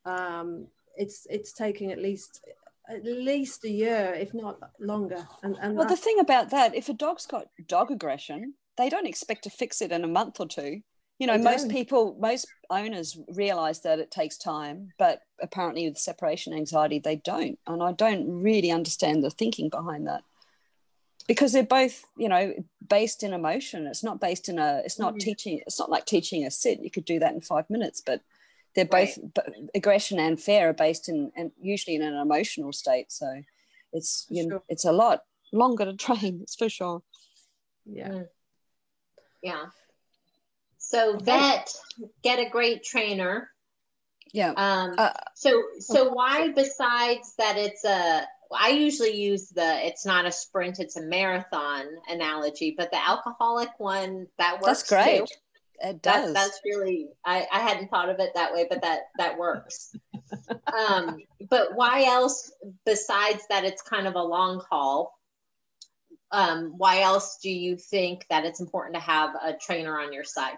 um 0.05 0.67
it's 0.99 1.25
it's 1.29 1.53
taking 1.53 1.91
at 1.91 1.97
least 1.97 2.41
at 2.89 3.05
least 3.05 3.63
a 3.63 3.69
year, 3.69 4.15
if 4.17 4.33
not 4.33 4.57
longer. 4.79 5.27
And, 5.43 5.55
and 5.61 5.77
well, 5.77 5.87
the 5.87 5.95
thing 5.95 6.19
about 6.19 6.49
that, 6.49 6.75
if 6.75 6.89
a 6.89 6.93
dog's 6.93 7.27
got 7.27 7.47
dog 7.67 7.91
aggression, 7.91 8.55
they 8.77 8.89
don't 8.89 9.05
expect 9.05 9.43
to 9.43 9.49
fix 9.49 9.81
it 9.81 9.91
in 9.91 10.03
a 10.03 10.07
month 10.07 10.39
or 10.39 10.47
two. 10.47 10.81
You 11.19 11.27
know, 11.27 11.37
most 11.37 11.69
people, 11.69 12.15
most 12.19 12.47
owners 12.69 13.19
realize 13.35 13.81
that 13.81 13.99
it 13.99 14.09
takes 14.09 14.37
time, 14.37 14.93
but 14.97 15.21
apparently 15.41 15.87
with 15.87 15.97
separation 15.97 16.53
anxiety, 16.53 16.97
they 16.97 17.17
don't. 17.17 17.59
And 17.67 17.83
I 17.83 17.91
don't 17.91 18.41
really 18.41 18.71
understand 18.71 19.21
the 19.23 19.29
thinking 19.29 19.69
behind 19.69 20.07
that 20.07 20.23
because 21.27 21.51
they're 21.51 21.63
both, 21.63 22.05
you 22.17 22.29
know, 22.29 22.53
based 22.87 23.21
in 23.21 23.33
emotion. 23.33 23.85
It's 23.85 24.03
not 24.03 24.21
based 24.21 24.47
in 24.47 24.57
a, 24.57 24.81
it's 24.85 24.97
not 24.97 25.15
mm. 25.15 25.19
teaching, 25.19 25.59
it's 25.67 25.77
not 25.77 25.91
like 25.91 26.05
teaching 26.05 26.45
a 26.45 26.49
sit. 26.49 26.79
You 26.81 26.89
could 26.89 27.05
do 27.05 27.19
that 27.19 27.33
in 27.33 27.41
five 27.41 27.69
minutes, 27.69 28.01
but 28.03 28.21
they're 28.75 28.85
both 28.85 29.17
right. 29.37 29.47
aggression 29.75 30.19
and 30.19 30.39
fear 30.39 30.69
are 30.69 30.73
based 30.73 31.09
in 31.09 31.31
and 31.35 31.51
usually 31.61 31.95
in 31.95 32.01
an 32.01 32.15
emotional 32.15 32.71
state 32.71 33.11
so 33.11 33.41
it's 33.93 34.25
you 34.29 34.43
sure. 34.43 34.51
know 34.51 34.63
it's 34.69 34.85
a 34.85 34.91
lot 34.91 35.23
longer 35.51 35.85
to 35.85 35.93
train 35.97 36.39
it's 36.41 36.55
for 36.55 36.69
sure 36.69 37.01
yeah 37.85 38.09
mm. 38.09 38.27
yeah 39.41 39.65
so 40.77 41.15
okay. 41.15 41.25
vet 41.25 41.71
get 42.23 42.39
a 42.39 42.49
great 42.49 42.83
trainer 42.83 43.49
yeah 44.31 44.51
um 44.51 44.95
uh, 44.97 45.11
so 45.35 45.63
so 45.79 46.09
why 46.09 46.49
besides 46.49 47.33
that 47.37 47.57
it's 47.57 47.83
a 47.83 48.25
I 48.51 48.69
usually 48.69 49.13
use 49.13 49.49
the 49.49 49.85
it's 49.85 50.07
not 50.07 50.25
a 50.25 50.31
sprint, 50.31 50.79
it's 50.79 50.95
a 50.97 51.03
marathon 51.03 51.85
analogy, 52.07 52.73
but 52.75 52.89
the 52.89 52.97
alcoholic 52.97 53.69
one 53.77 54.25
that 54.39 54.53
works. 54.53 54.65
That's 54.65 54.89
great. 54.89 55.27
Too 55.27 55.35
it 55.81 56.01
does. 56.01 56.33
That, 56.33 56.33
that's 56.33 56.61
really 56.65 57.09
I, 57.25 57.47
I 57.51 57.59
hadn't 57.59 57.89
thought 57.89 58.09
of 58.09 58.19
it 58.19 58.31
that 58.35 58.53
way, 58.53 58.65
but 58.69 58.81
that 58.81 59.01
that 59.17 59.37
works. 59.37 59.95
um, 60.89 61.17
but 61.49 61.75
why 61.75 62.03
else, 62.03 62.51
besides 62.85 63.43
that, 63.49 63.63
it's 63.63 63.81
kind 63.81 64.07
of 64.07 64.15
a 64.15 64.23
long 64.23 64.61
haul? 64.69 65.13
Um, 66.31 66.73
why 66.77 67.01
else 67.01 67.39
do 67.41 67.49
you 67.49 67.75
think 67.75 68.25
that 68.29 68.45
it's 68.45 68.59
important 68.59 68.95
to 68.95 69.01
have 69.01 69.31
a 69.43 69.53
trainer 69.53 69.99
on 69.99 70.13
your 70.13 70.23
side? 70.23 70.57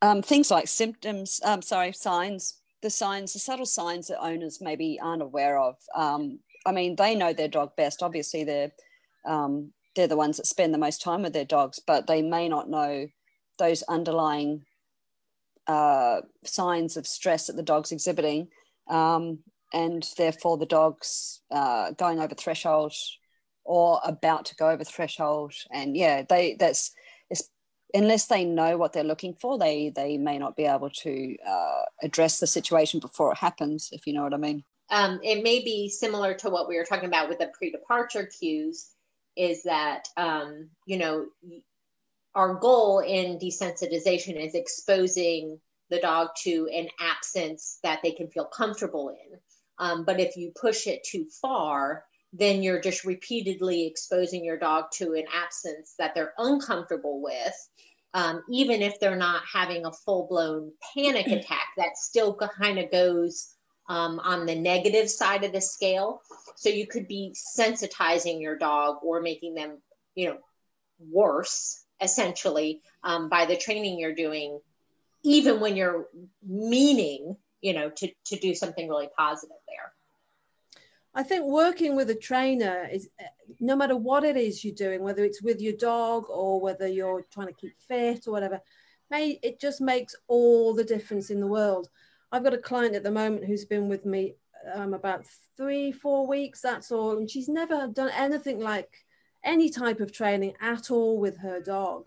Um, 0.00 0.22
things 0.22 0.50
like 0.50 0.68
symptoms, 0.68 1.40
um, 1.44 1.62
sorry, 1.62 1.92
signs, 1.92 2.60
the 2.82 2.90
signs, 2.90 3.32
the 3.32 3.38
subtle 3.38 3.66
signs 3.66 4.08
that 4.08 4.20
owners 4.20 4.58
maybe 4.60 4.98
aren't 5.02 5.22
aware 5.22 5.58
of. 5.58 5.76
Um, 5.94 6.40
I 6.64 6.72
mean, 6.72 6.96
they 6.96 7.14
know 7.14 7.32
their 7.32 7.48
dog 7.48 7.76
best. 7.76 8.02
Obviously, 8.02 8.44
they're 8.44 8.72
um, 9.26 9.72
they're 9.94 10.06
the 10.06 10.16
ones 10.16 10.36
that 10.36 10.46
spend 10.46 10.72
the 10.72 10.78
most 10.78 11.02
time 11.02 11.22
with 11.22 11.32
their 11.32 11.44
dogs, 11.44 11.80
but 11.84 12.06
they 12.06 12.22
may 12.22 12.48
not 12.48 12.70
know 12.70 13.08
those 13.58 13.82
underlying 13.84 14.64
uh, 15.66 16.20
signs 16.44 16.96
of 16.96 17.06
stress 17.06 17.46
that 17.46 17.56
the 17.56 17.62
dog's 17.62 17.92
exhibiting, 17.92 18.48
um, 18.88 19.40
and 19.72 20.08
therefore 20.16 20.56
the 20.56 20.66
dog's 20.66 21.42
uh, 21.50 21.90
going 21.92 22.20
over 22.20 22.34
threshold 22.34 22.94
or 23.64 24.00
about 24.04 24.44
to 24.46 24.54
go 24.56 24.70
over 24.70 24.84
threshold. 24.84 25.52
And 25.72 25.96
yeah, 25.96 26.22
they 26.28 26.56
that's 26.58 26.92
unless 27.94 28.26
they 28.26 28.44
know 28.44 28.76
what 28.76 28.92
they're 28.92 29.04
looking 29.04 29.34
for, 29.34 29.58
they 29.58 29.90
they 29.94 30.18
may 30.18 30.38
not 30.38 30.56
be 30.56 30.64
able 30.64 30.90
to 30.90 31.36
uh, 31.46 31.82
address 32.02 32.38
the 32.38 32.46
situation 32.46 33.00
before 33.00 33.32
it 33.32 33.38
happens. 33.38 33.88
If 33.92 34.06
you 34.06 34.12
know 34.12 34.22
what 34.22 34.34
I 34.34 34.38
mean. 34.38 34.64
Um, 34.90 35.18
it 35.22 35.42
may 35.42 35.64
be 35.64 35.88
similar 35.88 36.34
to 36.34 36.50
what 36.50 36.68
we 36.68 36.76
were 36.76 36.84
talking 36.84 37.08
about 37.08 37.28
with 37.28 37.38
the 37.38 37.50
pre-departure 37.58 38.28
cues. 38.38 38.90
Is 39.36 39.64
that 39.64 40.08
um, 40.16 40.70
you 40.86 40.98
know 40.98 41.26
our 42.36 42.54
goal 42.54 42.98
in 43.00 43.38
desensitization 43.38 44.38
is 44.38 44.54
exposing 44.54 45.58
the 45.88 45.98
dog 45.98 46.28
to 46.42 46.68
an 46.72 46.86
absence 47.00 47.78
that 47.82 48.00
they 48.02 48.12
can 48.12 48.28
feel 48.28 48.44
comfortable 48.44 49.08
in. 49.08 49.38
Um, 49.78 50.04
but 50.04 50.20
if 50.20 50.36
you 50.36 50.52
push 50.60 50.86
it 50.86 51.02
too 51.02 51.26
far, 51.40 52.04
then 52.34 52.62
you're 52.62 52.80
just 52.80 53.04
repeatedly 53.04 53.86
exposing 53.86 54.44
your 54.44 54.58
dog 54.58 54.84
to 54.94 55.14
an 55.14 55.24
absence 55.34 55.94
that 55.98 56.14
they're 56.14 56.34
uncomfortable 56.36 57.22
with. 57.22 57.68
Um, 58.12 58.42
even 58.50 58.82
if 58.82 59.00
they're 59.00 59.16
not 59.16 59.42
having 59.50 59.86
a 59.86 59.92
full 59.92 60.26
blown 60.28 60.72
panic 60.94 61.26
attack, 61.28 61.68
that 61.78 61.96
still 61.96 62.34
kind 62.36 62.78
of 62.78 62.90
goes 62.90 63.54
um, 63.88 64.18
on 64.20 64.44
the 64.44 64.54
negative 64.54 65.08
side 65.08 65.42
of 65.44 65.52
the 65.52 65.60
scale. 65.62 66.20
So 66.56 66.68
you 66.68 66.86
could 66.86 67.08
be 67.08 67.34
sensitizing 67.58 68.42
your 68.42 68.58
dog 68.58 68.96
or 69.02 69.22
making 69.22 69.54
them, 69.54 69.80
you 70.14 70.28
know, 70.28 70.38
worse 70.98 71.85
essentially 72.00 72.82
um, 73.02 73.28
by 73.28 73.46
the 73.46 73.56
training 73.56 73.98
you're 73.98 74.14
doing 74.14 74.60
even 75.22 75.60
when 75.60 75.76
you're 75.76 76.08
meaning 76.46 77.36
you 77.60 77.72
know 77.72 77.90
to, 77.90 78.08
to 78.24 78.36
do 78.38 78.54
something 78.54 78.88
really 78.88 79.08
positive 79.16 79.56
there. 79.66 79.92
I 81.14 81.22
think 81.22 81.46
working 81.46 81.96
with 81.96 82.10
a 82.10 82.14
trainer 82.14 82.86
is 82.92 83.08
no 83.58 83.74
matter 83.74 83.96
what 83.96 84.24
it 84.24 84.36
is 84.36 84.64
you're 84.64 84.74
doing 84.74 85.02
whether 85.02 85.24
it's 85.24 85.42
with 85.42 85.60
your 85.60 85.76
dog 85.76 86.26
or 86.28 86.60
whether 86.60 86.86
you're 86.86 87.26
trying 87.32 87.48
to 87.48 87.54
keep 87.54 87.74
fit 87.88 88.26
or 88.26 88.32
whatever 88.32 88.60
may 89.10 89.38
it 89.42 89.60
just 89.60 89.80
makes 89.80 90.14
all 90.28 90.74
the 90.74 90.84
difference 90.84 91.30
in 91.30 91.40
the 91.40 91.46
world. 91.46 91.88
I've 92.32 92.44
got 92.44 92.54
a 92.54 92.58
client 92.58 92.94
at 92.94 93.04
the 93.04 93.10
moment 93.10 93.44
who's 93.44 93.64
been 93.64 93.88
with 93.88 94.04
me 94.04 94.34
um, 94.74 94.94
about 94.94 95.24
three 95.56 95.92
four 95.92 96.26
weeks 96.26 96.60
that's 96.60 96.92
all 96.92 97.16
and 97.16 97.30
she's 97.30 97.48
never 97.48 97.88
done 97.88 98.10
anything 98.14 98.60
like 98.60 99.05
any 99.46 99.70
type 99.70 100.00
of 100.00 100.12
training 100.12 100.54
at 100.60 100.90
all 100.90 101.18
with 101.18 101.38
her 101.38 101.60
dog. 101.60 102.04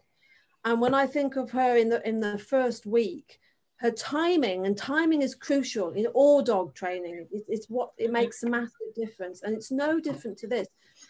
And 0.65 0.81
when 0.81 0.93
I 0.93 1.07
think 1.07 1.35
of 1.37 1.51
her 1.51 1.77
in 1.77 1.89
the 1.89 2.07
in 2.07 2.19
the 2.19 2.37
first 2.37 2.85
week, 2.85 3.39
her 3.77 3.91
timing 3.91 4.65
and 4.65 4.77
timing 4.77 5.21
is 5.21 5.33
crucial 5.33 5.91
in 5.91 6.05
all 6.07 6.41
dog 6.41 6.75
training. 6.75 7.27
It, 7.31 7.45
it's 7.47 7.67
what 7.67 7.91
it 7.97 8.05
mm-hmm. 8.05 8.13
makes 8.13 8.43
a 8.43 8.49
massive 8.49 8.93
difference, 8.95 9.41
and 9.41 9.55
it's 9.55 9.71
no 9.71 9.99
different 9.99 10.37
to 10.39 10.47
this. 10.47 10.67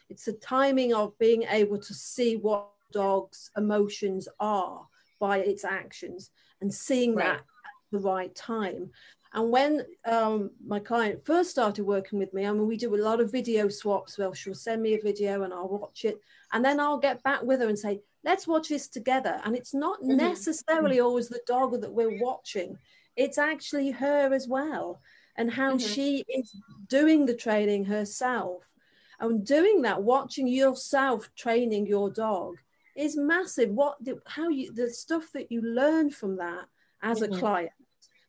It's 0.09 0.25
the 0.25 0.33
timing 0.33 0.93
of 0.93 1.17
being 1.17 1.43
able 1.49 1.79
to 1.79 1.93
see 1.93 2.37
what 2.37 2.69
dog's 2.91 3.51
emotions 3.57 4.27
are 4.39 4.87
by 5.19 5.39
its 5.39 5.65
actions 5.65 6.29
and 6.61 6.73
seeing 6.73 7.15
right. 7.15 7.25
that 7.25 7.37
at 7.37 7.43
the 7.91 7.99
right 7.99 8.33
time. 8.35 8.91
And 9.33 9.51
when 9.51 9.85
um, 10.05 10.51
my 10.65 10.79
client 10.79 11.23
first 11.23 11.51
started 11.51 11.83
working 11.83 12.17
with 12.17 12.33
me, 12.33 12.45
I 12.45 12.51
mean, 12.51 12.67
we 12.67 12.77
do 12.77 12.95
a 12.95 12.97
lot 12.97 13.19
of 13.19 13.31
video 13.31 13.69
swaps. 13.69 14.17
Well, 14.17 14.33
she'll 14.33 14.55
send 14.55 14.81
me 14.81 14.95
a 14.95 15.01
video 15.01 15.43
and 15.43 15.53
I'll 15.53 15.67
watch 15.67 16.03
it. 16.03 16.19
And 16.51 16.65
then 16.65 16.79
I'll 16.79 16.97
get 16.97 17.21
back 17.21 17.43
with 17.43 17.59
her 17.59 17.67
and 17.67 17.77
say, 17.77 18.01
let's 18.23 18.47
watch 18.47 18.69
this 18.69 18.87
together. 18.87 19.39
And 19.45 19.55
it's 19.55 19.73
not 19.73 20.01
mm-hmm. 20.01 20.17
necessarily 20.17 20.99
always 20.99 21.29
the 21.29 21.41
dog 21.45 21.79
that 21.81 21.93
we're 21.93 22.19
watching, 22.19 22.77
it's 23.15 23.37
actually 23.37 23.91
her 23.91 24.33
as 24.33 24.47
well, 24.47 25.01
and 25.35 25.51
how 25.51 25.75
mm-hmm. 25.75 25.87
she 25.87 26.23
is 26.27 26.55
doing 26.87 27.25
the 27.25 27.35
training 27.35 27.85
herself. 27.85 28.63
And 29.19 29.45
doing 29.45 29.81
that, 29.81 30.01
watching 30.01 30.47
yourself 30.47 31.29
training 31.35 31.85
your 31.85 32.09
dog 32.09 32.55
is 32.95 33.17
massive. 33.17 33.69
What, 33.69 33.97
the, 34.03 34.19
how 34.25 34.47
you, 34.47 34.73
the 34.73 34.89
stuff 34.89 35.31
that 35.33 35.51
you 35.51 35.61
learn 35.61 36.09
from 36.09 36.37
that 36.37 36.65
as 37.03 37.19
mm-hmm. 37.19 37.33
a 37.33 37.37
client 37.37 37.71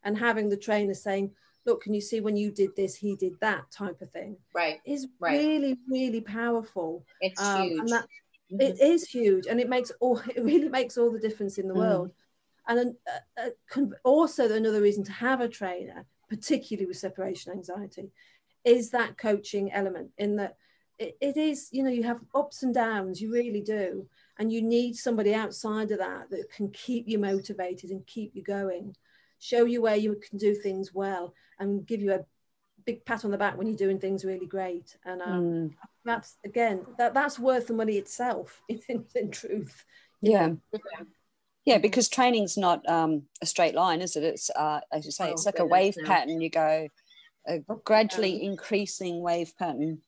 and 0.05 0.16
having 0.16 0.48
the 0.48 0.57
trainer 0.57 0.94
saying, 0.94 1.32
look, 1.66 1.82
can 1.82 1.94
you 1.94 2.01
see 2.01 2.20
when 2.20 2.36
you 2.36 2.51
did 2.51 2.74
this, 2.76 2.94
he 2.94 3.16
did 3.16 3.38
that 3.40 3.70
type 3.70 4.01
of 4.01 4.11
thing. 4.11 4.36
Right. 4.55 4.80
Is 4.84 5.09
right. 5.18 5.38
really, 5.38 5.78
really 5.88 6.20
powerful. 6.20 7.05
It's 7.20 7.40
um, 7.40 7.62
huge. 7.62 7.80
And 7.80 7.88
that, 7.90 8.05
mm-hmm. 8.53 8.61
it 8.61 8.80
is 8.80 9.09
huge. 9.09 9.46
And 9.46 9.61
it 9.61 9.68
makes 9.68 9.92
all, 10.01 10.18
it 10.34 10.42
really 10.42 10.68
makes 10.68 10.96
all 10.96 11.11
the 11.11 11.20
difference 11.20 11.59
in 11.59 11.68
the 11.68 11.74
mm. 11.74 11.78
world. 11.78 12.12
And 12.66 12.94
uh, 13.36 13.51
uh, 13.76 13.80
also 14.05 14.51
another 14.51 14.80
reason 14.80 15.05
to 15.05 15.12
have 15.12 15.40
a 15.40 15.48
trainer, 15.48 16.07
particularly 16.28 16.86
with 16.86 16.98
separation 16.98 17.53
anxiety, 17.53 18.11
is 18.64 18.90
that 18.90 19.18
coaching 19.18 19.72
element 19.72 20.11
in 20.18 20.36
that 20.36 20.57
it, 20.98 21.16
it 21.20 21.36
is, 21.36 21.68
you 21.72 21.82
know, 21.82 21.90
you 21.90 22.03
have 22.05 22.20
ups 22.34 22.62
and 22.62 22.74
downs, 22.74 23.20
you 23.20 23.32
really 23.32 23.62
do. 23.62 24.07
And 24.38 24.53
you 24.53 24.62
need 24.62 24.96
somebody 24.96 25.34
outside 25.34 25.90
of 25.90 25.98
that 25.98 26.30
that 26.30 26.51
can 26.51 26.70
keep 26.70 27.09
you 27.09 27.18
motivated 27.18 27.90
and 27.90 28.07
keep 28.07 28.34
you 28.34 28.42
going 28.42 28.94
show 29.41 29.64
you 29.64 29.82
where 29.82 29.97
you 29.97 30.14
can 30.14 30.38
do 30.38 30.55
things 30.55 30.95
well 30.95 31.34
and 31.59 31.86
give 31.86 32.01
you 32.01 32.12
a 32.12 32.24
big 32.86 33.05
pat 33.05 33.24
on 33.24 33.30
the 33.30 33.38
back 33.38 33.57
when 33.59 33.66
you're 33.66 33.76
doing 33.76 33.99
things 33.99 34.24
really 34.24 34.47
great. 34.47 34.97
And 35.05 35.20
um, 35.22 35.43
mm. 35.43 35.74
that's 36.05 36.36
again 36.45 36.86
that 36.99 37.14
that's 37.14 37.38
worth 37.38 37.66
the 37.66 37.74
money 37.74 37.97
itself 37.97 38.62
in, 38.68 39.05
in 39.14 39.30
truth. 39.30 39.84
Yeah. 40.20 40.51
Yeah. 41.64 41.78
Because 41.78 42.09
training's 42.09 42.57
not 42.57 42.88
um, 42.88 43.22
a 43.43 43.47
straight 43.47 43.74
line 43.74 44.01
is 44.03 44.14
it? 44.14 44.22
It's 44.22 44.51
uh, 44.51 44.80
as 44.93 45.05
you 45.05 45.11
say 45.11 45.28
oh, 45.28 45.32
it's 45.32 45.47
like 45.47 45.59
a 45.59 45.66
wave 45.66 45.97
pattern. 46.05 46.41
You 46.41 46.51
go 46.51 46.88
a 47.47 47.59
gradually 47.84 48.43
increasing 48.43 49.22
wave 49.22 49.53
pattern. 49.59 50.03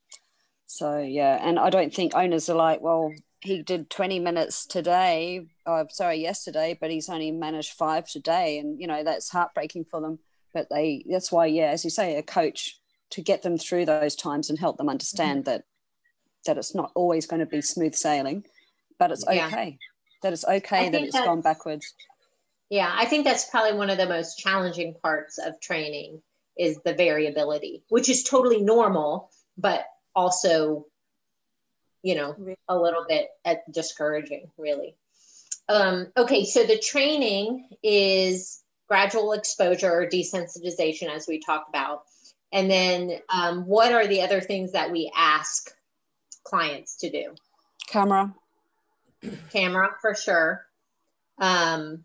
So 0.65 0.97
yeah 0.97 1.37
and 1.39 1.59
i 1.59 1.69
don't 1.69 1.93
think 1.93 2.15
owners 2.15 2.49
are 2.49 2.55
like 2.55 2.81
well 2.81 3.11
he 3.43 3.61
did 3.61 3.89
20 3.89 4.19
minutes 4.19 4.65
today 4.65 5.45
oh, 5.65 5.85
sorry 5.89 6.17
yesterday 6.17 6.77
but 6.79 6.89
he's 6.89 7.09
only 7.09 7.31
managed 7.31 7.73
five 7.73 8.07
today 8.07 8.57
and 8.57 8.79
you 8.79 8.87
know 8.87 9.03
that's 9.03 9.29
heartbreaking 9.29 9.85
for 9.85 10.01
them 10.01 10.19
but 10.53 10.67
they 10.69 11.03
that's 11.09 11.31
why 11.31 11.45
yeah 11.45 11.67
as 11.67 11.83
you 11.83 11.89
say 11.89 12.15
a 12.15 12.23
coach 12.23 12.79
to 13.09 13.21
get 13.21 13.43
them 13.43 13.57
through 13.57 13.85
those 13.85 14.15
times 14.15 14.49
and 14.49 14.59
help 14.59 14.77
them 14.77 14.89
understand 14.89 15.41
mm-hmm. 15.41 15.51
that 15.51 15.63
that 16.45 16.57
it's 16.57 16.73
not 16.73 16.91
always 16.95 17.25
going 17.25 17.39
to 17.39 17.45
be 17.45 17.61
smooth 17.61 17.93
sailing 17.93 18.43
but 18.97 19.11
it's 19.11 19.25
okay 19.27 19.77
yeah. 19.79 19.87
that 20.21 20.33
it's 20.33 20.45
okay 20.45 20.89
that 20.89 21.01
it's 21.01 21.19
gone 21.19 21.41
backwards 21.41 21.93
yeah 22.69 22.91
i 22.95 23.05
think 23.05 23.25
that's 23.25 23.49
probably 23.49 23.77
one 23.77 23.89
of 23.89 23.97
the 23.97 24.07
most 24.07 24.37
challenging 24.37 24.95
parts 25.01 25.37
of 25.37 25.59
training 25.59 26.21
is 26.57 26.79
the 26.85 26.93
variability 26.93 27.83
which 27.89 28.09
is 28.09 28.23
totally 28.23 28.61
normal 28.61 29.29
but 29.57 29.85
also 30.15 30.85
you 32.03 32.15
know, 32.15 32.35
a 32.67 32.77
little 32.77 33.05
bit 33.07 33.29
discouraging, 33.71 34.51
really. 34.57 34.95
Um, 35.69 36.07
okay, 36.17 36.43
so 36.43 36.63
the 36.63 36.77
training 36.77 37.69
is 37.81 38.61
gradual 38.87 39.31
exposure 39.31 39.91
or 39.91 40.07
desensitization, 40.07 41.09
as 41.09 41.27
we 41.27 41.39
talked 41.39 41.69
about. 41.69 42.03
And 42.51 42.69
then 42.69 43.19
um, 43.29 43.65
what 43.65 43.93
are 43.93 44.05
the 44.05 44.21
other 44.21 44.41
things 44.41 44.73
that 44.73 44.91
we 44.91 45.11
ask 45.15 45.71
clients 46.43 46.97
to 46.97 47.09
do? 47.09 47.33
Camera. 47.87 48.33
Camera, 49.51 49.95
for 50.01 50.13
sure. 50.13 50.65
Um, 51.39 52.03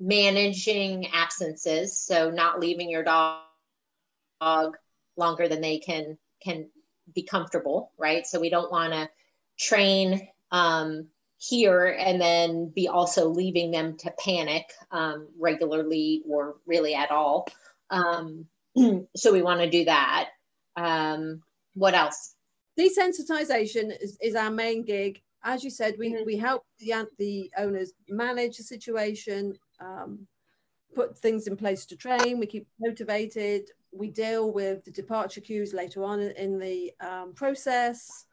managing 0.00 1.08
absences, 1.12 1.98
so 1.98 2.30
not 2.30 2.60
leaving 2.60 2.88
your 2.88 3.04
dog 3.04 4.76
longer 5.16 5.48
than 5.48 5.60
they 5.60 5.78
can 5.78 6.16
can 6.42 6.68
be 7.14 7.22
comfortable, 7.22 7.92
right? 7.98 8.26
So 8.26 8.40
we 8.40 8.50
don't 8.50 8.70
want 8.70 8.92
to 8.92 9.08
train 9.58 10.28
um, 10.50 11.08
here 11.38 11.86
and 11.86 12.20
then 12.20 12.68
be 12.68 12.88
also 12.88 13.28
leaving 13.28 13.70
them 13.70 13.96
to 13.98 14.12
panic 14.18 14.64
um, 14.90 15.28
regularly 15.38 16.22
or 16.28 16.56
really 16.66 16.94
at 16.94 17.10
all. 17.10 17.48
Um, 17.90 18.46
so 19.16 19.32
we 19.32 19.42
want 19.42 19.60
to 19.60 19.70
do 19.70 19.84
that. 19.86 20.28
Um, 20.76 21.42
what 21.74 21.94
else? 21.94 22.34
Desensitization 22.78 23.92
is, 24.00 24.16
is 24.20 24.34
our 24.34 24.50
main 24.50 24.84
gig. 24.84 25.20
As 25.44 25.64
you 25.64 25.70
said, 25.70 25.96
we, 25.98 26.12
mm-hmm. 26.12 26.24
we 26.24 26.36
help 26.36 26.64
the, 26.78 27.08
the 27.18 27.50
owners 27.58 27.92
manage 28.08 28.56
the 28.56 28.62
situation, 28.62 29.58
um, 29.80 30.26
put 30.94 31.18
things 31.18 31.46
in 31.46 31.56
place 31.56 31.84
to 31.86 31.96
train, 31.96 32.38
we 32.38 32.46
keep 32.46 32.66
motivated, 32.80 33.68
we 33.92 34.10
deal 34.10 34.50
with 34.50 34.84
the 34.84 34.90
departure 34.90 35.40
cues 35.40 35.74
later 35.74 36.02
on 36.02 36.20
in 36.20 36.58
the 36.58 36.92
um, 37.00 37.34
process. 37.34 38.24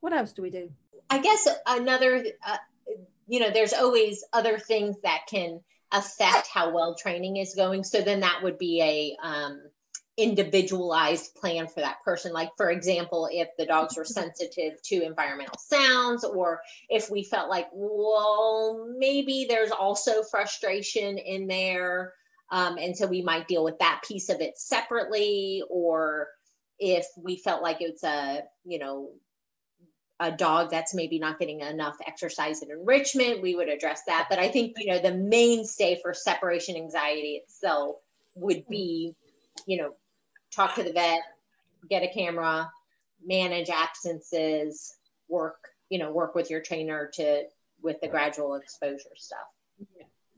What 0.00 0.12
else 0.12 0.32
do 0.32 0.42
we 0.42 0.50
do? 0.50 0.70
I 1.10 1.18
guess 1.18 1.48
another, 1.66 2.24
uh, 2.46 2.56
you 3.26 3.40
know, 3.40 3.50
there's 3.50 3.72
always 3.72 4.24
other 4.32 4.58
things 4.58 4.96
that 5.02 5.22
can 5.28 5.60
affect 5.92 6.48
how 6.52 6.70
well 6.72 6.94
training 6.94 7.36
is 7.36 7.54
going. 7.54 7.84
So 7.84 8.00
then 8.00 8.20
that 8.20 8.42
would 8.42 8.58
be 8.58 8.82
a 8.82 9.26
um, 9.26 9.62
individualized 10.16 11.34
plan 11.36 11.68
for 11.68 11.80
that 11.80 12.02
person. 12.04 12.32
Like, 12.32 12.50
for 12.56 12.70
example, 12.70 13.28
if 13.30 13.48
the 13.56 13.66
dogs 13.66 13.96
were 13.96 14.04
sensitive 14.04 14.82
to 14.82 15.02
environmental 15.02 15.58
sounds, 15.58 16.24
or 16.24 16.60
if 16.88 17.10
we 17.10 17.22
felt 17.22 17.48
like, 17.48 17.68
well, 17.72 18.92
maybe 18.98 19.46
there's 19.48 19.70
also 19.70 20.22
frustration 20.22 21.18
in 21.18 21.46
there. 21.46 22.14
Um, 22.50 22.78
and 22.78 22.96
so 22.96 23.06
we 23.06 23.22
might 23.22 23.48
deal 23.48 23.64
with 23.64 23.78
that 23.78 24.02
piece 24.06 24.28
of 24.30 24.40
it 24.40 24.58
separately, 24.58 25.62
or 25.68 26.28
if 26.78 27.06
we 27.16 27.36
felt 27.36 27.62
like 27.62 27.78
it's 27.80 28.04
a, 28.04 28.42
you 28.64 28.78
know, 28.78 29.10
a 30.20 30.32
dog 30.32 30.70
that's 30.70 30.94
maybe 30.94 31.18
not 31.18 31.38
getting 31.38 31.60
enough 31.60 31.96
exercise 32.06 32.62
and 32.62 32.70
enrichment, 32.70 33.42
we 33.42 33.54
would 33.54 33.68
address 33.68 34.02
that. 34.06 34.26
But 34.28 34.38
I 34.38 34.48
think, 34.48 34.76
you 34.78 34.86
know, 34.86 34.98
the 34.98 35.14
mainstay 35.14 36.00
for 36.02 36.12
separation 36.12 36.74
anxiety 36.76 37.40
itself 37.42 37.96
would 38.34 38.66
be, 38.68 39.14
you 39.66 39.76
know, 39.76 39.94
talk 40.50 40.74
to 40.74 40.82
the 40.82 40.92
vet, 40.92 41.20
get 41.88 42.02
a 42.02 42.08
camera, 42.08 42.70
manage 43.24 43.68
absences, 43.68 44.96
work, 45.28 45.68
you 45.88 45.98
know, 45.98 46.10
work 46.10 46.34
with 46.34 46.50
your 46.50 46.62
trainer 46.62 47.10
to 47.14 47.44
with 47.82 48.00
the 48.00 48.08
gradual 48.08 48.54
exposure 48.54 49.14
stuff. 49.14 49.38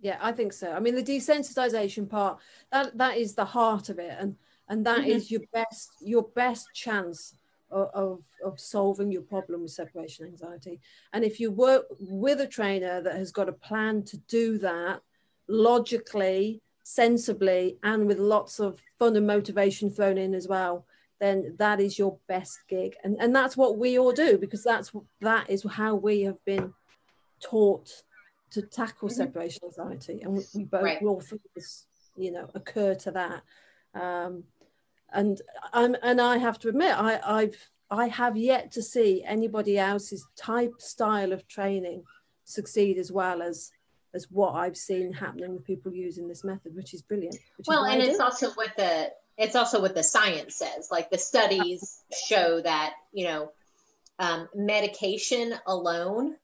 Yeah. 0.01 0.19
I 0.21 0.33
think 0.33 0.53
so. 0.53 0.73
I 0.73 0.81
mean, 0.81 0.95
the 0.95 1.03
desensitization 1.03 2.09
part 2.09 2.39
that 2.73 2.97
that 2.99 3.17
is 3.17 3.35
the 3.35 3.45
heart 3.45 3.89
of 3.89 3.99
it, 3.99 4.17
and 4.19 4.37
and 4.69 4.87
that 4.87 5.01
mm-hmm. 5.01 5.11
is 5.11 5.31
your 5.31 5.43
best 5.53 5.91
your 6.01 6.23
best 6.23 6.69
chance 6.75 7.35
of, 7.71 8.21
of 8.45 8.59
solving 8.59 9.13
your 9.13 9.23
problem 9.23 9.63
with 9.63 9.71
separation 9.71 10.27
anxiety. 10.27 10.81
And 11.13 11.25
if 11.25 11.41
you 11.41 11.51
work 11.51 11.87
with 12.01 12.41
a 12.41 12.47
trainer 12.47 13.01
that 13.01 13.17
has 13.17 13.33
got 13.33 13.49
a 13.49 13.53
plan 13.53 14.03
to 14.05 14.17
do 14.29 14.59
that 14.59 15.03
logically, 15.49 16.63
sensibly, 16.83 17.79
and 17.83 18.07
with 18.07 18.19
lots 18.19 18.59
of 18.61 18.83
fun 18.99 19.17
and 19.17 19.27
motivation 19.27 19.91
thrown 19.91 20.19
in 20.19 20.35
as 20.35 20.49
well, 20.49 20.85
then 21.21 21.55
that 21.59 21.81
is 21.81 21.99
your 21.99 22.19
best 22.29 22.59
gig. 22.69 22.97
And, 23.05 23.17
and 23.21 23.35
that's 23.35 23.57
what 23.57 23.79
we 23.79 23.99
all 23.99 24.13
do 24.13 24.39
because 24.39 24.65
that's 24.65 24.91
that 25.21 25.51
is 25.51 25.65
how 25.71 25.95
we 25.95 26.23
have 26.23 26.43
been 26.45 26.73
taught 27.41 28.03
to 28.51 28.63
tackle 28.63 29.09
mm-hmm. 29.09 29.17
separation 29.17 29.63
anxiety. 29.65 30.21
And 30.23 30.35
we, 30.35 30.45
we 30.55 30.65
both 30.65 30.83
right. 30.83 31.03
all 31.03 31.21
think 31.21 31.43
this, 31.55 31.87
you 32.17 32.33
know, 32.33 32.49
occur 32.55 32.95
to 32.95 33.11
that. 33.13 33.43
Um, 33.95 34.45
and 35.13 35.41
I'm 35.73 35.97
and 36.03 36.21
I 36.21 36.39
have 36.39 36.59
to 36.61 36.69
admit 36.69 36.95
I 36.97 37.21
I've 37.25 37.71
I 37.91 38.07
have 38.09 38.37
yet 38.37 38.71
to 38.73 38.83
see 38.83 39.25
anybody 39.25 39.79
else's 39.79 40.27
type 40.37 40.75
style 40.79 41.33
of 41.33 41.49
training 41.49 42.05
succeed 42.45 42.99
as 42.99 43.11
well 43.11 43.43
as 43.43 43.73
as 44.15 44.27
what 44.31 44.55
I've 44.55 44.77
seen 44.77 45.13
happening 45.13 45.55
with 45.55 45.65
people 45.65 45.93
using 45.93 46.27
this 46.27 46.43
method, 46.43 46.75
which 46.75 46.95
is 46.95 47.03
brilliant. 47.03 47.37
Which 47.57 47.67
well, 47.69 47.85
is 47.85 47.93
and 47.93 48.03
it's 48.03 48.21
also 48.21 48.51
what 48.53 48.77
the 48.77 49.11
it's 49.37 49.57
also 49.57 49.81
what 49.81 49.95
the 49.95 50.03
science 50.03 50.57
says. 50.57 50.89
Like 50.91 51.11
the 51.11 51.19
studies 51.19 52.03
show 52.27 52.61
that 52.61 52.95
you 53.13 53.27
know 53.27 53.53
um, 54.19 54.49
medication 54.55 55.55
alone 55.67 56.37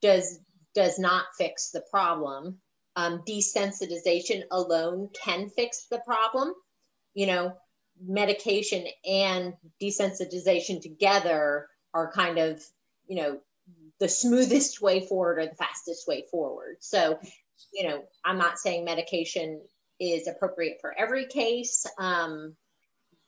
does 0.00 0.38
does 0.74 0.98
not 0.98 1.24
fix 1.36 1.70
the 1.70 1.82
problem. 1.90 2.58
Um, 2.96 3.22
desensitization 3.28 4.42
alone 4.50 5.10
can 5.24 5.48
fix 5.48 5.86
the 5.90 5.98
problem. 5.98 6.52
You 7.14 7.26
know, 7.26 7.56
medication 8.02 8.86
and 9.04 9.54
desensitization 9.80 10.80
together 10.80 11.68
are 11.92 12.12
kind 12.12 12.38
of, 12.38 12.62
you 13.06 13.16
know, 13.16 13.40
the 13.98 14.08
smoothest 14.08 14.80
way 14.80 15.00
forward 15.00 15.38
or 15.38 15.46
the 15.46 15.54
fastest 15.54 16.08
way 16.08 16.24
forward. 16.30 16.76
So, 16.80 17.18
you 17.72 17.88
know, 17.88 18.02
I'm 18.24 18.38
not 18.38 18.58
saying 18.58 18.84
medication 18.84 19.60
is 20.00 20.26
appropriate 20.26 20.78
for 20.80 20.96
every 20.98 21.26
case. 21.26 21.86
Um, 21.98 22.56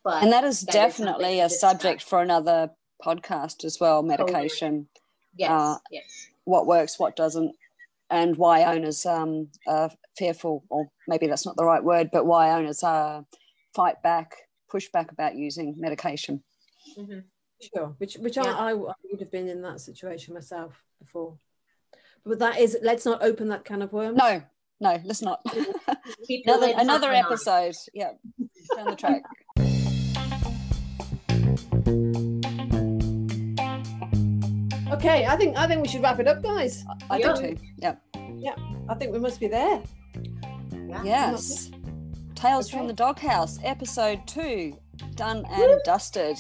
but 0.03 0.23
and 0.23 0.33
that 0.33 0.45
is 0.45 0.63
that 0.63 0.73
definitely 0.73 1.41
is 1.41 1.53
a 1.53 1.57
subject 1.57 2.03
for 2.03 2.23
another 2.23 2.71
podcast 3.05 3.65
as 3.65 3.79
well 3.79 4.03
medication. 4.03 4.89
Yes. 5.37 5.51
Uh, 5.51 5.77
yes. 5.91 6.29
What 6.45 6.67
works, 6.67 6.99
what 6.99 7.17
doesn't, 7.17 7.55
and 8.11 8.37
why 8.37 8.65
owners 8.65 9.07
um, 9.07 9.49
are 9.67 9.91
fearful, 10.17 10.65
or 10.69 10.89
maybe 11.07 11.27
that's 11.27 11.47
not 11.47 11.57
the 11.57 11.65
right 11.65 11.83
word, 11.83 12.11
but 12.13 12.27
why 12.27 12.51
owners 12.51 12.83
uh, 12.83 13.23
fight 13.75 14.03
back 14.03 14.35
push 14.73 14.89
back 14.89 15.13
about 15.13 15.37
using 15.37 15.75
medication. 15.79 16.43
Mm-hmm. 16.99 17.21
Sure, 17.61 17.95
which 17.99 18.17
which 18.17 18.37
yeah. 18.37 18.45
I, 18.45 18.71
I 18.71 18.75
would 18.75 19.21
have 19.21 19.31
been 19.31 19.47
in 19.47 19.63
that 19.63 19.81
situation 19.81 20.35
myself 20.35 20.83
before. 21.01 21.39
But 22.25 22.39
that 22.39 22.59
is, 22.59 22.77
let's 22.83 23.05
not 23.05 23.23
open 23.23 23.49
that 23.49 23.65
can 23.65 23.83
of 23.83 23.93
worms. 23.93 24.17
No, 24.17 24.43
no, 24.81 25.01
let's 25.05 25.23
not. 25.23 25.45
another 26.47 26.73
another 26.77 27.13
episode. 27.13 27.77
Yeah, 27.95 28.13
down 28.77 28.87
the 28.87 28.97
track. 28.97 29.23
Okay, 34.93 35.25
I 35.25 35.37
think 35.37 35.57
I 35.57 35.67
think 35.67 35.83
we 35.83 35.89
should 35.89 36.03
wrap 36.03 36.21
it 36.21 36.29
up, 36.29 36.43
guys. 36.43 36.85
I, 37.11 37.15
I 37.15 37.19
yeah. 37.19 37.33
do 37.33 37.41
too. 37.41 37.57
Yeah. 37.79 37.95
Yeah, 38.37 38.55
I 38.89 38.95
think 38.95 39.13
we 39.13 39.19
must 39.19 39.41
be 39.41 39.49
there. 39.49 39.83
Yeah. 40.73 41.03
Yes. 41.03 41.71
Tales 42.35 42.69
okay. 42.69 42.77
from 42.77 42.87
the 42.89 42.93
Doghouse, 42.93 43.59
episode 43.65 44.27
two, 44.27 44.77
done 45.15 45.47
and 45.51 45.63
Woo! 45.63 45.81
dusted. 45.85 46.37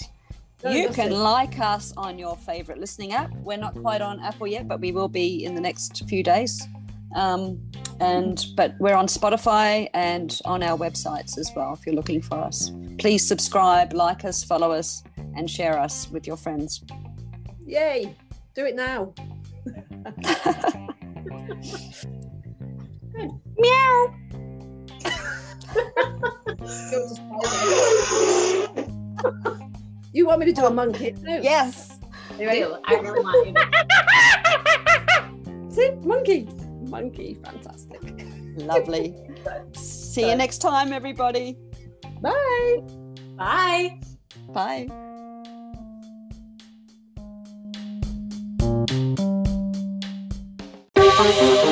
Done 0.59 0.77
you 0.77 0.91
can 0.91 1.13
like 1.13 1.59
us 1.61 1.95
on 1.97 2.19
your 2.19 2.37
favorite 2.37 2.79
listening 2.79 3.13
app. 3.13 3.33
We're 3.37 3.57
not 3.57 3.75
quite 3.75 4.03
on 4.03 4.21
Apple 4.21 4.47
yet, 4.47 4.69
but 4.69 4.81
we 4.81 4.93
will 4.93 5.09
be 5.09 5.45
in 5.45 5.55
the 5.55 5.61
next 5.61 6.07
few 6.09 6.23
days. 6.23 6.67
Um, 7.15 7.59
and 8.01 8.45
but 8.55 8.75
we're 8.79 8.95
on 8.95 9.07
Spotify 9.07 9.89
and 9.95 10.39
on 10.45 10.63
our 10.63 10.77
websites 10.77 11.39
as 11.39 11.51
well 11.57 11.73
if 11.73 11.87
you're 11.87 11.95
looking 11.95 12.21
for 12.21 12.37
us. 12.37 12.71
Please 12.99 13.27
subscribe, 13.27 13.95
like 13.95 14.25
us, 14.25 14.45
follow 14.45 14.73
us, 14.73 15.03
and 15.37 15.51
share 15.51 15.79
us 15.79 16.11
with 16.11 16.27
your 16.27 16.37
friends. 16.37 16.85
Yay! 17.65 18.15
Do 18.55 18.67
it 18.67 18.77
now. 18.77 19.15
Meow. 23.57 24.15
you 30.13 30.27
want 30.27 30.41
me 30.41 30.47
to 30.47 30.53
do 30.53 30.67
a 30.67 30.71
monkey? 30.71 31.15
No. 31.23 31.41
Yes. 31.41 31.99
You 32.39 32.47
ready? 32.47 32.65
I 32.65 32.95
really 32.95 33.21
want 33.21 33.47
you 33.47 33.55
to. 35.69 35.75
See, 35.75 35.91
monkey. 36.05 36.49
Monkey, 36.89 37.39
fantastic. 37.43 38.03
Lovely. 38.57 39.15
See 39.73 40.29
you 40.29 40.37
next 40.37 40.59
time, 40.59 40.93
everybody. 40.93 41.57
Bye. 42.21 42.81
Bye. 43.37 43.99
Bye. 44.53 44.87
Bye. 44.89 45.09
Thank 48.93 49.19
you. 51.67 51.72